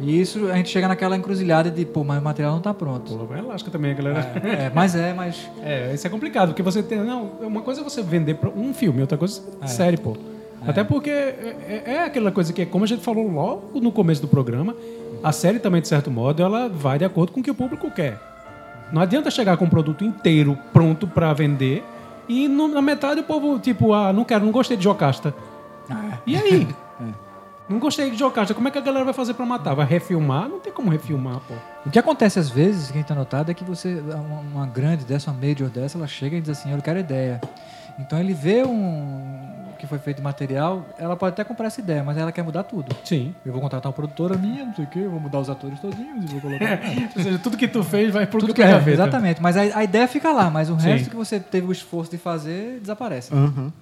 E 0.00 0.20
isso 0.20 0.50
a 0.50 0.56
gente 0.56 0.68
chega 0.68 0.88
naquela 0.88 1.16
encruzilhada 1.16 1.70
de, 1.70 1.84
pô, 1.84 2.04
mas 2.04 2.20
o 2.20 2.22
material 2.22 2.52
não 2.52 2.58
está 2.58 2.74
pronto. 2.74 3.16
Pô, 3.16 3.24
vai 3.24 3.40
lasca 3.40 3.70
também, 3.70 3.94
galera. 3.94 4.20
É, 4.44 4.70
mas 4.74 4.94
é, 4.94 5.14
mas. 5.14 5.48
É, 5.64 5.94
isso 5.94 6.06
é 6.06 6.10
complicado, 6.10 6.48
porque 6.48 6.62
você 6.62 6.82
tem. 6.82 6.98
Não, 6.98 7.24
uma 7.40 7.62
coisa 7.62 7.80
é 7.80 7.84
você 7.84 8.02
vender 8.02 8.38
um 8.54 8.74
filme, 8.74 9.00
outra 9.00 9.16
coisa 9.16 9.40
é 9.62 9.66
série, 9.66 9.96
pô. 9.96 10.16
Até 10.66 10.82
porque 10.84 11.10
é, 11.10 11.82
é- 11.86 11.92
é 11.94 12.04
aquela 12.04 12.30
coisa 12.32 12.52
que, 12.52 12.64
como 12.66 12.84
a 12.84 12.88
gente 12.88 13.02
falou 13.02 13.30
logo 13.30 13.80
no 13.80 13.92
começo 13.92 14.20
do 14.22 14.28
programa, 14.28 14.74
a 15.22 15.32
série 15.32 15.58
também, 15.58 15.80
de 15.80 15.88
certo 15.88 16.10
modo, 16.10 16.42
ela 16.42 16.68
vai 16.68 16.98
de 16.98 17.04
acordo 17.04 17.32
com 17.32 17.40
o 17.40 17.42
que 17.42 17.50
o 17.50 17.54
público 17.54 17.90
quer. 17.90 18.18
Não 18.92 19.00
adianta 19.02 19.30
chegar 19.30 19.56
com 19.56 19.64
um 19.64 19.70
produto 19.70 20.04
inteiro 20.04 20.58
pronto 20.72 21.06
pra 21.06 21.32
vender 21.32 21.82
e 22.28 22.46
no- 22.48 22.68
na 22.68 22.80
metade 22.82 23.20
o 23.20 23.24
povo, 23.24 23.58
tipo, 23.58 23.92
ah, 23.92 24.12
não 24.12 24.24
quero, 24.24 24.44
não 24.44 24.52
gostei 24.52 24.76
de 24.76 24.84
Jocasta. 24.84 25.34
E 26.26 26.36
aí? 26.36 26.66
Não 27.66 27.78
gostei 27.78 28.10
de 28.10 28.16
Jocasta. 28.18 28.52
Como 28.52 28.68
é 28.68 28.70
que 28.70 28.76
a 28.76 28.80
galera 28.82 29.06
vai 29.06 29.14
fazer 29.14 29.32
pra 29.32 29.46
matar? 29.46 29.72
Vai 29.72 29.86
refilmar? 29.86 30.50
Não 30.50 30.60
tem 30.60 30.70
como 30.70 30.90
refilmar, 30.90 31.40
pô. 31.48 31.54
O 31.86 31.90
que 31.90 31.98
acontece 31.98 32.38
às 32.38 32.50
vezes, 32.50 32.88
que 32.90 32.92
a 32.92 33.00
gente 33.00 33.06
tem 33.06 33.16
notado, 33.16 33.50
é 33.50 33.54
que 33.54 33.64
você, 33.64 34.00
uma, 34.00 34.40
uma 34.60 34.66
grande 34.66 35.02
dessa, 35.06 35.30
uma 35.30 35.40
major 35.40 35.70
dessa, 35.70 35.96
ela 35.96 36.06
chega 36.06 36.36
e 36.36 36.42
diz 36.42 36.50
assim, 36.50 36.70
eu 36.72 36.82
quero 36.82 36.98
ideia. 36.98 37.40
Então 37.98 38.18
ele 38.20 38.34
vê 38.34 38.62
um 38.62 39.43
que 39.78 39.86
foi 39.86 39.98
feito 39.98 40.18
de 40.18 40.22
material, 40.22 40.86
ela 40.98 41.16
pode 41.16 41.32
até 41.32 41.44
comprar 41.44 41.66
essa 41.66 41.80
ideia, 41.80 42.02
mas 42.02 42.16
ela 42.16 42.32
quer 42.32 42.42
mudar 42.42 42.64
tudo. 42.64 42.94
Sim. 43.04 43.34
Eu 43.44 43.52
vou 43.52 43.60
contratar 43.60 43.90
uma 43.90 43.94
produtora 43.94 44.36
minha, 44.36 44.64
não 44.64 44.74
sei 44.74 44.84
o 44.84 44.88
quê, 44.88 45.06
vou 45.06 45.20
mudar 45.20 45.40
os 45.40 45.50
atores 45.50 45.78
todinhos 45.80 46.24
e 46.24 46.26
vou 46.26 46.40
colocar. 46.40 46.80
Ou 47.16 47.22
seja, 47.22 47.38
tudo 47.38 47.56
que 47.56 47.68
tu 47.68 47.82
fez 47.82 48.12
vai 48.12 48.26
pro 48.26 48.40
tudo 48.40 48.54
que 48.54 48.62
pra 48.62 48.70
é, 48.70 48.90
exatamente. 48.90 49.42
Mas 49.42 49.56
a, 49.56 49.78
a 49.78 49.84
ideia 49.84 50.06
fica 50.08 50.32
lá, 50.32 50.50
mas 50.50 50.70
o 50.70 50.78
Sim. 50.78 50.88
resto 50.88 51.10
que 51.10 51.16
você 51.16 51.38
teve 51.38 51.66
o 51.66 51.72
esforço 51.72 52.10
de 52.10 52.18
fazer 52.18 52.80
desaparece. 52.80 53.32
Aham. 53.32 53.72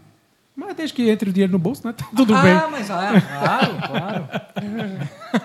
Mas 0.55 0.77
desde 0.77 0.95
que 0.95 1.09
entre 1.09 1.31
o 1.31 1.33
dinheiro 1.33 1.53
no 1.53 1.59
bolso, 1.59 1.87
né? 1.87 1.95
Tá 1.97 2.07
tudo 2.15 2.35
ah, 2.35 2.43
bem. 2.43 2.55
mas 2.71 2.91
ah, 2.91 3.13
claro, 3.21 3.77
claro. 3.87 4.29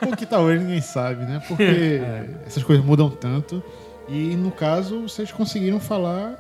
O 0.12 0.16
que 0.18 0.26
talvez 0.26 0.62
ninguém 0.62 0.82
sabe, 0.82 1.24
né? 1.24 1.42
Porque 1.48 2.02
essas 2.46 2.64
coisas 2.64 2.84
mudam 2.84 3.10
tanto. 3.10 3.64
E 4.10 4.36
no 4.36 4.52
caso, 4.52 5.04
vocês 5.04 5.32
conseguiram 5.32 5.80
falar 5.80 6.36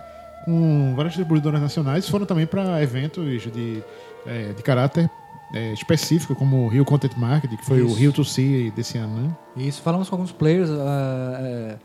com 0.47 0.93
várias 0.95 1.11
distribuidoras 1.11 1.59
nacionais, 1.59 2.07
foram 2.07 2.25
também 2.25 2.47
para 2.47 2.81
eventos 2.81 3.43
de, 3.51 3.83
é, 4.25 4.53
de 4.53 4.63
caráter 4.63 5.09
é, 5.53 5.73
específico, 5.73 6.33
como 6.35 6.63
o 6.63 6.67
Rio 6.69 6.85
Content 6.85 7.17
Market, 7.17 7.51
que 7.51 7.65
foi 7.65 7.81
o 7.81 7.87
Isso. 7.87 7.95
Rio 7.95 8.13
to 8.13 8.23
See 8.23 8.71
desse 8.71 8.97
ano, 8.97 9.23
né? 9.23 9.35
Isso, 9.57 9.81
falamos 9.81 10.07
com 10.07 10.15
alguns 10.15 10.31
players. 10.31 10.69
é, 10.69 11.75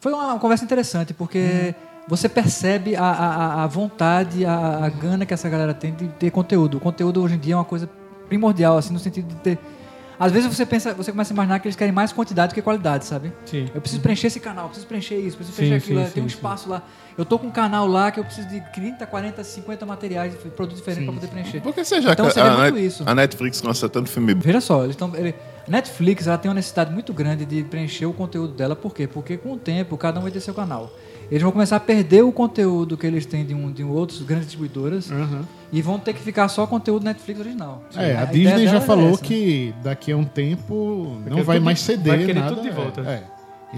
foi 0.00 0.10
uma 0.10 0.38
conversa 0.38 0.64
interessante, 0.64 1.12
porque 1.12 1.74
você 2.08 2.30
percebe 2.30 2.96
a, 2.96 3.04
a, 3.04 3.64
a 3.64 3.66
vontade, 3.66 4.42
a, 4.46 4.86
a 4.86 4.88
gana 4.88 5.26
que 5.26 5.34
essa 5.34 5.46
galera 5.50 5.74
tem 5.74 5.92
de 5.92 6.08
ter 6.08 6.30
conteúdo. 6.30 6.78
O 6.78 6.80
conteúdo 6.80 7.22
hoje 7.22 7.34
em 7.34 7.38
dia 7.38 7.52
é 7.52 7.56
uma 7.58 7.64
coisa 7.64 7.90
primordial, 8.26 8.78
assim, 8.78 8.94
no 8.94 8.98
sentido 8.98 9.28
de 9.28 9.34
ter. 9.36 9.58
Às 10.20 10.32
vezes 10.32 10.52
você 10.52 10.66
pensa, 10.66 10.92
você 10.94 11.12
começa 11.12 11.32
a 11.32 11.34
imaginar 11.34 11.60
que 11.60 11.68
eles 11.68 11.76
querem 11.76 11.92
mais 11.92 12.12
quantidade 12.12 12.50
do 12.52 12.54
que 12.54 12.60
qualidade, 12.62 13.04
sabe? 13.04 13.32
Sim. 13.46 13.68
Eu 13.72 13.80
preciso 13.80 14.02
preencher 14.02 14.26
esse 14.26 14.40
canal, 14.40 14.66
preciso 14.66 14.86
preencher 14.88 15.16
isso, 15.16 15.36
preciso 15.36 15.56
Sim, 15.56 15.62
preencher 15.68 15.76
aquilo, 15.76 15.98
sim, 16.00 16.04
lá, 16.04 16.10
tem 16.10 16.22
um 16.24 16.28
sim, 16.28 16.34
espaço 16.34 16.68
lá. 16.68 16.82
Eu 17.16 17.24
tô 17.24 17.38
com 17.38 17.46
um 17.46 17.50
canal 17.52 17.86
lá 17.86 18.10
que 18.10 18.18
eu 18.18 18.24
preciso 18.24 18.48
de 18.48 18.60
30, 18.72 19.06
40, 19.06 19.44
50 19.44 19.86
materiais, 19.86 20.34
produtos 20.56 20.78
diferentes 20.78 21.04
para 21.04 21.14
poder 21.20 21.28
preencher. 21.28 21.60
Por 21.60 21.72
que 21.72 21.84
você 21.84 22.00
já 22.02 22.12
Então 22.12 22.26
a, 22.26 22.30
você 22.30 22.42
muito 22.42 22.74
Net- 22.74 22.86
isso. 22.86 23.02
a 23.06 23.14
Netflix 23.14 23.62
lança 23.62 23.88
tanto 23.88 24.08
filme? 24.10 24.34
Veja 24.34 24.60
só, 24.60 24.80
eles 24.82 24.90
estão. 24.94 25.14
ele- 25.14 25.34
a 25.66 25.70
Netflix 25.70 26.26
ela 26.26 26.38
tem 26.38 26.48
uma 26.48 26.54
necessidade 26.54 26.92
muito 26.92 27.12
grande 27.12 27.44
de 27.44 27.62
preencher 27.62 28.06
o 28.06 28.12
conteúdo 28.12 28.54
dela, 28.54 28.74
por 28.74 28.92
quê? 28.94 29.06
Porque 29.06 29.36
com 29.36 29.52
o 29.52 29.56
tempo 29.56 29.96
cada 29.96 30.18
um 30.18 30.22
vai 30.22 30.32
ter 30.32 30.40
seu 30.40 30.54
canal. 30.54 30.90
Eles 31.30 31.42
vão 31.42 31.52
começar 31.52 31.76
a 31.76 31.80
perder 31.80 32.22
o 32.22 32.32
conteúdo 32.32 32.96
que 32.96 33.06
eles 33.06 33.26
têm 33.26 33.44
de, 33.44 33.54
um, 33.54 33.70
de 33.70 33.84
outros 33.84 34.22
grandes 34.22 34.46
distribuidoras 34.46 35.10
e 35.70 35.82
vão 35.82 35.98
ter 35.98 36.14
que 36.14 36.20
ficar 36.20 36.48
só 36.48 36.66
conteúdo 36.66 37.04
Netflix 37.04 37.40
original. 37.40 37.82
É, 37.94 38.16
a, 38.16 38.24
ideia 38.24 38.26
Disney 38.26 38.66
já 38.66 38.78
é 38.78 38.80
falou 38.80 39.10
essa, 39.10 39.22
né? 39.22 39.28
que 39.28 39.74
daqui 39.82 40.12
a 40.12 40.16
um 40.16 40.24
tempo 40.24 41.18
não 41.28 41.42
vai 41.42 41.56
tudo 41.56 41.64
mais 41.64 41.78
de- 41.78 41.84
ceder 41.84 42.16
vai 42.16 42.26
querer 42.26 42.40
nada. 42.40 42.54
tudo 42.54 42.62
de 42.62 42.70
volta. 42.70 43.00
É, 43.02 43.04
é. 43.12 43.24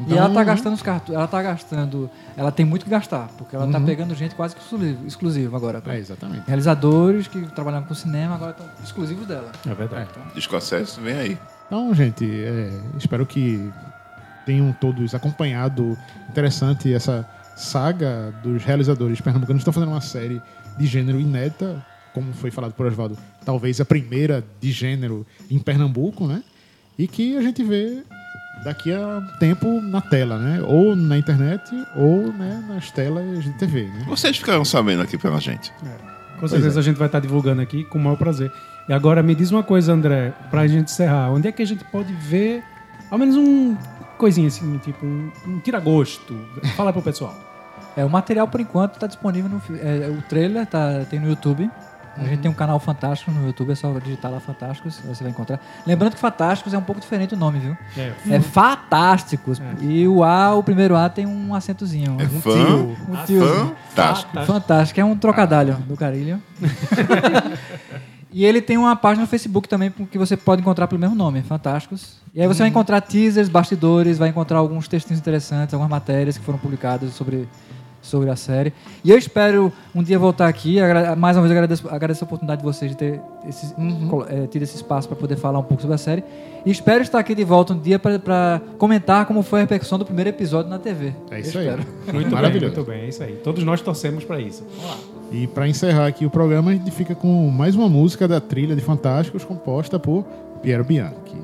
E 0.08 0.12
ela 0.16 0.26
tá 0.26 0.30
Então, 0.30 0.44
gastando 0.44 0.74
os 0.74 0.82
cartões, 0.82 1.18
ela 1.18 1.26
tá 1.26 1.42
gastando, 1.42 2.08
ela 2.36 2.52
tem 2.52 2.64
muito 2.64 2.84
que 2.84 2.90
gastar, 2.90 3.28
porque 3.36 3.56
ela 3.56 3.66
tá 3.66 3.80
pegando 3.80 4.14
gente 4.14 4.36
quase 4.36 4.54
que 4.54 4.62
exclusivo 5.04 5.56
agora. 5.56 5.82
É, 5.88 5.98
exatamente. 5.98 6.46
Realizadores 6.46 7.26
que 7.26 7.40
trabalhavam 7.46 7.88
com 7.88 7.94
cinema 7.94 8.36
agora 8.36 8.52
estão 8.52 8.66
exclusivos 8.84 9.26
dela. 9.26 9.50
É 9.68 9.74
verdade. 9.74 10.08
Escocese, 10.36 11.00
vem 11.00 11.14
aí. 11.14 11.38
Então, 11.66 11.92
gente, 11.92 12.24
é, 12.24 12.70
espero 12.96 13.26
que 13.26 13.68
tenham 14.46 14.72
todos 14.72 15.12
acompanhado 15.12 15.98
interessante 16.28 16.92
essa 16.92 17.28
saga 17.60 18.34
dos 18.42 18.64
realizadores 18.64 19.20
pernambucanos 19.20 19.60
estão 19.60 19.72
fazendo 19.72 19.90
uma 19.90 20.00
série 20.00 20.40
de 20.78 20.86
gênero 20.86 21.20
inédita, 21.20 21.84
como 22.12 22.32
foi 22.32 22.50
falado 22.50 22.72
por 22.72 22.86
Oswaldo, 22.86 23.16
talvez 23.44 23.80
a 23.80 23.84
primeira 23.84 24.42
de 24.60 24.72
gênero 24.72 25.26
em 25.50 25.58
Pernambuco, 25.58 26.26
né? 26.26 26.42
E 26.98 27.06
que 27.06 27.36
a 27.36 27.42
gente 27.42 27.62
vê 27.62 28.02
daqui 28.64 28.92
a 28.92 29.18
um 29.18 29.38
tempo 29.38 29.80
na 29.80 30.00
tela, 30.00 30.38
né? 30.38 30.62
Ou 30.62 30.96
na 30.96 31.16
internet, 31.16 31.70
ou 31.96 32.32
né, 32.32 32.64
nas 32.68 32.90
telas 32.90 33.44
de 33.44 33.52
TV, 33.52 33.84
né? 33.84 34.04
Vocês 34.08 34.36
ficaram 34.36 34.64
sabendo 34.64 35.02
aqui 35.02 35.16
pela 35.16 35.40
gente. 35.40 35.72
Com 36.38 36.48
certeza 36.48 36.80
a 36.80 36.82
gente 36.82 36.96
vai 36.96 37.06
estar 37.06 37.20
divulgando 37.20 37.60
aqui 37.60 37.84
com 37.84 37.98
o 37.98 38.00
maior 38.00 38.16
prazer. 38.16 38.50
E 38.88 38.92
agora 38.92 39.22
me 39.22 39.34
diz 39.34 39.50
uma 39.50 39.62
coisa, 39.62 39.92
André, 39.92 40.32
pra 40.50 40.66
gente 40.66 40.90
encerrar. 40.90 41.30
Onde 41.30 41.48
é 41.48 41.52
que 41.52 41.62
a 41.62 41.66
gente 41.66 41.84
pode 41.84 42.12
ver 42.14 42.62
ao 43.10 43.18
menos 43.18 43.36
um 43.36 43.76
coisinha 44.18 44.48
assim, 44.48 44.78
tipo 44.78 45.04
um, 45.04 45.30
um 45.46 45.58
tira-gosto? 45.60 46.34
Fala 46.76 46.92
pro 46.92 47.02
pessoal. 47.02 47.36
É, 47.96 48.04
o 48.04 48.10
material 48.10 48.46
por 48.48 48.60
enquanto 48.60 48.94
está 48.94 49.06
disponível 49.06 49.50
no 49.50 49.60
fi- 49.60 49.74
é, 49.80 50.08
o 50.08 50.22
trailer 50.22 50.66
tá, 50.66 51.04
tem 51.08 51.18
no 51.20 51.28
YouTube. 51.28 51.70
A 52.16 52.24
gente 52.24 52.40
tem 52.40 52.50
um 52.50 52.54
canal 52.54 52.78
Fantástico 52.80 53.30
no 53.30 53.46
YouTube, 53.46 53.70
é 53.70 53.74
só 53.74 53.96
digitar 53.98 54.30
lá 54.30 54.40
Fantásticos, 54.40 55.00
você 55.04 55.22
vai 55.22 55.30
encontrar. 55.30 55.58
Lembrando 55.86 56.14
que 56.14 56.18
Fantásticos 56.20 56.74
é 56.74 56.78
um 56.78 56.82
pouco 56.82 57.00
diferente 57.00 57.34
o 57.34 57.36
nome, 57.36 57.60
viu? 57.60 57.76
É, 57.96 58.12
É 58.28 58.40
Fantásticos. 58.40 59.62
E 59.80 60.06
o 60.08 60.22
A, 60.24 60.54
o 60.54 60.62
primeiro 60.62 60.96
A 60.96 61.08
tem 61.08 61.24
um 61.24 61.54
acentozinho. 61.54 62.16
É 62.20 62.24
um 62.24 62.40
fã, 62.40 62.50
tio. 62.52 62.96
Um 63.08 63.16
tiozinho. 63.24 63.76
fantástico. 63.90 64.44
Fantástico, 64.44 65.00
é 65.00 65.04
um 65.04 65.16
trocadilho 65.16 65.74
do 65.86 65.96
carilho. 65.96 66.42
e 68.32 68.44
ele 68.44 68.60
tem 68.60 68.76
uma 68.76 68.94
página 68.94 69.22
no 69.22 69.28
Facebook 69.28 69.68
também 69.68 69.90
que 69.90 70.18
você 70.18 70.36
pode 70.36 70.60
encontrar 70.62 70.86
pelo 70.88 71.00
mesmo 71.00 71.16
nome, 71.16 71.42
Fantásticos. 71.42 72.18
E 72.34 72.40
aí 72.40 72.46
você 72.46 72.58
vai 72.60 72.68
encontrar 72.68 73.00
teasers, 73.00 73.48
bastidores, 73.48 74.18
vai 74.18 74.28
encontrar 74.28 74.58
alguns 74.58 74.86
textinhos 74.86 75.18
interessantes, 75.18 75.74
algumas 75.74 75.90
matérias 75.90 76.38
que 76.38 76.44
foram 76.44 76.58
publicadas 76.58 77.12
sobre, 77.12 77.48
sobre 78.02 78.30
a 78.30 78.36
série. 78.36 78.72
E 79.04 79.10
eu 79.10 79.18
espero 79.18 79.72
um 79.94 80.02
dia 80.02 80.18
voltar 80.18 80.48
aqui. 80.48 80.76
Mais 81.18 81.36
uma 81.36 81.42
vez 81.42 81.52
agradeço, 81.52 81.88
agradeço 81.88 82.24
a 82.24 82.26
oportunidade 82.26 82.60
de 82.60 82.64
vocês 82.66 82.90
de 82.90 82.96
ter 82.96 83.20
esse, 83.48 83.74
colo- 84.08 84.26
eh, 84.28 84.46
tido 84.46 84.62
esse 84.62 84.76
espaço 84.76 85.06
para 85.08 85.16
poder 85.16 85.36
falar 85.36 85.58
um 85.58 85.62
pouco 85.62 85.80
sobre 85.82 85.94
a 85.94 85.98
série. 85.98 86.24
E 86.64 86.70
espero 86.70 87.02
estar 87.02 87.18
aqui 87.18 87.34
de 87.34 87.44
volta 87.44 87.72
um 87.74 87.78
dia 87.78 87.98
para 87.98 88.60
comentar 88.78 89.26
como 89.26 89.42
foi 89.42 89.60
a 89.60 89.62
repercussão 89.62 89.98
do 89.98 90.04
primeiro 90.04 90.30
episódio 90.30 90.70
na 90.70 90.78
TV. 90.78 91.12
É 91.30 91.40
isso 91.40 91.58
Eu 91.58 91.60
aí. 91.62 91.68
espero. 91.80 91.86
muito 92.14 92.30
Maravilhoso. 92.30 92.74
bem, 92.74 92.76
muito 92.76 92.90
bem, 92.90 93.00
é 93.02 93.08
isso 93.08 93.22
aí. 93.22 93.32
Todos 93.44 93.62
nós 93.64 93.80
torcemos 93.80 94.24
pra 94.24 94.40
isso. 94.40 94.64
E 95.32 95.46
para 95.46 95.68
encerrar 95.68 96.06
aqui 96.06 96.26
o 96.26 96.30
programa, 96.30 96.70
a 96.70 96.74
gente 96.74 96.90
fica 96.90 97.14
com 97.14 97.48
mais 97.50 97.74
uma 97.76 97.88
música 97.88 98.26
da 98.26 98.40
trilha 98.40 98.74
de 98.74 98.80
Fantásticos 98.82 99.44
composta 99.44 99.98
por 99.98 100.24
Piero 100.62 100.84
Bianchi. 100.84 101.38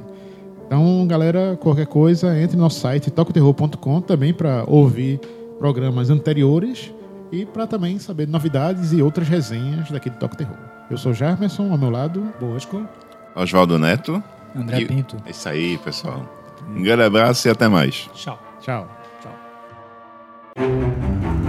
Então, 0.66 1.06
galera, 1.06 1.56
qualquer 1.60 1.86
coisa, 1.86 2.36
entre 2.40 2.56
no 2.56 2.64
nosso 2.64 2.80
site 2.80 3.08
tocoterror.com 3.10 4.00
também 4.00 4.34
para 4.34 4.64
ouvir 4.66 5.20
programas 5.58 6.10
anteriores 6.10 6.92
e 7.32 7.44
para 7.44 7.66
também 7.66 7.98
saber 7.98 8.28
novidades 8.28 8.92
e 8.92 9.02
outras 9.02 9.28
resenhas 9.28 9.90
daqui 9.90 10.08
do 10.10 10.16
Toco 10.18 10.36
Terror. 10.36 10.56
Eu 10.90 10.96
sou 10.96 11.12
Jarmerson, 11.12 11.70
ao 11.72 11.78
meu 11.78 11.90
lado. 11.90 12.32
Bosco. 12.40 12.86
Oswaldo 13.34 13.78
Neto. 13.78 14.22
André 14.54 14.80
E- 14.82 14.86
Pinto. 14.86 15.16
É 15.26 15.30
isso 15.30 15.48
aí, 15.48 15.76
pessoal. 15.78 16.24
Um 16.68 16.82
grande 16.82 17.02
abraço 17.02 17.46
e 17.48 17.50
até 17.50 17.68
mais. 17.68 18.08
Tchau. 18.14 18.38
Tchau. 18.60 18.88
Tchau. 20.56 21.45